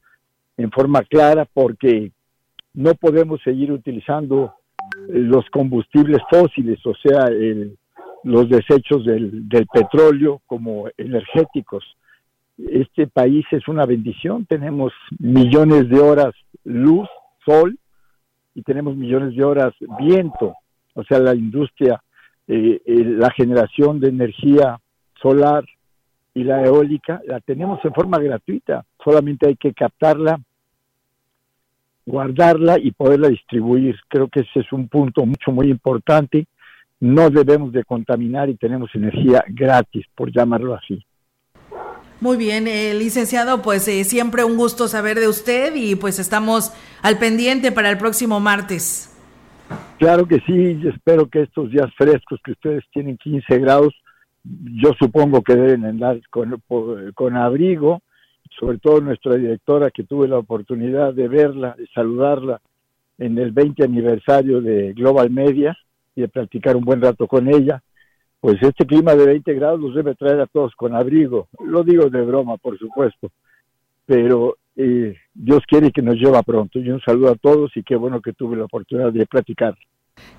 en 0.57 0.71
forma 0.71 1.03
clara 1.03 1.47
porque 1.53 2.13
no 2.73 2.95
podemos 2.95 3.41
seguir 3.43 3.71
utilizando 3.71 4.55
los 5.09 5.45
combustibles 5.51 6.23
fósiles, 6.31 6.79
o 6.87 6.95
sea, 6.95 7.27
el, 7.27 7.77
los 8.23 8.49
desechos 8.49 9.05
del 9.05 9.67
petróleo 9.73 10.41
como 10.47 10.89
energéticos. 10.97 11.85
Este 12.59 13.07
país 13.07 13.45
es 13.51 13.67
una 13.69 13.85
bendición, 13.85 14.47
tenemos 14.47 14.93
millones 15.19 15.89
de 15.89 16.01
horas 16.01 16.35
luz, 16.65 17.09
sol, 17.45 17.79
y 18.55 18.63
tenemos 18.63 18.97
millones 18.97 19.35
de 19.37 19.45
horas 19.45 19.75
viento, 19.99 20.55
o 20.95 21.03
sea, 21.05 21.19
la 21.19 21.35
industria, 21.35 22.03
eh, 22.47 22.81
eh, 22.85 23.05
la 23.05 23.31
generación 23.31 23.99
de 23.99 24.09
energía 24.09 24.79
solar 25.21 25.65
y 26.33 26.45
la 26.45 26.65
eólica, 26.65 27.21
la 27.27 27.41
tenemos 27.41 27.85
en 27.85 27.93
forma 27.93 28.19
gratuita, 28.19 28.85
solamente 29.03 29.49
hay 29.49 29.57
que 29.57 29.73
captarla, 29.73 30.41
guardarla 32.07 32.79
y 32.79 32.93
poderla 32.93 33.29
distribuir. 33.29 33.97
Creo 34.09 34.29
que 34.29 34.41
ese 34.41 34.61
es 34.61 34.73
un 34.73 34.89
punto 34.89 35.25
mucho, 35.27 35.51
muy 35.51 35.69
importante 35.69 36.47
no 37.05 37.29
debemos 37.29 37.71
de 37.73 37.85
contaminar 37.85 38.49
y 38.49 38.57
tenemos 38.57 38.89
energía 38.95 39.45
gratis, 39.49 40.07
por 40.15 40.33
llamarlo 40.33 40.75
así. 40.75 41.05
Muy 42.25 42.39
bien, 42.39 42.67
eh, 42.67 42.95
licenciado, 42.95 43.61
pues 43.61 43.87
eh, 43.87 44.03
siempre 44.03 44.45
un 44.45 44.57
gusto 44.57 44.89
saber 44.89 45.21
de 45.21 45.29
usted 45.29 45.75
y 45.77 45.95
pues 45.95 46.19
estamos 46.19 46.73
al 47.03 47.19
pendiente 47.19 47.71
para 47.71 47.91
el 47.91 47.99
próximo 47.99 48.41
martes. 48.41 49.15
Claro 49.99 50.27
que 50.27 50.41
sí, 50.47 50.81
espero 50.89 51.27
que 51.27 51.43
estos 51.43 51.71
días 51.71 51.93
frescos 51.99 52.41
que 52.43 52.53
ustedes 52.53 52.83
tienen 52.95 53.19
15 53.19 53.59
grados, 53.59 53.93
yo 54.43 54.95
supongo 54.99 55.43
que 55.43 55.55
deben 55.55 55.85
andar 55.85 56.19
con, 56.31 57.37
abrigo, 57.37 58.01
sobre 58.59 58.79
todo 58.79 59.03
nuestra 59.03 59.35
directora 59.35 59.91
que 59.91 60.05
tuve 60.05 60.27
la 60.27 60.39
oportunidad 60.39 61.13
de 61.13 61.29
verla, 61.29 61.75
de 61.77 61.87
saludarla 61.89 62.63
en 63.19 63.37
el 63.37 63.53
20 63.53 63.85
aniversario 63.85 64.63
de 64.63 64.95
Global 64.95 65.29
Media, 65.29 65.77
y 66.17 66.23
de 66.23 66.29
practicar 66.29 66.75
un 66.75 66.87
buen 66.87 67.03
rato 67.03 67.27
con 67.27 67.49
ella, 67.49 67.83
pues 68.45 68.63
este 68.63 68.85
clima 68.85 69.15
de 69.15 69.25
20 69.25 69.55
grados 69.55 69.81
los 69.81 69.95
debe 69.95 70.15
traer 70.15 70.39
a 70.39 70.47
todos 70.47 70.75
con 70.77 70.95
abrigo. 70.95 71.49
Lo 71.65 71.83
digo 71.83 72.11
de 72.11 72.21
broma, 72.21 72.59
por 72.59 72.79
supuesto, 72.79 73.31
pero 74.05 74.59
eh, 74.77 75.17
Dios 75.33 75.63
quiere 75.67 75.91
que 75.91 76.03
nos 76.03 76.17
lleva 76.17 76.43
pronto. 76.43 76.79
Y 76.79 76.91
un 76.91 77.01
saludo 77.01 77.31
a 77.31 77.37
todos 77.37 77.75
y 77.75 77.83
qué 77.83 77.97
bueno 77.97 78.21
que 78.21 78.35
tuve 78.35 78.59
la 78.59 78.67
oportunidad 78.67 79.15
de 79.15 79.25
platicar. 79.25 79.75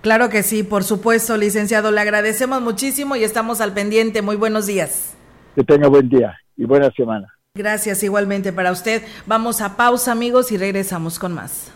Claro 0.01 0.30
que 0.30 0.43
sí, 0.43 0.62
por 0.62 0.84
supuesto, 0.84 1.36
licenciado. 1.36 1.89
Le 1.89 1.99
agradecemos 1.99 2.62
muchísimo 2.62 3.16
y 3.16 3.24
estamos 3.24 3.60
al 3.60 3.74
pendiente. 3.74 4.22
Muy 4.22 4.36
buenos 4.36 4.68
días. 4.68 5.18
Que 5.56 5.64
tenga 5.64 5.88
buen 5.88 6.08
día 6.08 6.38
y 6.56 6.66
buena 6.66 6.91
semana. 6.91 7.34
Gracias 7.56 8.03
igualmente 8.03 8.53
para 8.53 8.72
usted. 8.72 9.01
Vamos 9.26 9.62
a 9.62 9.78
pausa, 9.78 10.12
amigos, 10.12 10.51
y 10.51 10.58
regresamos 10.58 11.18
con 11.18 11.34
más. 11.34 11.74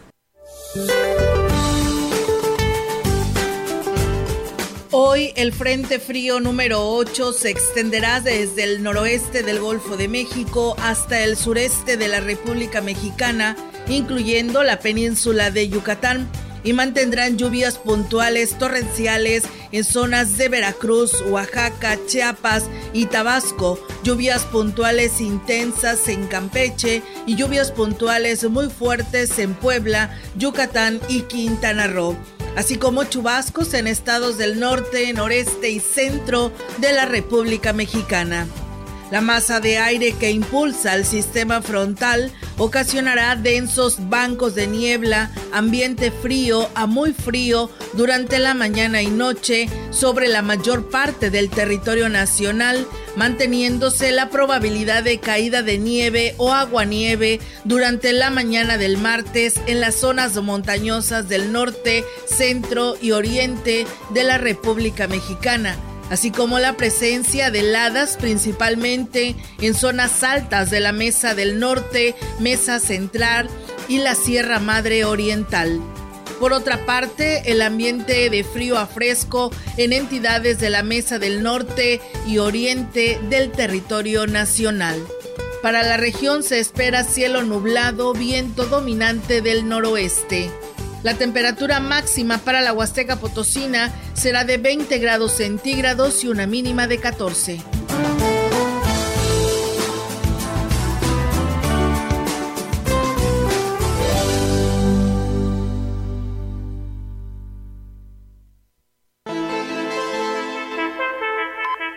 Hoy 4.91 5.33
el 5.35 5.53
Frente 5.53 5.99
Frío 5.99 6.39
número 6.39 6.83
8 6.83 7.31
se 7.33 7.51
extenderá 7.51 8.21
desde 8.21 8.63
el 8.63 8.81
noroeste 8.81 9.43
del 9.43 9.59
Golfo 9.59 9.97
de 9.97 10.07
México 10.07 10.75
hasta 10.79 11.23
el 11.23 11.37
sureste 11.37 11.95
de 11.95 12.07
la 12.07 12.21
República 12.21 12.81
Mexicana, 12.81 13.55
incluyendo 13.87 14.63
la 14.63 14.79
península 14.79 15.51
de 15.51 15.69
Yucatán, 15.69 16.27
y 16.63 16.73
mantendrán 16.73 17.37
lluvias 17.37 17.77
puntuales 17.77 18.57
torrenciales 18.57 19.43
en 19.71 19.83
zonas 19.83 20.39
de 20.39 20.49
Veracruz, 20.49 21.21
Oaxaca, 21.21 21.99
Chiapas 22.07 22.65
y 22.91 23.05
Tabasco, 23.05 23.79
lluvias 24.03 24.43
puntuales 24.45 25.21
intensas 25.21 26.07
en 26.07 26.25
Campeche 26.25 27.03
y 27.27 27.35
lluvias 27.35 27.71
puntuales 27.71 28.43
muy 28.49 28.69
fuertes 28.71 29.37
en 29.37 29.53
Puebla, 29.53 30.19
Yucatán 30.35 30.99
y 31.09 31.21
Quintana 31.21 31.85
Roo 31.85 32.17
así 32.55 32.77
como 32.77 33.03
chubascos 33.03 33.73
en 33.73 33.87
estados 33.87 34.37
del 34.37 34.59
norte, 34.59 35.11
noreste 35.13 35.69
y 35.69 35.79
centro 35.79 36.51
de 36.79 36.93
la 36.93 37.05
República 37.05 37.73
Mexicana. 37.73 38.47
La 39.11 39.21
masa 39.21 39.59
de 39.59 39.79
aire 39.79 40.13
que 40.13 40.29
impulsa 40.29 40.93
el 40.93 41.03
sistema 41.03 41.63
frontal 41.63 42.31
ocasionará 42.57 43.35
densos 43.35 43.97
bancos 44.07 44.53
de 44.53 44.67
niebla, 44.67 45.31
ambiente 45.51 46.11
frío 46.11 46.69
a 46.75 46.85
muy 46.85 47.13
frío 47.13 47.71
durante 47.93 48.37
la 48.37 48.53
mañana 48.53 49.01
y 49.01 49.07
noche 49.07 49.67
sobre 49.89 50.27
la 50.27 50.43
mayor 50.43 50.91
parte 50.91 51.31
del 51.31 51.49
territorio 51.49 52.07
nacional, 52.07 52.85
manteniéndose 53.15 54.11
la 54.11 54.29
probabilidad 54.29 55.01
de 55.01 55.19
caída 55.19 55.63
de 55.63 55.79
nieve 55.79 56.35
o 56.37 56.53
aguanieve 56.53 57.39
durante 57.63 58.13
la 58.13 58.29
mañana 58.29 58.77
del 58.77 58.99
martes 58.99 59.55
en 59.65 59.81
las 59.81 59.95
zonas 59.95 60.35
montañosas 60.35 61.27
del 61.27 61.51
norte, 61.51 62.03
centro 62.27 62.95
y 63.01 63.11
oriente 63.11 63.87
de 64.13 64.23
la 64.23 64.37
República 64.37 65.07
Mexicana 65.07 65.75
así 66.09 66.31
como 66.31 66.59
la 66.59 66.77
presencia 66.77 67.51
de 67.51 67.59
heladas 67.59 68.17
principalmente 68.17 69.35
en 69.61 69.73
zonas 69.73 70.23
altas 70.23 70.69
de 70.69 70.79
la 70.79 70.91
Mesa 70.91 71.35
del 71.35 71.59
Norte, 71.59 72.15
Mesa 72.39 72.79
Central 72.79 73.49
y 73.87 73.99
la 73.99 74.15
Sierra 74.15 74.59
Madre 74.59 75.05
Oriental. 75.05 75.81
Por 76.39 76.53
otra 76.53 76.85
parte, 76.85 77.51
el 77.51 77.61
ambiente 77.61 78.29
de 78.29 78.43
frío 78.45 78.77
a 78.77 78.87
fresco 78.87 79.51
en 79.75 79.91
entidades 79.91 80.59
de 80.59 80.69
la 80.69 80.83
Mesa 80.83 81.19
del 81.19 81.43
Norte 81.43 81.99
y 82.25 82.37
Oriente 82.37 83.19
del 83.29 83.51
territorio 83.51 84.25
nacional. 84.25 85.05
Para 85.61 85.83
la 85.83 85.97
región 85.97 86.41
se 86.41 86.59
espera 86.59 87.03
cielo 87.03 87.43
nublado, 87.43 88.13
viento 88.13 88.65
dominante 88.65 89.41
del 89.41 89.67
noroeste. 89.67 90.49
La 91.01 91.13
temperatura 91.13 91.79
máxima 91.79 92.39
para 92.39 92.61
la 92.61 92.73
Huasteca 92.73 93.15
Potosina 93.15 93.91
será 94.13 94.43
de 94.43 94.57
20 94.57 94.97
grados 94.99 95.31
centígrados 95.33 96.23
y 96.23 96.27
una 96.27 96.45
mínima 96.45 96.87
de 96.87 96.97
14. 96.97 97.59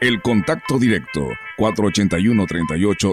El 0.00 0.20
contacto 0.20 0.78
directo 0.80 1.28
481 1.58 2.46
38 2.46 3.12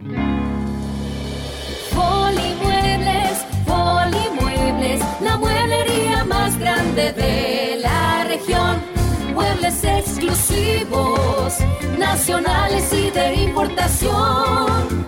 Polimuebles, 1.93 3.45
Polimuebles, 3.67 4.99
la 5.21 5.37
mueblería 5.37 6.23
más 6.23 6.57
grande 6.57 7.11
de 7.13 7.77
la 7.83 8.23
región. 8.23 8.81
Muebles 9.35 9.83
exclusivos, 9.83 11.59
nacionales 11.99 12.91
y 12.93 13.11
de 13.11 13.35
importación. 13.43 15.00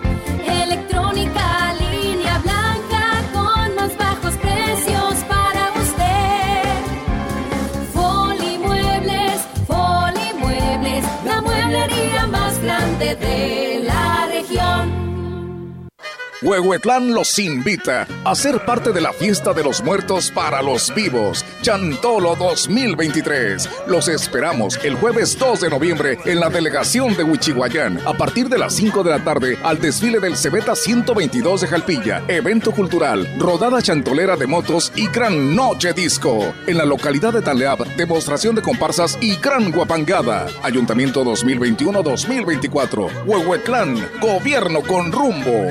Huehuetlán 16.44 17.12
los 17.14 17.38
invita 17.38 18.06
a 18.22 18.34
ser 18.34 18.66
parte 18.66 18.92
de 18.92 19.00
la 19.00 19.14
fiesta 19.14 19.54
de 19.54 19.64
los 19.64 19.82
muertos 19.82 20.30
para 20.30 20.60
los 20.60 20.94
vivos, 20.94 21.42
Chantolo 21.62 22.36
2023. 22.36 23.66
Los 23.86 24.08
esperamos 24.08 24.78
el 24.84 24.96
jueves 24.96 25.38
2 25.38 25.62
de 25.62 25.70
noviembre 25.70 26.18
en 26.26 26.40
la 26.40 26.50
delegación 26.50 27.16
de 27.16 27.24
Huichihuayán 27.24 27.98
a 28.04 28.12
partir 28.12 28.50
de 28.50 28.58
las 28.58 28.74
5 28.74 29.02
de 29.02 29.10
la 29.10 29.24
tarde 29.24 29.58
al 29.62 29.80
desfile 29.80 30.20
del 30.20 30.36
Cebeta 30.36 30.76
122 30.76 31.62
de 31.62 31.66
Jalpilla, 31.66 32.22
evento 32.28 32.72
cultural, 32.72 33.26
rodada 33.38 33.80
chantolera 33.80 34.36
de 34.36 34.46
motos 34.46 34.92
y 34.94 35.06
gran 35.06 35.56
noche 35.56 35.94
disco. 35.94 36.52
En 36.66 36.76
la 36.76 36.84
localidad 36.84 37.32
de 37.32 37.40
Taleab, 37.40 37.86
demostración 37.96 38.54
de 38.54 38.60
comparsas 38.60 39.16
y 39.22 39.36
gran 39.36 39.72
guapangada. 39.72 40.48
Ayuntamiento 40.62 41.24
2021-2024. 41.24 43.24
Huehuetlán, 43.24 43.96
gobierno 44.20 44.82
con 44.82 45.10
rumbo. 45.10 45.70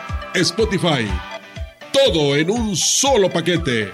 Spotify. 0.33 1.05
Todo 1.91 2.37
en 2.37 2.49
un 2.49 2.73
solo 2.75 3.29
paquete. 3.29 3.91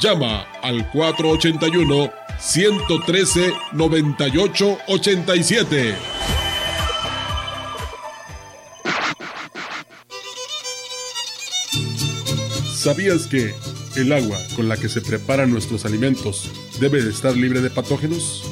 Llama 0.00 0.44
al 0.62 0.90
481 0.90 2.10
113 2.40 3.52
9887. 3.72 5.94
¿Sabías 12.74 13.28
que 13.28 13.54
el 13.96 14.12
agua 14.12 14.38
con 14.56 14.68
la 14.68 14.76
que 14.76 14.88
se 14.88 15.00
preparan 15.00 15.52
nuestros 15.52 15.86
alimentos 15.86 16.50
debe 16.80 17.00
de 17.00 17.10
estar 17.10 17.36
libre 17.36 17.60
de 17.60 17.70
patógenos? 17.70 18.42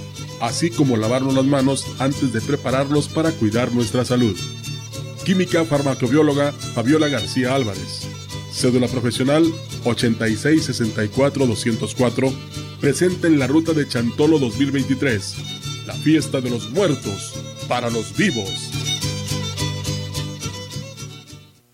Así 0.41 0.71
como 0.71 0.97
lavarnos 0.97 1.35
las 1.35 1.45
manos 1.45 1.85
antes 1.99 2.33
de 2.33 2.41
prepararlos 2.41 3.09
para 3.09 3.33
cuidar 3.33 3.73
nuestra 3.73 4.05
salud. 4.05 4.37
Química 5.25 5.65
farmacobióloga 5.65 6.53
Fabiola 6.53 7.09
García 7.09 7.55
Álvarez. 7.55 8.09
Cédula 8.53 8.89
profesional 8.89 9.45
8664-204. 9.85 12.33
Presente 12.81 13.29
en 13.29 13.39
la 13.39 13.47
ruta 13.47 13.73
de 13.73 13.87
Chantolo 13.87 14.41
2023. 14.41 15.37
La 15.87 15.95
fiesta 15.95 16.41
de 16.41 16.51
los 16.51 16.71
muertos 16.71 17.35
para 17.69 17.89
los 17.89 18.17
vivos. 18.17 18.92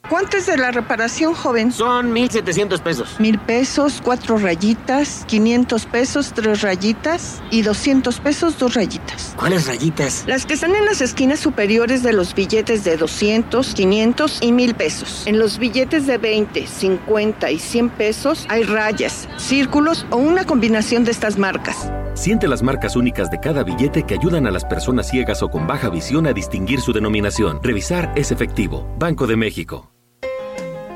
¿Cuánto 0.08 0.38
es 0.38 0.46
de 0.46 0.56
la 0.56 0.70
reparación, 0.70 1.34
joven? 1.34 1.70
Son 1.70 2.14
1.700 2.14 2.80
pesos. 2.80 3.20
Mil 3.20 3.38
pesos, 3.38 4.00
cuatro 4.02 4.38
rayitas, 4.38 5.24
500 5.26 5.84
pesos, 5.84 6.32
tres 6.34 6.62
rayitas 6.62 7.42
y 7.50 7.60
200 7.60 8.18
pesos, 8.20 8.58
dos 8.58 8.72
rayitas. 8.72 9.34
¿Cuáles 9.36 9.66
rayitas? 9.66 10.24
Las 10.26 10.46
que 10.46 10.54
están 10.54 10.74
en 10.74 10.86
las 10.86 11.02
esquinas 11.02 11.40
superiores 11.40 12.02
de 12.02 12.14
los 12.14 12.34
billetes 12.34 12.84
de 12.84 12.96
200, 12.96 13.74
500 13.74 14.38
y 14.40 14.52
1000 14.52 14.74
pesos. 14.74 15.26
En 15.26 15.38
los 15.38 15.58
billetes 15.58 16.06
de 16.06 16.16
20, 16.16 16.66
50 16.66 17.50
y 17.50 17.58
100 17.58 17.90
pesos 17.90 18.46
hay 18.48 18.62
rayas, 18.62 19.28
círculos 19.36 20.06
o 20.08 20.16
una 20.16 20.44
combinación 20.44 21.04
de 21.04 21.10
estas 21.10 21.36
marcas. 21.36 21.90
Siente 22.14 22.48
las 22.48 22.62
marcas 22.62 22.96
únicas 22.96 23.30
de 23.30 23.40
cada 23.40 23.62
billete 23.62 24.04
que 24.04 24.14
ayudan 24.14 24.46
a 24.46 24.50
las 24.50 24.64
personas 24.64 25.06
ciegas 25.06 25.42
o 25.42 25.50
con 25.50 25.66
baja 25.66 25.90
visión 25.90 26.26
a 26.26 26.32
distinguir 26.32 26.80
su 26.80 26.94
denominación. 26.94 27.60
Revisar 27.62 28.10
es 28.16 28.32
efectivo. 28.32 28.88
Banco 28.98 29.26
de 29.26 29.36
México. 29.36 29.97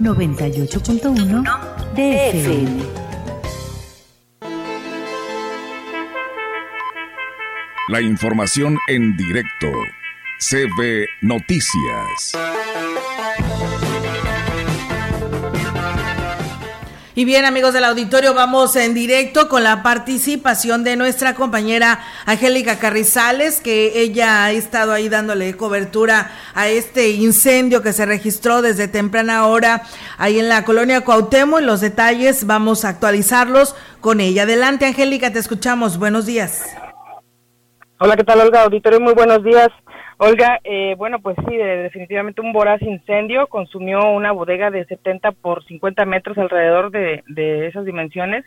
98.1 0.00 1.44
DFM. 1.94 3.04
La 7.88 8.00
información 8.00 8.78
en 8.88 9.14
directo. 9.16 9.70
CB 10.38 11.06
Noticias. 11.20 12.32
Y 17.16 17.24
bien, 17.24 17.44
amigos 17.44 17.72
del 17.72 17.84
auditorio, 17.84 18.34
vamos 18.34 18.74
en 18.74 18.92
directo 18.92 19.48
con 19.48 19.62
la 19.62 19.84
participación 19.84 20.82
de 20.82 20.96
nuestra 20.96 21.36
compañera 21.36 22.00
Angélica 22.26 22.80
Carrizales, 22.80 23.60
que 23.60 24.00
ella 24.00 24.44
ha 24.44 24.50
estado 24.50 24.90
ahí 24.92 25.08
dándole 25.08 25.56
cobertura 25.56 26.32
a 26.56 26.66
este 26.66 27.10
incendio 27.10 27.82
que 27.82 27.92
se 27.92 28.04
registró 28.04 28.62
desde 28.62 28.88
temprana 28.88 29.46
hora 29.46 29.82
ahí 30.18 30.40
en 30.40 30.48
la 30.48 30.64
colonia 30.64 31.02
Cuauhtémoc. 31.02 31.60
Los 31.60 31.80
detalles 31.80 32.48
vamos 32.48 32.84
a 32.84 32.88
actualizarlos 32.88 33.76
con 34.00 34.20
ella. 34.20 34.42
Adelante, 34.42 34.84
Angélica, 34.84 35.32
te 35.32 35.38
escuchamos. 35.38 35.98
Buenos 35.98 36.26
días. 36.26 36.64
Hola, 38.00 38.16
¿qué 38.16 38.24
tal, 38.24 38.40
Olga? 38.40 38.62
Auditorio, 38.62 38.98
muy 38.98 39.14
buenos 39.14 39.44
días. 39.44 39.68
Olga, 40.18 40.60
eh, 40.62 40.94
bueno, 40.96 41.18
pues 41.18 41.36
sí, 41.48 41.56
definitivamente 41.56 42.40
un 42.40 42.52
voraz 42.52 42.80
incendio 42.82 43.48
consumió 43.48 44.10
una 44.10 44.32
bodega 44.32 44.70
de 44.70 44.84
70 44.84 45.32
por 45.32 45.64
50 45.64 46.04
metros 46.04 46.38
alrededor 46.38 46.90
de, 46.90 47.24
de 47.26 47.66
esas 47.66 47.84
dimensiones, 47.84 48.44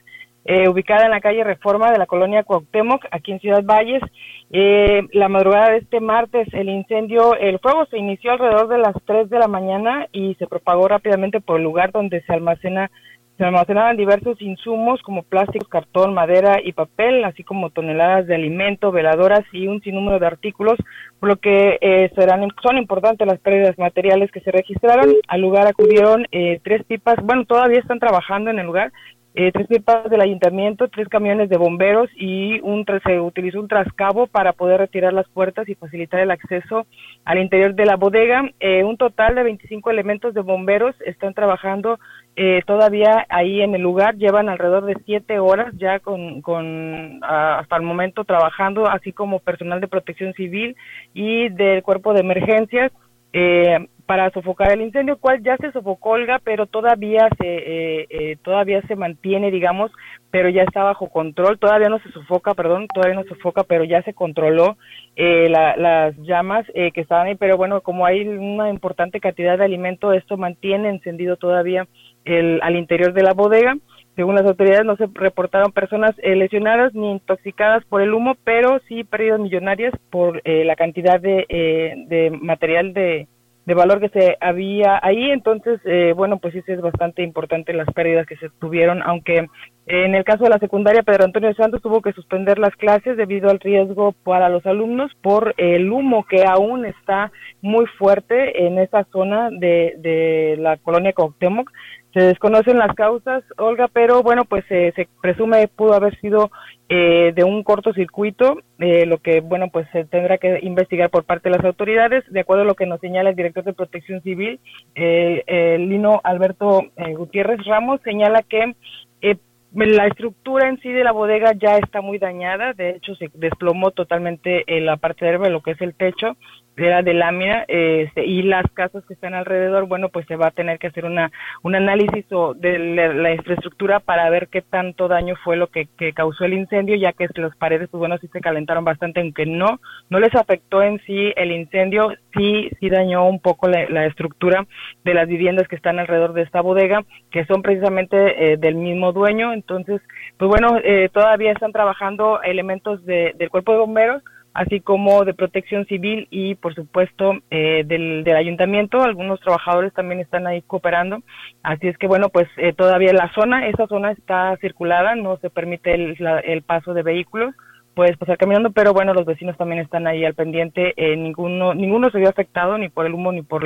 eh, 0.50 0.70
ubicada 0.70 1.04
en 1.04 1.12
la 1.12 1.20
calle 1.20 1.44
Reforma 1.44 1.92
de 1.92 1.98
la 1.98 2.06
colonia 2.06 2.44
Cuauhtémoc, 2.44 3.06
aquí 3.12 3.34
en 3.34 3.42
Ciudad 3.42 3.66
Valles. 3.66 4.02
Eh, 4.50 5.06
la 5.12 5.28
madrugada 5.28 5.72
de 5.72 5.80
este 5.80 6.00
martes, 6.00 6.48
el 6.54 6.70
incendio, 6.70 7.36
el 7.36 7.60
fuego 7.60 7.86
se 7.88 7.98
inició 7.98 8.32
alrededor 8.32 8.70
de 8.70 8.78
las 8.78 8.96
3 9.06 9.30
de 9.30 9.40
la 9.40 9.50
mañana 9.50 10.08
y 10.14 10.36
se 10.36 10.48
propagó 10.48 10.88
rápidamente 10.88 11.42
por 11.42 11.58
el 11.58 11.64
lugar 11.64 11.92
donde 11.92 12.22
se 12.22 12.32
almacena 12.32 12.90
se 13.38 13.46
almacenaban 13.46 13.98
diversos 13.98 14.42
insumos 14.42 15.02
como 15.04 15.24
plásticos, 15.24 15.68
cartón, 15.68 16.14
madera 16.14 16.60
y 16.64 16.74
papel, 16.74 17.24
así 17.24 17.44
como 17.44 17.70
toneladas 17.70 18.26
de 18.26 18.36
alimento, 18.36 18.92
veladoras 18.92 19.44
y 19.52 19.68
un 19.68 19.82
sinnúmero 19.82 20.20
de 20.20 20.26
artículos, 20.26 20.78
por 21.20 21.30
lo 21.30 21.36
que 21.38 21.78
eh, 21.82 22.12
serán, 22.16 22.48
son 22.64 22.78
importantes 22.78 23.28
las 23.28 23.40
pérdidas 23.40 23.78
materiales 23.78 24.32
que 24.32 24.42
se 24.42 24.52
registraron. 24.52 25.14
Al 25.28 25.42
lugar 25.42 25.68
acudieron 25.68 26.26
eh, 26.32 26.60
tres 26.64 26.84
pipas, 26.86 27.18
bueno, 27.24 27.46
todavía 27.46 27.80
están 27.80 28.00
trabajando 28.00 28.50
en 28.50 28.60
el 28.60 28.66
lugar, 28.66 28.92
eh, 29.40 29.52
tres 29.52 29.68
pipas 29.68 30.10
del 30.10 30.22
ayuntamiento, 30.22 30.88
tres 30.88 31.08
camiones 31.10 31.48
de 31.48 31.58
bomberos 31.58 32.10
y 32.16 32.60
un 32.62 32.84
se 33.06 33.20
utilizó 33.20 33.60
un 33.60 33.68
trascabo 33.68 34.26
para 34.26 34.52
poder 34.52 34.80
retirar 34.80 35.14
las 35.14 35.30
puertas 35.30 35.70
y 35.70 35.76
facilitar 35.76 36.22
el 36.22 36.32
acceso 36.32 36.88
al 37.24 37.38
interior 37.38 37.76
de 37.76 37.86
la 37.86 37.98
bodega. 37.98 38.50
Eh, 38.60 38.84
un 38.84 38.98
total 38.98 39.36
de 39.36 39.44
25 39.44 39.92
elementos 39.92 40.34
de 40.34 40.42
bomberos 40.42 40.96
están 41.06 41.36
trabajando 41.36 42.00
eh, 42.40 42.62
todavía 42.68 43.26
ahí 43.30 43.62
en 43.62 43.74
el 43.74 43.82
lugar, 43.82 44.16
llevan 44.16 44.48
alrededor 44.48 44.86
de 44.86 44.96
siete 45.06 45.40
horas 45.40 45.74
ya 45.76 46.00
con, 46.00 46.44
con 46.44 47.20
hasta 47.24 47.76
el 47.76 47.82
momento 47.82 48.26
trabajando, 48.26 48.88
así 48.88 49.12
como 49.12 49.40
personal 49.40 49.82
de 49.82 49.88
protección 49.88 50.34
civil 50.36 50.76
y 51.16 51.50
del 51.50 51.82
cuerpo 51.82 52.14
de 52.14 52.20
emergencias. 52.20 52.92
Eh, 53.34 53.88
para 54.08 54.32
sofocar 54.32 54.72
el 54.72 54.82
incendio, 54.82 55.18
cual 55.18 55.44
ya 55.44 55.58
se 55.58 55.72
sofocó, 55.74 56.12
Olga, 56.12 56.40
pero 56.42 56.66
todavía 56.66 57.28
se 57.38 57.46
eh, 57.46 58.08
eh, 58.10 58.38
todavía 58.42 58.82
se 58.84 58.96
mantiene, 58.96 59.52
digamos, 59.52 59.92
pero 60.32 60.48
ya 60.50 60.64
está 60.64 60.82
bajo 60.82 61.10
control. 61.10 61.60
Todavía 61.60 61.90
no 61.90 62.00
se 62.00 62.10
sofoca, 62.12 62.54
perdón, 62.54 62.88
todavía 62.88 63.16
no 63.16 63.24
se 63.24 63.36
sofoca, 63.36 63.64
pero 63.64 63.84
ya 63.84 64.02
se 64.04 64.14
controló 64.14 64.78
eh, 65.18 65.50
las 65.50 66.16
llamas 66.20 66.66
que 66.74 67.02
estaban 67.02 67.28
ahí. 67.28 67.36
Pero 67.36 67.58
bueno, 67.58 67.82
como 67.82 68.06
hay 68.06 68.26
una 68.26 68.70
importante 68.70 69.20
cantidad 69.20 69.58
de 69.58 69.66
alimento, 69.66 70.14
esto 70.14 70.38
mantiene 70.38 70.88
encendido 70.90 71.36
todavía 71.36 71.86
el, 72.28 72.60
al 72.62 72.76
interior 72.76 73.14
de 73.14 73.24
la 73.24 73.34
bodega. 73.34 73.78
Según 74.18 74.34
las 74.34 74.46
autoridades, 74.46 74.84
no 74.84 74.96
se 74.96 75.08
reportaron 75.14 75.72
personas 75.72 76.16
eh, 76.24 76.36
lesionadas 76.36 76.92
ni 76.96 77.12
intoxicadas 77.12 77.86
por 77.86 78.02
el 78.02 78.16
humo, 78.16 78.36
pero 78.44 78.80
sí 78.88 79.04
pérdidas 79.04 79.40
millonarias 79.40 79.94
por 80.10 80.42
eh, 80.44 80.66
la 80.66 80.76
cantidad 80.76 81.22
de, 81.22 81.46
eh, 81.50 81.94
de 82.08 82.32
material 82.32 82.94
de, 82.94 83.28
valor 83.76 84.00
que 84.00 84.10
se 84.10 84.36
había 84.42 85.00
ahí. 85.04 85.30
Entonces, 85.30 85.80
eh, 85.86 86.14
bueno, 86.16 86.40
pues 86.40 86.56
sí, 86.56 86.64
es 86.66 86.82
bastante 86.82 87.22
importante 87.22 87.74
las 87.74 87.94
pérdidas 87.94 88.26
que 88.26 88.38
se 88.38 88.50
tuvieron, 88.60 89.04
aunque 89.04 89.46
en 89.86 90.16
el 90.16 90.24
caso 90.24 90.46
de 90.46 90.50
la 90.50 90.58
secundaria, 90.58 91.04
Pedro 91.04 91.26
Antonio 91.26 91.54
Santos 91.54 91.84
tuvo 91.84 92.02
que 92.02 92.12
suspender 92.12 92.58
las 92.58 92.76
clases 92.76 93.18
debido 93.18 93.52
al 93.52 93.60
riesgo 93.60 94.14
para 94.24 94.50
los 94.50 94.66
alumnos 94.66 95.12
por 95.22 95.54
el 95.58 95.92
humo 95.92 96.26
que 96.26 96.44
aún 96.44 96.88
está 96.88 97.32
muy 97.62 97.86
fuerte 97.86 98.66
en 98.66 98.80
esa 98.80 99.04
zona 99.12 99.50
de, 99.52 99.94
de 100.00 100.56
la 100.58 100.78
colonia 100.78 101.14
Cuauhtémoc. 101.14 101.72
Se 102.14 102.22
desconocen 102.22 102.78
las 102.78 102.96
causas, 102.96 103.44
Olga, 103.58 103.88
pero 103.88 104.24
bueno, 104.24 104.46
pues 104.46 104.64
eh, 104.70 104.94
se 104.96 105.08
presume 105.22 105.68
pudo 105.68 105.94
haber 105.94 106.18
sido 106.20 106.50
eh, 106.90 107.34
de 107.36 107.44
un 107.44 107.64
cortocircuito, 107.64 108.60
eh, 108.80 109.06
lo 109.06 109.18
que 109.18 109.42
bueno, 109.42 109.68
pues 109.70 109.88
se 109.92 110.06
tendrá 110.06 110.38
que 110.38 110.60
investigar 110.64 111.10
por 111.10 111.26
parte 111.26 111.50
de 111.50 111.58
las 111.58 111.66
autoridades, 111.66 112.24
de 112.32 112.40
acuerdo 112.40 112.64
a 112.64 112.66
lo 112.66 112.76
que 112.76 112.86
nos 112.86 113.02
señala 113.02 113.30
el 113.30 113.36
director 113.36 113.66
de 113.66 113.74
Protección 113.74 114.22
Civil, 114.22 114.60
Lino 114.96 116.22
Alberto 116.24 116.84
eh, 116.96 117.14
Gutiérrez 117.14 117.64
Ramos, 117.66 118.00
señala 118.04 118.42
que 118.42 118.76
eh, 119.22 119.38
la 119.74 120.08
estructura 120.08 120.70
en 120.70 120.80
sí 120.80 120.92
de 120.92 121.04
la 121.04 121.12
bodega 121.12 121.52
ya 121.54 121.78
está 121.78 122.02
muy 122.02 122.20
dañada, 122.20 122.74
de 122.74 122.92
hecho 122.92 123.16
se 123.16 123.30
desplomó 123.34 123.92
totalmente 123.92 124.64
eh, 124.68 124.82
la 124.82 124.98
parte 124.98 125.26
de 125.26 125.32
arriba, 125.32 125.50
lo 125.50 125.62
que 125.62 125.72
es 125.72 125.82
el 125.82 125.94
techo, 125.94 126.38
era 126.78 127.02
de 127.02 127.14
lámina, 127.14 127.66
este, 127.68 128.26
y 128.26 128.44
las 128.44 128.66
casas 128.74 129.04
que 129.06 129.14
están 129.14 129.34
alrededor, 129.34 129.88
bueno, 129.88 130.10
pues 130.10 130.26
se 130.28 130.36
va 130.36 130.48
a 130.48 130.52
tener 130.52 130.80
que 130.80 130.88
hacer 130.88 131.06
una 131.06 131.32
un 131.64 131.76
análisis 131.76 132.26
o 132.32 132.54
de 132.54 132.78
la, 132.80 133.14
la 133.14 133.34
infraestructura 133.34 134.00
para 134.00 134.30
ver 134.30 134.48
qué 134.48 134.62
tanto 134.62 135.08
daño 135.08 135.36
fue 135.44 135.58
lo 135.58 135.68
que, 135.68 135.88
que 135.98 136.14
causó 136.14 136.46
el 136.46 136.54
incendio, 136.54 136.96
ya 136.96 137.14
que 137.14 137.28
las 137.36 137.56
paredes, 137.56 137.90
pues 137.90 138.00
bueno, 138.00 138.18
sí 138.20 138.28
se 138.28 138.42
calentaron 138.42 138.86
bastante, 138.86 139.22
aunque 139.22 139.46
no, 139.46 139.80
no 140.10 140.20
les 140.20 140.34
afectó 140.36 140.82
en 140.82 141.00
sí 141.06 141.34
el 141.36 141.52
incendio, 141.52 142.14
sí, 142.36 142.70
sí 142.80 142.90
dañó 142.90 143.28
un 143.28 143.40
poco 143.40 143.68
la, 143.68 144.06
estructura 144.06 144.66
de 145.04 145.14
las 145.14 145.28
viviendas 145.28 145.68
que 145.68 145.76
están 145.76 146.00
alrededor 146.00 146.34
de 146.34 146.44
esta 146.44 146.62
bodega, 146.62 147.04
que 147.32 147.46
son 147.46 147.62
precisamente 147.62 148.54
eh, 148.54 148.58
del 148.58 148.76
mismo 148.76 149.12
dueño, 149.12 149.54
entonces, 149.54 150.02
pues 150.38 150.50
bueno, 150.50 150.80
eh, 150.84 151.10
todavía 151.12 151.52
están 151.52 151.72
trabajando 151.72 152.42
elementos 152.42 153.06
de, 153.06 153.34
del 153.38 153.50
cuerpo 153.50 153.74
de 153.74 153.80
bomberos, 153.80 154.24
así 154.58 154.80
como 154.80 155.24
de 155.24 155.36
protección 155.36 155.86
civil 155.86 156.28
y 156.32 156.56
por 156.56 156.74
supuesto 156.74 157.34
eh, 157.52 157.84
del, 157.86 158.24
del, 158.24 158.36
ayuntamiento. 158.36 159.04
Algunos 159.04 159.40
trabajadores 159.40 159.94
también 159.94 160.20
están 160.20 160.48
ahí 160.48 160.64
cooperando. 160.64 161.20
Así 161.62 161.88
es 161.88 161.98
que 162.00 162.08
bueno, 162.08 162.30
pues 162.30 162.48
eh, 162.58 162.74
todavía 162.74 163.14
la 163.14 163.32
zona, 163.34 163.68
esa 163.68 163.86
zona 163.86 164.12
está 164.12 164.58
circulada, 164.58 165.14
no 165.14 165.38
se 165.38 165.52
permite 165.52 165.94
el, 165.94 166.16
la, 166.18 166.40
el 166.40 166.64
paso 166.64 166.96
de 166.96 167.04
vehículos. 167.04 167.54
Puedes 167.94 168.18
pasar 168.18 168.38
caminando, 168.38 168.72
pero 168.72 168.94
bueno, 168.94 169.14
los 169.14 169.26
vecinos 169.26 169.58
también 169.58 169.82
están 169.82 170.08
ahí 170.08 170.26
al 170.26 170.34
pendiente. 170.34 170.94
Eh, 170.98 171.16
ninguno, 171.16 171.76
ninguno 171.76 172.10
se 172.10 172.18
vio 172.18 172.30
afectado 172.30 172.80
ni 172.80 172.90
por 172.90 173.06
el 173.06 173.14
humo 173.14 173.32
ni 173.32 173.44
por 173.44 173.64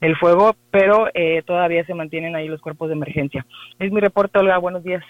el 0.00 0.16
fuego, 0.16 0.56
pero 0.70 1.08
eh, 1.12 1.42
todavía 1.44 1.84
se 1.84 1.94
mantienen 1.94 2.36
ahí 2.36 2.48
los 2.48 2.62
cuerpos 2.62 2.88
de 2.88 2.94
emergencia. 2.94 3.44
Es 3.78 3.92
mi 3.92 4.00
reporte, 4.00 4.38
Olga. 4.38 4.56
Buenos 4.56 4.82
días. 4.82 5.04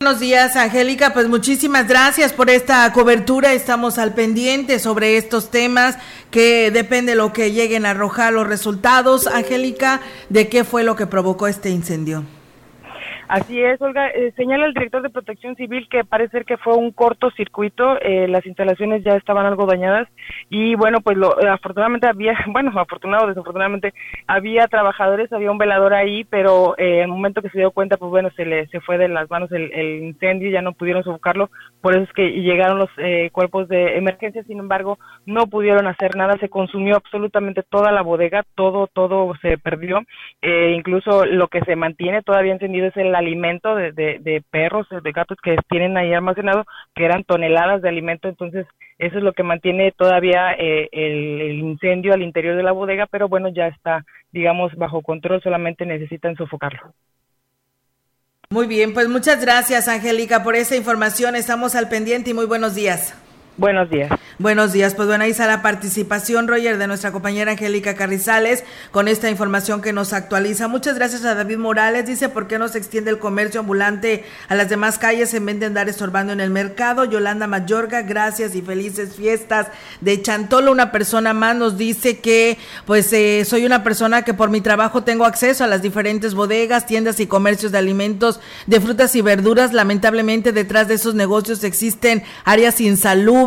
Buenos 0.00 0.20
días, 0.20 0.54
Angélica. 0.54 1.12
Pues 1.12 1.28
muchísimas 1.28 1.88
gracias 1.88 2.32
por 2.32 2.50
esta 2.50 2.92
cobertura. 2.92 3.52
Estamos 3.52 3.98
al 3.98 4.14
pendiente 4.14 4.78
sobre 4.78 5.16
estos 5.16 5.50
temas 5.50 5.98
que 6.30 6.70
depende 6.70 7.16
lo 7.16 7.32
que 7.32 7.50
lleguen 7.50 7.84
a 7.84 7.90
arrojar 7.90 8.32
los 8.32 8.46
resultados. 8.46 9.26
Angélica, 9.26 10.00
¿de 10.28 10.48
qué 10.48 10.62
fue 10.62 10.84
lo 10.84 10.94
que 10.94 11.08
provocó 11.08 11.48
este 11.48 11.70
incendio? 11.70 12.22
Así 13.28 13.62
es, 13.62 13.78
Olga. 13.82 14.08
Eh, 14.08 14.32
señala 14.36 14.64
el 14.64 14.72
director 14.72 15.02
de 15.02 15.10
Protección 15.10 15.54
Civil 15.54 15.86
que 15.90 16.02
parece 16.02 16.44
que 16.44 16.56
fue 16.56 16.74
un 16.74 16.92
cortocircuito. 16.92 18.00
Eh, 18.00 18.26
las 18.26 18.46
instalaciones 18.46 19.04
ya 19.04 19.16
estaban 19.16 19.44
algo 19.44 19.66
dañadas 19.66 20.08
y 20.48 20.74
bueno, 20.76 21.02
pues 21.02 21.18
lo, 21.18 21.36
afortunadamente 21.46 22.06
había, 22.06 22.32
bueno, 22.48 22.72
afortunado 22.74 23.26
o 23.26 23.28
desafortunadamente 23.28 23.92
había 24.26 24.66
trabajadores, 24.66 25.30
había 25.30 25.50
un 25.50 25.58
velador 25.58 25.92
ahí, 25.92 26.24
pero 26.24 26.74
eh, 26.78 27.02
el 27.02 27.08
momento 27.08 27.42
que 27.42 27.50
se 27.50 27.58
dio 27.58 27.70
cuenta, 27.70 27.98
pues 27.98 28.08
bueno, 28.10 28.30
se 28.34 28.46
le 28.46 28.66
se 28.68 28.80
fue 28.80 28.96
de 28.96 29.08
las 29.08 29.28
manos 29.28 29.52
el, 29.52 29.72
el 29.74 30.04
incendio, 30.04 30.50
ya 30.50 30.62
no 30.62 30.72
pudieron 30.72 31.04
sofocarlo. 31.04 31.50
Por 31.82 31.92
eso 31.92 32.04
es 32.04 32.12
que 32.14 32.30
llegaron 32.30 32.78
los 32.78 32.90
eh, 32.96 33.28
cuerpos 33.32 33.68
de 33.68 33.98
emergencia. 33.98 34.42
Sin 34.44 34.58
embargo, 34.58 34.98
no 35.26 35.46
pudieron 35.48 35.86
hacer 35.86 36.16
nada. 36.16 36.38
Se 36.38 36.48
consumió 36.48 36.96
absolutamente 36.96 37.62
toda 37.62 37.92
la 37.92 38.02
bodega, 38.02 38.42
todo 38.54 38.86
todo 38.86 39.34
se 39.42 39.58
perdió. 39.58 40.00
Eh, 40.40 40.74
incluso 40.76 41.26
lo 41.26 41.48
que 41.48 41.60
se 41.60 41.76
mantiene 41.76 42.22
todavía 42.22 42.52
encendido 42.52 42.86
es 42.86 42.96
el 42.96 43.14
alimento 43.18 43.74
de, 43.74 43.92
de, 43.92 44.18
de, 44.20 44.42
perros, 44.50 44.86
de 44.90 45.12
gatos 45.12 45.38
que 45.42 45.56
tienen 45.68 45.96
ahí 45.96 46.12
almacenado, 46.12 46.64
que 46.94 47.04
eran 47.04 47.24
toneladas 47.24 47.82
de 47.82 47.88
alimento, 47.88 48.28
entonces 48.28 48.66
eso 48.98 49.18
es 49.18 49.22
lo 49.22 49.32
que 49.32 49.42
mantiene 49.42 49.92
todavía 49.92 50.52
eh, 50.52 50.88
el, 50.92 51.40
el, 51.40 51.58
incendio 51.58 52.14
al 52.14 52.22
interior 52.22 52.56
de 52.56 52.62
la 52.62 52.72
bodega, 52.72 53.06
pero 53.06 53.28
bueno, 53.28 53.48
ya 53.48 53.68
está, 53.68 54.04
digamos, 54.32 54.74
bajo 54.74 55.02
control, 55.02 55.42
solamente 55.42 55.86
necesitan 55.86 56.36
sofocarlo. 56.36 56.92
Muy 58.50 58.66
bien, 58.66 58.94
pues 58.94 59.08
muchas 59.08 59.44
gracias, 59.44 59.88
Angélica, 59.88 60.42
por 60.42 60.56
esa 60.56 60.74
información. 60.74 61.36
Estamos 61.36 61.74
al 61.74 61.88
pendiente 61.88 62.30
y 62.30 62.34
muy 62.34 62.46
buenos 62.46 62.74
días. 62.74 63.14
Buenos 63.58 63.90
días. 63.90 64.08
Buenos 64.38 64.72
días. 64.72 64.94
Pues 64.94 65.08
bueno, 65.08 65.24
ahí 65.24 65.32
está 65.32 65.48
la 65.48 65.62
participación, 65.62 66.46
Roger, 66.46 66.78
de 66.78 66.86
nuestra 66.86 67.10
compañera 67.10 67.50
Angélica 67.50 67.96
Carrizales 67.96 68.62
con 68.92 69.08
esta 69.08 69.28
información 69.30 69.82
que 69.82 69.92
nos 69.92 70.12
actualiza. 70.12 70.68
Muchas 70.68 70.94
gracias 70.94 71.24
a 71.24 71.34
David 71.34 71.58
Morales. 71.58 72.06
Dice, 72.06 72.28
¿por 72.28 72.46
qué 72.46 72.56
no 72.60 72.68
se 72.68 72.78
extiende 72.78 73.10
el 73.10 73.18
comercio 73.18 73.58
ambulante 73.58 74.24
a 74.48 74.54
las 74.54 74.68
demás 74.68 74.96
calles 74.96 75.34
en 75.34 75.44
vez 75.44 75.58
de 75.58 75.66
andar 75.66 75.88
estorbando 75.88 76.32
en 76.32 76.38
el 76.38 76.50
mercado? 76.50 77.04
Yolanda 77.04 77.48
Mayorga, 77.48 78.02
gracias 78.02 78.54
y 78.54 78.62
felices 78.62 79.16
fiestas. 79.16 79.66
De 80.00 80.22
Chantolo, 80.22 80.70
una 80.70 80.92
persona 80.92 81.34
más 81.34 81.56
nos 81.56 81.76
dice 81.76 82.20
que, 82.20 82.58
pues, 82.86 83.12
eh, 83.12 83.44
soy 83.44 83.66
una 83.66 83.82
persona 83.82 84.22
que 84.22 84.34
por 84.34 84.50
mi 84.50 84.60
trabajo 84.60 85.02
tengo 85.02 85.24
acceso 85.24 85.64
a 85.64 85.66
las 85.66 85.82
diferentes 85.82 86.34
bodegas, 86.34 86.86
tiendas 86.86 87.18
y 87.18 87.26
comercios 87.26 87.72
de 87.72 87.78
alimentos, 87.78 88.38
de 88.68 88.80
frutas 88.80 89.16
y 89.16 89.20
verduras. 89.20 89.72
Lamentablemente, 89.72 90.52
detrás 90.52 90.86
de 90.86 90.94
esos 90.94 91.16
negocios 91.16 91.64
existen 91.64 92.22
áreas 92.44 92.80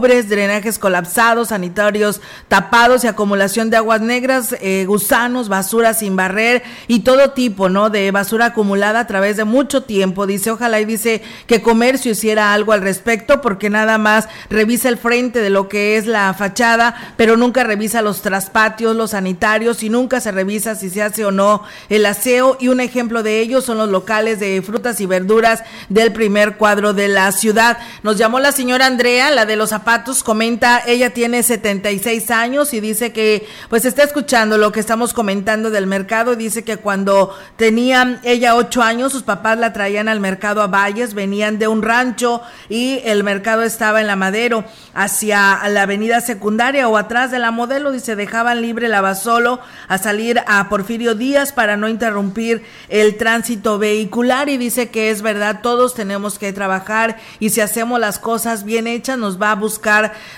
drenajes 0.09 0.79
colapsados, 0.79 1.49
sanitarios 1.49 2.21
tapados 2.47 3.03
y 3.03 3.07
acumulación 3.07 3.69
de 3.69 3.77
aguas 3.77 4.01
negras, 4.01 4.55
eh, 4.61 4.85
gusanos, 4.87 5.49
basura 5.49 5.93
sin 5.93 6.15
barrer 6.15 6.63
y 6.87 7.01
todo 7.01 7.31
tipo, 7.31 7.69
¿no? 7.69 7.89
De 7.89 8.11
basura 8.11 8.47
acumulada 8.47 9.01
a 9.01 9.07
través 9.07 9.37
de 9.37 9.45
mucho 9.45 9.83
tiempo. 9.83 10.27
Dice, 10.27 10.51
ojalá 10.51 10.79
y 10.79 10.85
dice 10.85 11.21
que 11.47 11.61
comercio 11.61 12.11
hiciera 12.11 12.53
algo 12.53 12.73
al 12.73 12.81
respecto 12.81 13.41
porque 13.41 13.69
nada 13.69 13.97
más 13.97 14.27
revisa 14.49 14.89
el 14.89 14.97
frente 14.97 15.39
de 15.39 15.49
lo 15.49 15.69
que 15.69 15.97
es 15.97 16.07
la 16.07 16.33
fachada, 16.33 17.13
pero 17.17 17.37
nunca 17.37 17.63
revisa 17.63 18.01
los 18.01 18.21
traspatios, 18.21 18.95
los 18.95 19.11
sanitarios 19.11 19.83
y 19.83 19.89
nunca 19.89 20.19
se 20.19 20.31
revisa 20.31 20.75
si 20.75 20.89
se 20.89 21.01
hace 21.01 21.25
o 21.25 21.31
no 21.31 21.63
el 21.89 22.05
aseo. 22.05 22.57
Y 22.59 22.67
un 22.67 22.79
ejemplo 22.79 23.23
de 23.23 23.39
ello 23.39 23.61
son 23.61 23.77
los 23.77 23.89
locales 23.89 24.39
de 24.39 24.61
frutas 24.61 24.99
y 25.01 25.05
verduras 25.05 25.63
del 25.89 26.11
primer 26.11 26.57
cuadro 26.57 26.93
de 26.93 27.07
la 27.07 27.31
ciudad. 27.31 27.77
Nos 28.03 28.17
llamó 28.17 28.39
la 28.39 28.51
señora 28.51 28.85
Andrea, 28.85 29.31
la 29.31 29.45
de 29.45 29.55
los 29.55 29.69
zapatos 29.69 29.90
comenta, 30.23 30.81
ella 30.85 31.11
tiene 31.11 31.43
76 31.43 32.31
años 32.31 32.73
y 32.73 32.79
dice 32.79 33.11
que 33.11 33.45
pues 33.69 33.85
está 33.85 34.03
escuchando 34.03 34.57
lo 34.57 34.71
que 34.71 34.79
estamos 34.79 35.13
comentando 35.13 35.69
del 35.69 35.87
mercado, 35.87 36.35
dice 36.35 36.63
que 36.63 36.77
cuando 36.77 37.35
tenía 37.57 38.19
ella 38.23 38.55
8 38.55 38.81
años 38.81 39.11
sus 39.11 39.23
papás 39.23 39.57
la 39.57 39.73
traían 39.73 40.07
al 40.07 40.19
mercado 40.19 40.61
a 40.61 40.67
Valles, 40.67 41.13
venían 41.13 41.59
de 41.59 41.67
un 41.67 41.81
rancho 41.81 42.41
y 42.69 43.01
el 43.03 43.23
mercado 43.23 43.63
estaba 43.63 44.01
en 44.01 44.07
la 44.07 44.15
Madero 44.15 44.63
hacia 44.93 45.67
la 45.69 45.83
avenida 45.83 46.21
secundaria 46.21 46.87
o 46.87 46.97
atrás 46.97 47.31
de 47.31 47.39
la 47.39 47.51
modelo, 47.51 47.91
dice, 47.91 48.15
dejaban 48.15 48.61
libre 48.61 48.87
la 48.87 49.01
Basolo 49.01 49.59
a 49.87 49.97
salir 49.97 50.41
a 50.47 50.69
Porfirio 50.69 51.15
Díaz 51.15 51.51
para 51.51 51.75
no 51.75 51.89
interrumpir 51.89 52.63
el 52.87 53.17
tránsito 53.17 53.77
vehicular 53.77 54.49
y 54.49 54.57
dice 54.57 54.89
que 54.89 55.09
es 55.09 55.21
verdad, 55.21 55.59
todos 55.61 55.93
tenemos 55.93 56.39
que 56.39 56.53
trabajar 56.53 57.17
y 57.39 57.49
si 57.49 57.61
hacemos 57.61 57.99
las 57.99 58.19
cosas 58.19 58.63
bien 58.63 58.87
hechas 58.87 59.17
nos 59.17 59.41
va 59.41 59.51
a 59.51 59.55
buscar 59.55 59.80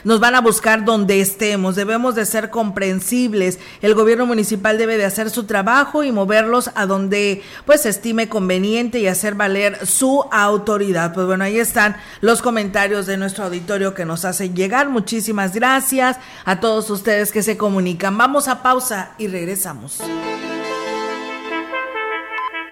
nos 0.04 0.20
van 0.20 0.36
a 0.36 0.42
buscar 0.42 0.86
donde 0.86 1.22
estemos. 1.22 1.76
Debemos 1.76 2.16
de 2.16 2.26
ser 2.26 2.50
comprensibles. 2.50 3.60
El 3.82 3.96
gobierno 3.96 4.26
municipal 4.26 4.78
debe 4.78 4.98
de 4.98 5.06
hacer 5.06 5.30
su 5.30 5.44
trabajo 5.46 6.04
y 6.04 6.12
moverlos 6.12 6.72
a 6.76 6.86
donde 6.86 7.42
pues 7.66 7.86
estime 7.86 8.30
conveniente 8.30 9.00
y 9.00 9.08
hacer 9.08 9.36
valer 9.36 9.86
su 9.86 10.26
autoridad. 10.32 11.14
Pues 11.14 11.26
bueno, 11.26 11.44
ahí 11.44 11.60
están 11.60 11.96
los 12.22 12.42
comentarios 12.42 13.06
de 13.06 13.18
nuestro 13.18 13.46
auditorio 13.46 13.94
que 13.94 14.06
nos 14.06 14.26
hacen 14.26 14.56
llegar. 14.56 14.90
Muchísimas 14.90 15.54
gracias 15.54 16.18
a 16.46 16.60
todos 16.60 16.90
ustedes 16.90 17.32
que 17.32 17.44
se 17.44 17.58
comunican. 17.58 18.18
Vamos 18.18 18.48
a 18.48 18.64
pausa 18.64 19.12
y 19.18 19.28
regresamos. 19.28 20.00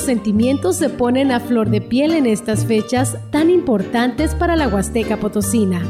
Sentimientos 0.00 0.76
se 0.76 0.88
ponen 0.88 1.30
a 1.30 1.40
flor 1.40 1.70
de 1.70 1.80
piel 1.80 2.12
en 2.12 2.26
estas 2.26 2.64
fechas 2.64 3.18
tan 3.30 3.50
importantes 3.50 4.34
para 4.34 4.56
la 4.56 4.66
Huasteca 4.66 5.18
Potosina, 5.18 5.82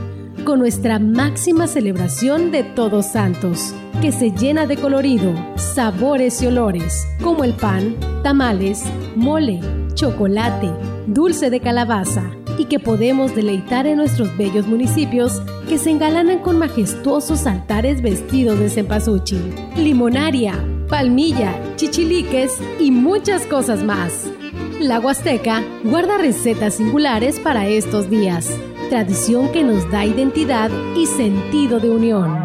con 0.45 0.59
nuestra 0.59 0.99
máxima 0.99 1.67
celebración 1.67 2.51
de 2.51 2.65
Todos 2.65 3.07
Santos, 3.07 3.73
que 4.03 4.11
se 4.11 4.33
llena 4.33 4.67
de 4.67 4.77
colorido, 4.77 5.33
sabores 5.57 6.43
y 6.43 6.49
olores, 6.49 7.07
como 7.23 7.45
el 7.45 7.55
pan, 7.55 7.97
tamales, 8.23 8.85
mole, 9.15 9.61
chocolate, 9.95 10.71
dulce 11.07 11.49
de 11.49 11.61
calabaza, 11.61 12.31
y 12.59 12.65
que 12.65 12.79
podemos 12.79 13.35
deleitar 13.35 13.87
en 13.87 13.97
nuestros 13.97 14.37
bellos 14.37 14.67
municipios 14.67 15.41
que 15.69 15.79
se 15.79 15.91
engalanan 15.91 16.41
con 16.41 16.59
majestuosos 16.59 17.47
altares 17.47 18.03
vestidos 18.03 18.59
de 18.59 18.69
cempasúchil, 18.69 19.55
limonaria, 19.77 20.55
palmilla, 20.91 21.55
chichiliques 21.77 22.59
y 22.81 22.91
muchas 22.91 23.47
cosas 23.47 23.85
más. 23.85 24.27
La 24.81 24.99
Huasteca 24.99 25.63
guarda 25.85 26.19
recetas 26.19 26.75
singulares 26.75 27.39
para 27.39 27.69
estos 27.69 28.11
días, 28.11 28.49
tradición 28.91 29.53
que 29.53 29.63
nos 29.63 29.89
da 29.91 30.05
identidad 30.05 30.71
y 30.97 31.07
sentido 31.07 31.79
de 31.79 31.91
unión. 31.91 32.45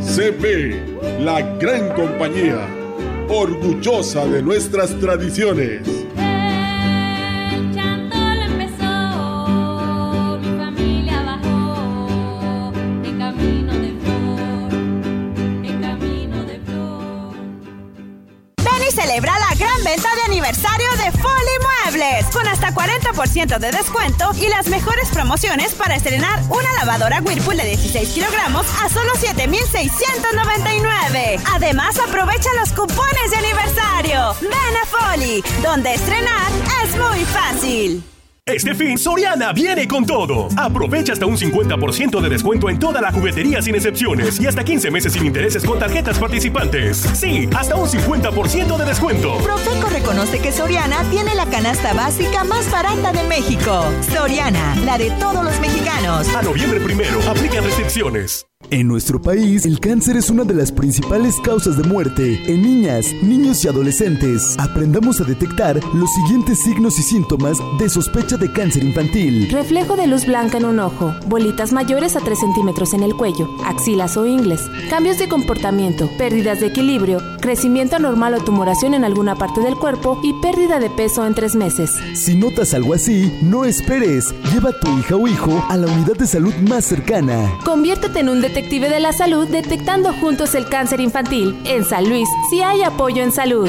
CP, 0.00 1.20
la 1.20 1.40
gran 1.58 1.94
compañía, 1.94 2.66
orgullosa 3.28 4.26
de 4.26 4.42
nuestras 4.42 4.98
tradiciones. 4.98 6.01
Con 22.30 22.46
hasta 22.46 22.74
40% 22.74 23.58
de 23.58 23.70
descuento 23.70 24.30
y 24.40 24.48
las 24.48 24.68
mejores 24.68 25.08
promociones 25.10 25.74
para 25.74 25.96
estrenar 25.96 26.40
una 26.48 26.72
lavadora 26.78 27.20
Whirlpool 27.22 27.56
de 27.56 27.64
16 27.64 28.10
kilogramos 28.10 28.66
a 28.82 28.88
solo 28.88 29.10
7,699. 29.16 31.40
Además, 31.54 31.98
aprovecha 31.98 32.50
los 32.60 32.70
cupones 32.72 33.30
de 33.30 33.36
aniversario. 33.36 34.36
Ven 34.40 34.52
a 34.52 34.86
donde 35.62 35.94
estrenar 35.94 36.50
es 36.84 36.96
muy 36.96 37.24
fácil. 37.26 38.02
Este 38.44 38.74
fin, 38.74 38.98
Soriana 38.98 39.52
viene 39.52 39.86
con 39.86 40.04
todo. 40.04 40.48
Aprovecha 40.56 41.12
hasta 41.12 41.26
un 41.26 41.36
50% 41.36 42.20
de 42.20 42.28
descuento 42.28 42.68
en 42.68 42.76
toda 42.76 43.00
la 43.00 43.12
juguetería 43.12 43.62
sin 43.62 43.76
excepciones 43.76 44.40
y 44.40 44.48
hasta 44.48 44.64
15 44.64 44.90
meses 44.90 45.12
sin 45.12 45.26
intereses 45.26 45.64
con 45.64 45.78
tarjetas 45.78 46.18
participantes. 46.18 46.96
Sí, 47.14 47.48
hasta 47.56 47.76
un 47.76 47.88
50% 47.88 48.76
de 48.76 48.84
descuento. 48.84 49.38
Profeco 49.38 49.88
reconoce 49.90 50.40
que 50.40 50.50
Soriana 50.50 51.08
tiene 51.08 51.36
la 51.36 51.46
canasta 51.46 51.92
básica 51.92 52.42
más 52.42 52.68
barata 52.68 53.12
de 53.12 53.22
México. 53.28 53.84
Soriana, 54.12 54.74
la 54.84 54.98
de 54.98 55.12
todos 55.12 55.44
los 55.44 55.60
mexicanos. 55.60 56.28
A 56.34 56.42
noviembre 56.42 56.80
primero, 56.80 57.20
aplican 57.30 57.62
restricciones. 57.62 58.44
En 58.72 58.88
nuestro 58.88 59.20
país, 59.20 59.66
el 59.66 59.80
cáncer 59.80 60.16
es 60.16 60.30
una 60.30 60.44
de 60.44 60.54
las 60.54 60.72
principales 60.72 61.34
causas 61.44 61.76
de 61.76 61.82
muerte 61.82 62.40
en 62.46 62.62
niñas, 62.62 63.12
niños 63.20 63.62
y 63.62 63.68
adolescentes. 63.68 64.56
Aprendamos 64.58 65.20
a 65.20 65.24
detectar 65.24 65.78
los 65.92 66.10
siguientes 66.14 66.62
signos 66.62 66.98
y 66.98 67.02
síntomas 67.02 67.58
de 67.78 67.90
sospecha 67.90 68.38
de 68.38 68.50
cáncer 68.50 68.82
infantil. 68.82 69.50
Reflejo 69.50 69.94
de 69.94 70.06
luz 70.06 70.24
blanca 70.24 70.56
en 70.56 70.64
un 70.64 70.78
ojo, 70.78 71.14
bolitas 71.26 71.70
mayores 71.70 72.16
a 72.16 72.20
3 72.20 72.38
centímetros 72.40 72.94
en 72.94 73.02
el 73.02 73.14
cuello, 73.14 73.46
axilas 73.66 74.16
o 74.16 74.24
ingles, 74.24 74.62
cambios 74.88 75.18
de 75.18 75.28
comportamiento, 75.28 76.08
pérdidas 76.16 76.60
de 76.60 76.68
equilibrio, 76.68 77.20
crecimiento 77.42 77.96
anormal 77.96 78.32
o 78.32 78.40
tumoración 78.42 78.94
en 78.94 79.04
alguna 79.04 79.34
parte 79.34 79.60
del 79.60 79.76
cuerpo 79.76 80.18
y 80.22 80.32
pérdida 80.40 80.78
de 80.78 80.88
peso 80.88 81.26
en 81.26 81.34
tres 81.34 81.54
meses. 81.54 81.90
Si 82.14 82.34
notas 82.36 82.72
algo 82.72 82.94
así, 82.94 83.30
no 83.42 83.66
esperes. 83.66 84.34
Lleva 84.50 84.70
a 84.70 84.80
tu 84.80 84.98
hija 84.98 85.16
o 85.16 85.28
hijo 85.28 85.62
a 85.68 85.76
la 85.76 85.92
unidad 85.92 86.16
de 86.16 86.26
salud 86.26 86.54
más 86.70 86.86
cercana. 86.86 87.58
Conviértete 87.66 88.20
en 88.20 88.30
un 88.30 88.40
detective 88.40 88.61
de 88.70 89.00
la 89.00 89.12
salud 89.12 89.48
detectando 89.48 90.12
juntos 90.12 90.54
el 90.54 90.68
cáncer 90.68 91.00
infantil. 91.00 91.56
En 91.64 91.84
San 91.84 92.08
Luis, 92.08 92.28
si 92.50 92.62
hay 92.62 92.82
apoyo 92.82 93.22
en 93.22 93.32
salud. 93.32 93.68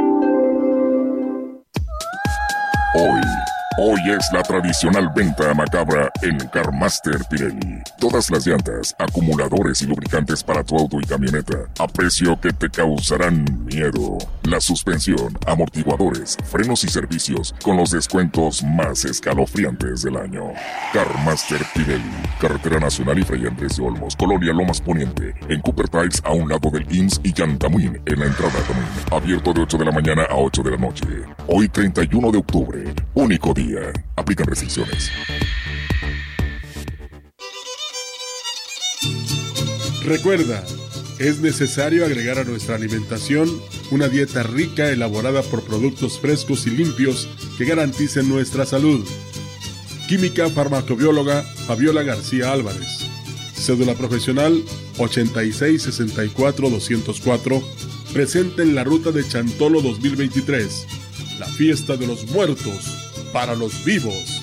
Hoy, 2.93 3.21
hoy 3.77 3.99
es 4.09 4.29
la 4.33 4.41
tradicional 4.43 5.09
venta 5.15 5.53
macabra 5.53 6.11
en 6.21 6.37
Carmaster 6.49 7.19
Pirelli. 7.29 7.81
Todas 7.99 8.29
las 8.29 8.45
llantas, 8.45 8.95
acumuladores 8.99 9.81
y 9.81 9.87
lubricantes 9.87 10.43
para 10.43 10.63
tu 10.63 10.77
auto 10.77 10.99
y 10.99 11.05
camioneta 11.05 11.57
a 11.79 11.87
precio 11.87 12.39
que 12.39 12.51
te 12.51 12.69
causarán 12.69 13.65
miedo. 13.65 14.17
La 14.43 14.59
suspensión, 14.59 15.37
amortiguadores, 15.47 16.37
frenos 16.45 16.83
y 16.83 16.89
servicios 16.89 17.55
con 17.63 17.77
los 17.77 17.91
descuentos 17.91 18.63
más 18.63 19.05
escalofriantes 19.05 20.01
del 20.01 20.17
año. 20.17 20.51
Carmaster 20.93 21.61
Pirelli, 21.73 22.03
Carretera 22.39 22.79
Nacional 22.79 23.19
y 23.19 23.23
Fray 23.23 23.41
de 23.41 23.51
Olmos, 23.81 24.15
Colonia 24.15 24.53
Lomas 24.53 24.81
Poniente, 24.81 25.33
en 25.47 25.61
Cooper 25.61 25.87
Tiles 25.87 26.21
a 26.25 26.31
un 26.31 26.49
lado 26.49 26.69
del 26.69 26.85
IMSS 26.93 27.21
y 27.23 27.33
Yantamuín 27.33 28.01
en 28.05 28.19
la 28.19 28.25
entrada 28.25 28.59
Tamuín. 28.67 28.87
Abierto 29.11 29.53
de 29.53 29.61
8 29.61 29.77
de 29.77 29.85
la 29.85 29.91
mañana 29.91 30.23
a 30.29 30.35
8 30.35 30.63
de 30.63 30.71
la 30.71 30.77
noche. 30.77 31.05
Hoy 31.47 31.69
31 31.69 32.31
de 32.31 32.37
octubre, 32.37 32.93
único 33.13 33.53
día. 33.53 33.60
Aplican 34.15 34.47
restricciones. 34.47 35.11
Recuerda, 40.03 40.63
es 41.19 41.41
necesario 41.41 42.03
agregar 42.03 42.39
a 42.39 42.43
nuestra 42.43 42.73
alimentación 42.75 43.47
una 43.91 44.07
dieta 44.07 44.41
rica 44.41 44.89
elaborada 44.89 45.43
por 45.43 45.63
productos 45.63 46.19
frescos 46.19 46.65
y 46.65 46.71
limpios 46.71 47.29
que 47.59 47.65
garanticen 47.65 48.27
nuestra 48.27 48.65
salud. 48.65 49.07
Química 50.07 50.49
farmacobióloga 50.49 51.43
Fabiola 51.67 52.01
García 52.01 52.51
Álvarez. 52.51 53.11
Cédula 53.53 53.93
profesional 53.93 54.63
8664-204. 54.97 57.61
Presente 58.11 58.63
en 58.63 58.73
la 58.73 58.83
ruta 58.83 59.11
de 59.11 59.23
Chantolo 59.27 59.83
2023. 59.83 60.87
La 61.39 61.45
fiesta 61.45 61.95
de 61.95 62.07
los 62.07 62.25
muertos 62.31 63.10
para 63.31 63.55
los 63.55 63.83
vivos. 63.83 64.41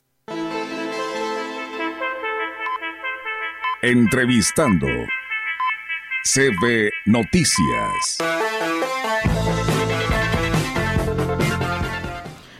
Entrevistando. 3.81 4.87
CB 6.25 6.91
Noticias. 7.05 8.17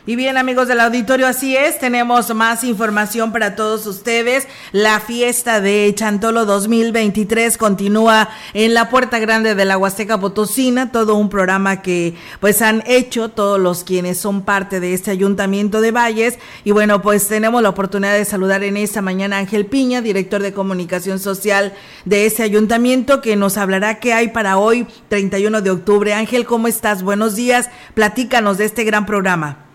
Y 0.04 0.16
bien, 0.16 0.36
amigos 0.36 0.66
del 0.66 0.80
auditorio, 0.80 1.28
así 1.28 1.56
es, 1.56 1.78
tenemos 1.78 2.34
más 2.34 2.64
información 2.64 3.30
para 3.30 3.54
todos 3.54 3.86
ustedes. 3.86 4.48
La 4.72 4.98
fiesta 4.98 5.60
de 5.60 5.92
Chantolo 5.94 6.44
2023 6.44 7.56
continúa 7.56 8.28
en 8.52 8.74
la 8.74 8.90
Puerta 8.90 9.20
Grande 9.20 9.54
de 9.54 9.64
la 9.64 9.78
Huasteca 9.78 10.18
Potosina, 10.18 10.90
todo 10.90 11.14
un 11.14 11.28
programa 11.28 11.82
que 11.82 12.16
pues 12.40 12.62
han 12.62 12.82
hecho 12.86 13.28
todos 13.28 13.60
los 13.60 13.84
quienes 13.84 14.18
son 14.18 14.42
parte 14.42 14.80
de 14.80 14.92
este 14.92 15.12
ayuntamiento 15.12 15.80
de 15.80 15.92
Valles. 15.92 16.36
Y 16.64 16.72
bueno, 16.72 17.00
pues 17.00 17.28
tenemos 17.28 17.62
la 17.62 17.68
oportunidad 17.68 18.14
de 18.14 18.24
saludar 18.24 18.64
en 18.64 18.78
esta 18.78 19.02
mañana 19.02 19.36
a 19.36 19.38
Ángel 19.38 19.66
Piña, 19.66 20.02
director 20.02 20.42
de 20.42 20.52
comunicación 20.52 21.20
social 21.20 21.74
de 22.06 22.26
este 22.26 22.42
ayuntamiento, 22.42 23.20
que 23.20 23.36
nos 23.36 23.56
hablará 23.56 24.00
qué 24.00 24.12
hay 24.14 24.30
para 24.30 24.58
hoy, 24.58 24.84
31 25.10 25.60
de 25.60 25.70
octubre. 25.70 26.12
Ángel, 26.12 26.44
¿cómo 26.44 26.66
estás? 26.66 27.04
Buenos 27.04 27.36
días, 27.36 27.70
platícanos 27.94 28.58
de 28.58 28.64
este 28.64 28.82
gran 28.82 29.06
programa. 29.06 29.71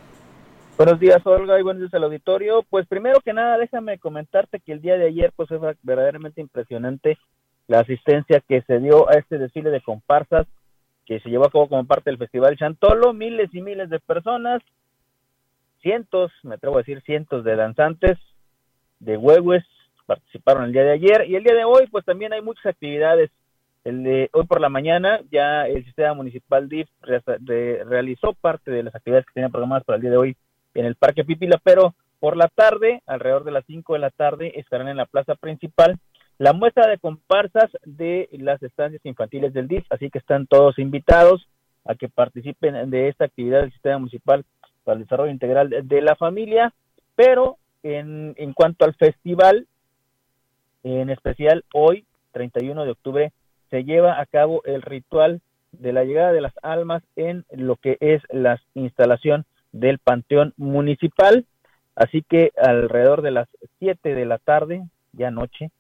Buenos 0.77 0.99
días, 0.99 1.25
Olga, 1.25 1.59
y 1.59 1.63
buenos 1.63 1.81
días 1.81 1.93
al 1.95 2.03
auditorio. 2.03 2.63
Pues 2.69 2.85
primero 2.87 3.19
que 3.21 3.33
nada, 3.33 3.57
déjame 3.57 3.97
comentarte 3.97 4.59
que 4.59 4.73
el 4.73 4.81
día 4.81 4.95
de 4.95 5.07
ayer 5.07 5.31
pues 5.35 5.49
fue 5.49 5.59
verdaderamente 5.81 6.39
impresionante 6.39 7.17
la 7.67 7.79
asistencia 7.79 8.41
que 8.47 8.61
se 8.61 8.79
dio 8.79 9.09
a 9.09 9.13
este 9.13 9.39
desfile 9.39 9.71
de 9.71 9.81
comparsas 9.81 10.45
que 11.07 11.19
se 11.19 11.29
llevó 11.29 11.45
a 11.47 11.49
cabo 11.51 11.67
como 11.67 11.85
parte 11.85 12.11
del 12.11 12.19
Festival 12.19 12.57
Chantolo, 12.57 13.13
miles 13.13 13.49
y 13.53 13.61
miles 13.61 13.89
de 13.89 13.99
personas, 13.99 14.61
cientos, 15.81 16.31
me 16.43 16.55
atrevo 16.55 16.75
a 16.75 16.79
decir 16.79 17.01
cientos 17.01 17.43
de 17.43 17.55
danzantes, 17.55 18.17
de 18.99 19.17
huehues, 19.17 19.63
participaron 20.05 20.65
el 20.65 20.73
día 20.73 20.83
de 20.83 20.91
ayer 20.91 21.25
y 21.27 21.35
el 21.37 21.43
día 21.43 21.55
de 21.55 21.63
hoy 21.63 21.87
pues 21.87 22.05
también 22.05 22.33
hay 22.33 22.41
muchas 22.41 22.67
actividades. 22.67 23.31
El 23.83 24.03
de 24.03 24.29
hoy 24.33 24.45
por 24.45 24.61
la 24.61 24.69
mañana 24.69 25.21
ya 25.31 25.65
el 25.65 25.83
sistema 25.85 26.13
municipal 26.13 26.67
DIF 26.69 26.87
re- 27.01 27.21
re- 27.25 27.83
realizó 27.85 28.33
parte 28.33 28.69
de 28.69 28.83
las 28.83 28.93
actividades 28.93 29.25
que 29.25 29.33
tenían 29.33 29.51
programadas 29.51 29.85
para 29.85 29.95
el 29.95 30.01
día 30.01 30.11
de 30.11 30.17
hoy 30.17 30.37
en 30.73 30.85
el 30.85 30.95
Parque 30.95 31.23
Pipila, 31.23 31.59
pero 31.63 31.95
por 32.19 32.35
la 32.35 32.47
tarde, 32.47 33.01
alrededor 33.05 33.43
de 33.43 33.51
las 33.51 33.65
5 33.65 33.93
de 33.93 33.99
la 33.99 34.09
tarde, 34.09 34.59
estarán 34.59 34.87
en 34.87 34.97
la 34.97 35.05
plaza 35.05 35.35
principal. 35.35 35.99
La 36.39 36.53
muestra 36.53 36.87
de 36.87 36.97
comparsas 36.97 37.69
de 37.83 38.29
las 38.31 38.61
estancias 38.61 39.03
infantiles 39.05 39.53
del 39.53 39.67
DIF, 39.67 39.85
así 39.89 40.09
que 40.09 40.19
están 40.19 40.47
todos 40.47 40.79
invitados 40.79 41.47
a 41.85 41.95
que 41.95 42.09
participen 42.09 42.89
de 42.89 43.07
esta 43.07 43.25
actividad 43.25 43.61
del 43.61 43.71
sistema 43.71 43.99
municipal 43.99 44.45
para 44.83 44.97
el 44.97 45.03
desarrollo 45.03 45.31
integral 45.31 45.69
de, 45.69 46.01
la 46.01 46.15
familia, 46.15 46.73
pero 47.15 47.57
en, 47.83 48.33
en 48.37 48.53
cuanto 48.53 48.85
al 48.85 48.95
festival, 48.95 49.67
en 50.83 51.09
especial 51.09 51.65
hoy, 51.73 52.05
31 52.33 52.83
de 52.85 52.91
octubre, 52.91 53.31
se 53.69 53.83
lleva 53.83 54.19
a 54.19 54.25
cabo 54.25 54.61
el 54.65 54.81
ritual 54.81 55.41
de 55.71 55.93
la 55.93 56.03
llegada 56.03 56.31
de 56.31 56.41
las 56.41 56.53
almas 56.61 57.03
en 57.15 57.45
lo 57.51 57.75
que 57.75 57.97
es 57.99 58.21
la 58.29 58.61
instalación 58.73 59.45
del 59.71 59.99
Panteón 59.99 60.53
Municipal. 60.57 61.45
Así 61.95 62.21
que 62.21 62.51
alrededor 62.57 63.21
de 63.21 63.31
las 63.31 63.47
7 63.79 64.13
de 64.13 64.25
la 64.25 64.37
tarde, 64.37 64.83
ya 65.13 65.31
noche, 65.31 65.71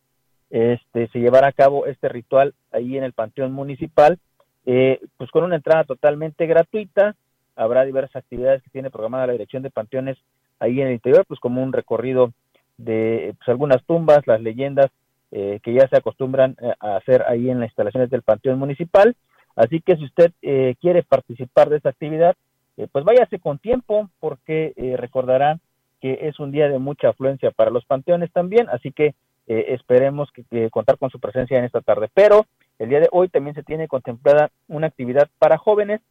este, 0.49 1.07
se 1.09 1.19
llevará 1.19 1.47
a 1.47 1.53
cabo 1.53 1.85
este 1.85 2.09
ritual 2.09 2.53
ahí 2.71 2.97
en 2.97 3.03
el 3.03 3.13
Panteón 3.13 3.51
Municipal, 3.51 4.17
eh, 4.65 4.99
pues 5.17 5.29
con 5.31 5.43
una 5.43 5.57
entrada 5.57 5.83
totalmente 5.83 6.47
gratuita. 6.47 7.15
Habrá 7.55 7.85
diversas 7.85 8.17
actividades 8.17 8.63
que 8.63 8.69
tiene 8.69 8.89
programada 8.89 9.27
la 9.27 9.33
Dirección 9.33 9.63
de 9.63 9.69
Panteones 9.69 10.17
ahí 10.59 10.81
en 10.81 10.87
el 10.87 10.93
interior, 10.93 11.25
pues 11.27 11.39
como 11.39 11.61
un 11.61 11.73
recorrido 11.73 12.33
de 12.77 13.33
pues, 13.37 13.49
algunas 13.49 13.83
tumbas, 13.85 14.25
las 14.27 14.41
leyendas 14.41 14.91
eh, 15.31 15.59
que 15.61 15.73
ya 15.73 15.87
se 15.89 15.97
acostumbran 15.97 16.55
eh, 16.61 16.73
a 16.79 16.95
hacer 16.95 17.23
ahí 17.27 17.49
en 17.49 17.59
las 17.59 17.69
instalaciones 17.69 18.09
del 18.09 18.21
Panteón 18.21 18.59
Municipal. 18.59 19.15
Así 19.55 19.81
que 19.81 19.97
si 19.97 20.05
usted 20.05 20.31
eh, 20.41 20.75
quiere 20.79 21.03
participar 21.03 21.69
de 21.69 21.77
esta 21.77 21.89
actividad, 21.89 22.35
eh, 22.77 22.87
pues 22.91 23.03
váyase 23.03 23.39
con 23.39 23.59
tiempo 23.59 24.09
porque 24.19 24.73
eh, 24.75 24.95
recordarán 24.97 25.59
que 25.99 26.19
es 26.21 26.39
un 26.39 26.51
día 26.51 26.69
de 26.69 26.79
mucha 26.79 27.09
afluencia 27.09 27.51
para 27.51 27.71
los 27.71 27.85
panteones 27.85 28.31
también, 28.31 28.69
así 28.69 28.91
que 28.91 29.15
eh, 29.47 29.73
esperemos 29.73 30.29
que, 30.31 30.69
contar 30.69 30.97
con 30.97 31.09
su 31.09 31.19
presencia 31.19 31.57
en 31.57 31.63
esta 31.63 31.81
tarde. 31.81 32.09
Pero 32.13 32.45
el 32.79 32.89
día 32.89 32.99
de 32.99 33.09
hoy 33.11 33.29
también 33.29 33.55
se 33.55 33.63
tiene 33.63 33.87
contemplada 33.87 34.51
una 34.67 34.87
actividad 34.87 35.29
para 35.39 35.57
jóvenes 35.57 36.01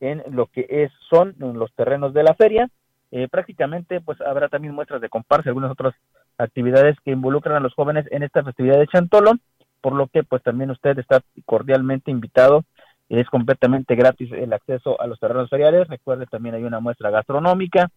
en 0.00 0.22
lo 0.30 0.46
que 0.46 0.66
es 0.68 0.92
son 1.08 1.34
los 1.38 1.72
terrenos 1.74 2.14
de 2.14 2.22
la 2.22 2.34
feria. 2.34 2.68
Eh, 3.12 3.28
prácticamente 3.28 4.00
pues 4.00 4.20
habrá 4.20 4.48
también 4.48 4.74
muestras 4.74 5.00
de 5.00 5.08
comparsa 5.08 5.50
algunas 5.50 5.70
otras 5.70 5.94
actividades 6.38 6.96
que 7.04 7.12
involucran 7.12 7.56
a 7.56 7.60
los 7.60 7.74
jóvenes 7.74 8.06
en 8.10 8.22
esta 8.22 8.42
festividad 8.42 8.78
de 8.78 8.88
Chantolo, 8.88 9.32
por 9.80 9.92
lo 9.92 10.08
que 10.08 10.24
pues 10.24 10.42
también 10.42 10.70
usted 10.70 10.98
está 10.98 11.20
cordialmente 11.44 12.10
invitado. 12.10 12.64
Es 13.08 13.28
completamente 13.28 13.94
gratis 13.94 14.30
el 14.32 14.52
acceso 14.52 15.00
a 15.00 15.06
los 15.06 15.20
terrenos 15.20 15.48
feriales. 15.48 15.88
Recuerde 15.88 16.26
también 16.26 16.54
hay 16.54 16.64
una 16.64 16.80
muestra 16.80 17.10
gastronómica, 17.10 17.90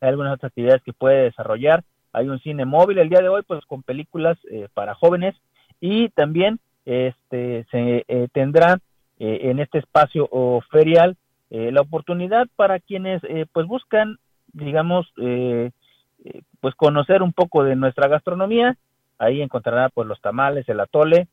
hay 0.00 0.08
algunas 0.08 0.34
otras 0.34 0.50
actividades 0.50 0.82
que 0.82 0.92
puede 0.92 1.24
desarrollar. 1.24 1.84
Hay 2.12 2.28
un 2.28 2.38
cine 2.40 2.64
móvil 2.64 2.98
el 2.98 3.10
día 3.10 3.20
de 3.20 3.28
hoy, 3.28 3.42
pues 3.46 3.64
con 3.66 3.82
películas 3.82 4.38
eh, 4.50 4.68
para 4.72 4.94
jóvenes 4.94 5.34
y 5.80 6.08
también 6.10 6.58
este 6.86 7.66
se 7.70 8.04
eh, 8.08 8.28
tendrá 8.32 8.78
eh, 9.18 9.50
en 9.50 9.60
este 9.60 9.78
espacio 9.78 10.28
o 10.30 10.60
ferial 10.70 11.16
eh, 11.48 11.70
la 11.72 11.80
oportunidad 11.80 12.48
para 12.54 12.80
quienes 12.80 13.22
eh, 13.24 13.46
pues 13.50 13.66
buscan, 13.66 14.18
digamos, 14.52 15.10
pues 16.60 16.74
conocer 16.74 17.22
un 17.22 17.32
poco 17.32 17.62
de 17.64 17.76
nuestra 17.76 18.08
gastronomía. 18.08 18.76
Ahí 19.18 19.40
encontrará 19.40 19.88
pues 19.90 20.06
los 20.06 20.20
tamales, 20.20 20.68
el 20.68 20.80
atole 20.80 21.28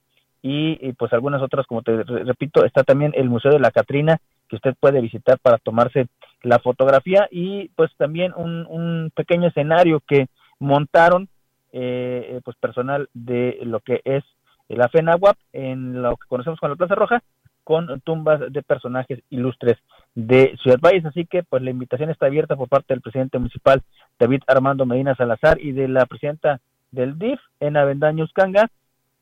y, 0.46 0.92
pues 0.94 1.14
algunas 1.14 1.42
otras, 1.42 1.66
como 1.66 1.82
te 1.84 2.04
re- 2.04 2.26
repito, 2.26 2.66
está 2.66 2.84
también 2.84 3.14
el 3.16 3.30
Museo 3.30 3.52
de 3.52 3.60
la 3.60 3.72
Catrina 3.72 4.20
que 4.50 4.58
usted 4.58 4.76
puede 4.78 5.00
visitar 5.00 5.40
para 5.40 5.58
tomarse 5.58 6.08
la 6.42 6.60
fotografía 6.60 7.30
y 7.32 7.70
pues 7.70 7.92
también 7.98 8.34
un, 8.36 8.68
un 8.68 9.10
pequeño 9.16 9.48
escenario 9.48 10.02
que 10.06 10.28
montaron 10.60 11.30
eh, 11.72 12.28
eh, 12.30 12.42
pues 12.44 12.58
personal 12.58 13.08
de 13.14 13.58
lo 13.64 13.80
que 13.80 14.02
es 14.04 14.24
la 14.68 14.90
FENAWAP 14.90 15.38
en 15.54 16.02
lo 16.02 16.18
que 16.18 16.28
conocemos 16.28 16.60
como 16.60 16.72
la 16.72 16.76
Plaza 16.76 16.96
Roja 16.96 17.24
con 17.64 18.02
tumbas 18.02 18.42
de 18.52 18.62
personajes 18.62 19.22
ilustres 19.30 19.78
de 20.14 20.58
Ciudad 20.62 20.80
Valles. 20.82 21.06
Así 21.06 21.26
que 21.26 21.44
pues 21.44 21.64
la 21.64 21.72
invitación 21.72 22.10
está 22.10 22.26
abierta 22.26 22.58
por 22.58 22.68
parte 22.68 22.94
del 22.94 23.02
presidente 23.02 23.40
municipal 23.40 23.82
David 24.20 24.42
Armando 24.48 24.86
Medina 24.86 25.16
Salazar 25.16 25.60
y 25.62 25.72
de 25.72 25.88
la 25.88 26.06
presidenta 26.06 26.60
del 26.92 27.18
DIF 27.18 27.40
en 27.62 27.78
Avendaño 27.78 28.26
Uscanga 28.26 28.68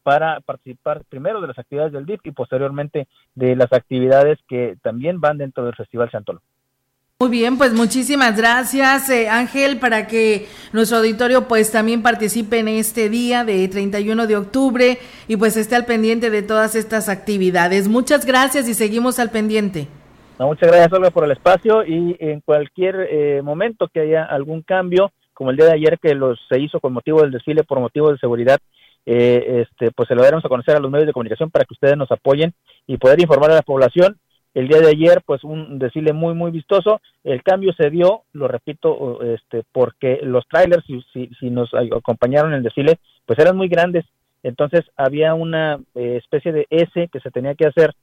para 0.04 0.40
participar 0.42 1.04
primero 1.10 1.42
de 1.42 1.48
las 1.48 1.60
actividades 1.60 1.94
del 1.94 2.06
DIF 2.06 2.22
y 2.24 2.32
posteriormente 2.32 3.08
de 3.36 3.56
las 3.56 3.72
actividades 3.74 4.40
que 4.48 4.78
también 4.82 5.20
van 5.20 5.38
dentro 5.38 5.66
del 5.66 5.76
Festival 5.76 6.10
Chantolo. 6.10 6.42
Muy 7.22 7.30
bien, 7.30 7.60
pues 7.60 7.72
muchísimas 7.72 8.36
gracias 8.36 9.08
eh, 9.12 9.30
Ángel 9.30 9.78
para 9.78 10.08
que 10.08 10.48
nuestro 10.74 10.98
auditorio 10.98 11.48
pues 11.48 11.72
también 11.72 12.02
participe 12.02 12.58
en 12.58 12.68
este 12.68 13.10
día 13.10 13.44
de 13.46 13.68
31 13.68 14.26
de 14.26 14.38
octubre 14.38 14.98
y 15.28 15.38
pues 15.38 15.56
esté 15.56 15.76
al 15.76 15.86
pendiente 15.86 16.32
de 16.32 16.42
todas 16.42 16.74
estas 16.74 17.10
actividades. 17.10 17.88
Muchas 17.88 18.26
gracias 18.26 18.68
y 18.68 18.74
seguimos 18.74 19.20
al 19.20 19.30
pendiente. 19.30 19.88
No, 20.40 20.48
muchas 20.48 20.72
gracias 20.72 20.92
Olga 20.94 21.12
por 21.12 21.24
el 21.26 21.32
espacio 21.34 21.86
y 21.86 22.18
en 22.20 22.42
cualquier 22.42 23.08
eh, 23.12 23.44
momento 23.44 23.88
que 23.94 24.00
haya 24.00 24.26
algún 24.26 24.64
cambio, 24.64 25.12
como 25.36 25.52
el 25.52 25.58
día 25.58 25.68
de 25.68 25.74
ayer 25.74 26.00
que 26.02 26.16
los 26.16 26.40
se 26.50 26.60
hizo 26.60 26.80
con 26.80 26.92
motivo 26.92 27.22
del 27.22 27.30
desfile 27.30 27.64
por 27.64 27.80
motivo 27.80 28.12
de 28.12 28.18
seguridad, 28.18 28.58
eh, 29.06 29.64
este, 29.64 29.92
pues 29.92 30.08
se 30.08 30.16
lo 30.16 30.22
daremos 30.22 30.46
a 30.46 30.50
conocer 30.50 30.76
a 30.76 30.80
los 30.80 30.92
medios 30.92 31.08
de 31.08 31.14
comunicación 31.14 31.50
para 31.50 31.66
que 31.66 31.74
ustedes 31.74 31.98
nos 31.98 32.12
apoyen 32.12 32.54
y 32.88 32.98
poder 32.98 33.20
informar 33.22 33.52
a 33.52 33.56
la 33.56 33.62
población. 33.62 34.18
El 34.54 34.68
día 34.68 34.82
de 34.82 34.90
ayer, 34.90 35.22
pues 35.26 35.44
un 35.44 35.80
desfile 35.80 36.12
muy, 36.12 36.34
muy 36.34 36.52
vistoso. 36.52 37.00
El 37.24 37.42
cambio 37.42 37.72
se 37.74 37.90
dio, 37.90 38.24
lo 38.34 38.48
repito, 38.48 39.22
este, 39.24 39.64
porque 39.72 40.20
los 40.24 40.46
trailers, 40.48 40.86
si, 40.86 41.02
si, 41.14 41.30
si 41.40 41.50
nos 41.50 41.74
acompañaron 41.74 42.52
en 42.52 42.58
el 42.58 42.64
desfile, 42.64 43.00
pues 43.26 43.40
eran 43.40 43.56
muy 43.56 43.70
grandes. 43.70 44.06
Entonces 44.44 44.82
había 44.98 45.34
una 45.36 45.80
eh, 45.96 46.18
especie 46.18 46.52
de 46.52 46.68
S 46.70 47.10
que 47.12 47.20
se 47.20 47.32
tenía 47.32 47.56
que 47.56 47.68
hacer 47.68 47.94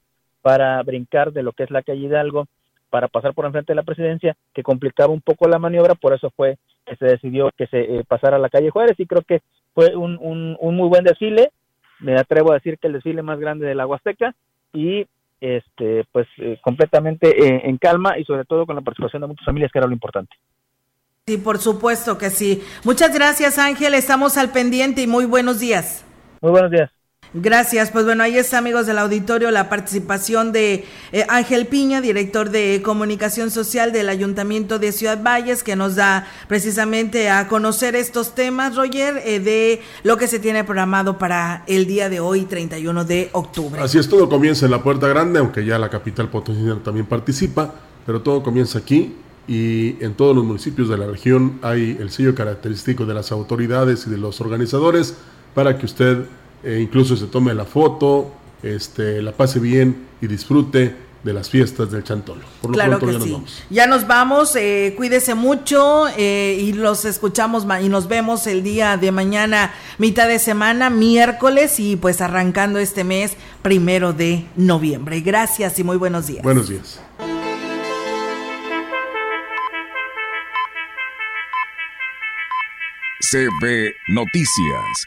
para 0.40 0.82
brincar 0.82 1.32
de 1.32 1.42
lo 1.42 1.53
que 1.53 1.64
es 1.64 1.70
la 1.70 1.82
calle 1.82 2.07
Hidalgo 2.07 2.46
para 2.90 3.09
pasar 3.09 3.34
por 3.34 3.44
enfrente 3.44 3.72
de 3.72 3.76
la 3.76 3.82
presidencia, 3.82 4.36
que 4.55 4.62
complicaba 4.62 5.12
un 5.12 5.20
poco 5.20 5.46
la 5.46 5.59
maniobra, 5.59 5.94
por 5.94 6.14
eso 6.14 6.30
fue 6.34 6.57
se 6.97 7.07
decidió 7.07 7.51
que 7.57 7.66
se 7.66 7.80
eh, 7.80 8.05
pasara 8.07 8.36
a 8.36 8.41
la 8.41 8.49
calle 8.49 8.70
Juárez 8.70 8.99
y 8.99 9.07
creo 9.07 9.22
que 9.22 9.43
fue 9.74 9.95
un, 9.97 10.18
un, 10.20 10.57
un, 10.61 10.76
muy 10.76 10.89
buen 10.89 11.05
desfile, 11.05 11.51
me 12.01 12.18
atrevo 12.18 12.53
a 12.53 12.55
decir 12.55 12.78
que 12.78 12.86
el 12.86 12.95
desfile 12.95 13.22
más 13.22 13.39
grande 13.39 13.66
de 13.66 13.74
la 13.74 13.86
Huasteca 13.86 14.34
y 14.72 15.07
este 15.41 16.05
pues 16.11 16.26
eh, 16.39 16.59
completamente 16.62 17.28
eh, 17.28 17.62
en 17.64 17.78
calma 17.78 18.18
y 18.18 18.24
sobre 18.24 18.45
todo 18.45 18.66
con 18.66 18.74
la 18.74 18.82
participación 18.82 19.22
de 19.22 19.28
muchas 19.28 19.45
familias 19.45 19.70
que 19.72 19.78
era 19.78 19.86
lo 19.86 19.93
importante. 19.93 20.34
Sí, 21.26 21.36
por 21.39 21.59
supuesto 21.59 22.16
que 22.16 22.30
sí. 22.30 22.62
Muchas 22.84 23.14
gracias 23.14 23.59
Ángel, 23.59 23.95
estamos 23.95 24.36
al 24.36 24.51
pendiente 24.51 25.03
y 25.03 25.07
muy 25.07 25.26
buenos 25.26 25.61
días. 25.61 26.05
Muy 26.41 26.51
buenos 26.51 26.70
días. 26.70 26.97
Gracias, 27.35 27.91
pues 27.91 28.07
bueno, 28.07 28.22
ahí 28.22 28.39
está 28.39 28.57
amigos 28.57 28.87
del 28.87 28.97
auditorio 28.97 29.51
la 29.51 29.68
participación 29.68 30.51
de 30.51 30.87
eh, 31.12 31.26
Ángel 31.29 31.66
Piña, 31.66 32.01
director 32.01 32.49
de 32.49 32.81
comunicación 32.83 33.51
social 33.51 33.93
del 33.93 34.09
Ayuntamiento 34.09 34.79
de 34.79 34.93
Ciudad 34.93 35.22
Valles, 35.22 35.62
que 35.62 35.76
nos 35.76 35.97
da 35.97 36.26
precisamente 36.49 37.29
a 37.29 37.47
conocer 37.47 37.97
estos 37.97 38.35
temas, 38.35 38.76
Roger, 38.76 39.22
eh, 39.26 39.41
de 39.41 39.83
lo 40.05 40.16
que 40.16 40.26
se 40.26 40.39
tiene 40.39 40.64
programado 40.64 41.18
para 41.18 41.64
el 41.66 41.87
día 41.87 42.09
de 42.09 42.20
hoy, 42.20 42.47
31 42.47 43.05
de 43.05 43.29
octubre. 43.33 43.83
Así 43.83 43.99
es, 43.99 44.09
todo 44.09 44.31
comienza 44.31 44.64
en 44.64 44.70
la 44.70 44.83
Puerta 44.83 45.07
Grande, 45.07 45.39
aunque 45.39 45.66
ya 45.66 45.79
la 45.79 45.91
capital 45.91 46.31
potosina 46.31 46.79
también 46.83 47.05
participa, 47.05 47.74
pero 48.07 48.22
todo 48.22 48.43
comienza 48.43 48.79
aquí 48.79 49.14
y 49.47 50.03
en 50.03 50.14
todos 50.14 50.35
los 50.35 50.45
municipios 50.45 50.89
de 50.89 50.97
la 50.97 51.07
región 51.07 51.59
hay 51.62 51.97
el 52.01 52.11
sello 52.11 52.35
característico 52.35 53.05
de 53.07 53.14
las 53.14 53.33
autoridades 53.33 54.07
y 54.07 54.11
de 54.11 54.18
los 54.18 54.41
organizadores 54.41 55.14
para 55.55 55.79
que 55.79 55.87
usted 55.87 56.26
eh, 56.63 56.81
incluso 56.83 57.17
se 57.17 57.27
tome 57.27 57.55
la 57.55 57.65
foto, 57.65 58.33
este, 58.63 59.23
la 59.23 59.33
pase 59.33 59.61
bien 59.61 60.09
y 60.21 60.27
disfrute 60.27 61.09
de 61.23 61.33
las 61.33 61.51
fiestas 61.51 61.91
del 61.91 62.05
Chantolo. 62.05 62.43
Por 62.61 62.71
lo 62.71 62.75
claro 62.75 62.99
pronto 62.99 63.07
que 63.07 63.13
ya 63.13 63.19
nos 63.19 63.27
sí. 63.27 63.33
vamos. 63.33 63.63
Ya 63.71 63.87
nos 63.87 64.07
vamos, 64.07 64.57
eh, 64.57 64.95
cuídese 64.97 65.35
mucho 65.35 66.07
eh, 66.17 66.57
y 66.61 66.73
los 66.73 67.05
escuchamos 67.05 67.67
y 67.83 67.89
nos 67.89 68.09
vemos 68.09 68.47
el 68.47 68.63
día 68.63 68.97
de 68.97 69.11
mañana, 69.11 69.73
mitad 69.99 70.29
de 70.29 70.39
semana, 70.39 70.91
miércoles 70.91 71.81
y 71.81 71.97
pues 71.97 72.21
arrancando 72.21 72.79
este 72.79 73.05
mes 73.05 73.37
primero 73.63 74.13
de 74.13 74.47
noviembre. 74.57 75.21
Gracias 75.21 75.79
y 75.79 75.85
muy 75.85 75.97
buenos 75.97 76.27
días. 76.27 76.43
Buenos 76.43 76.69
días. 76.69 77.01
CB 83.31 83.93
Noticias, 84.09 85.07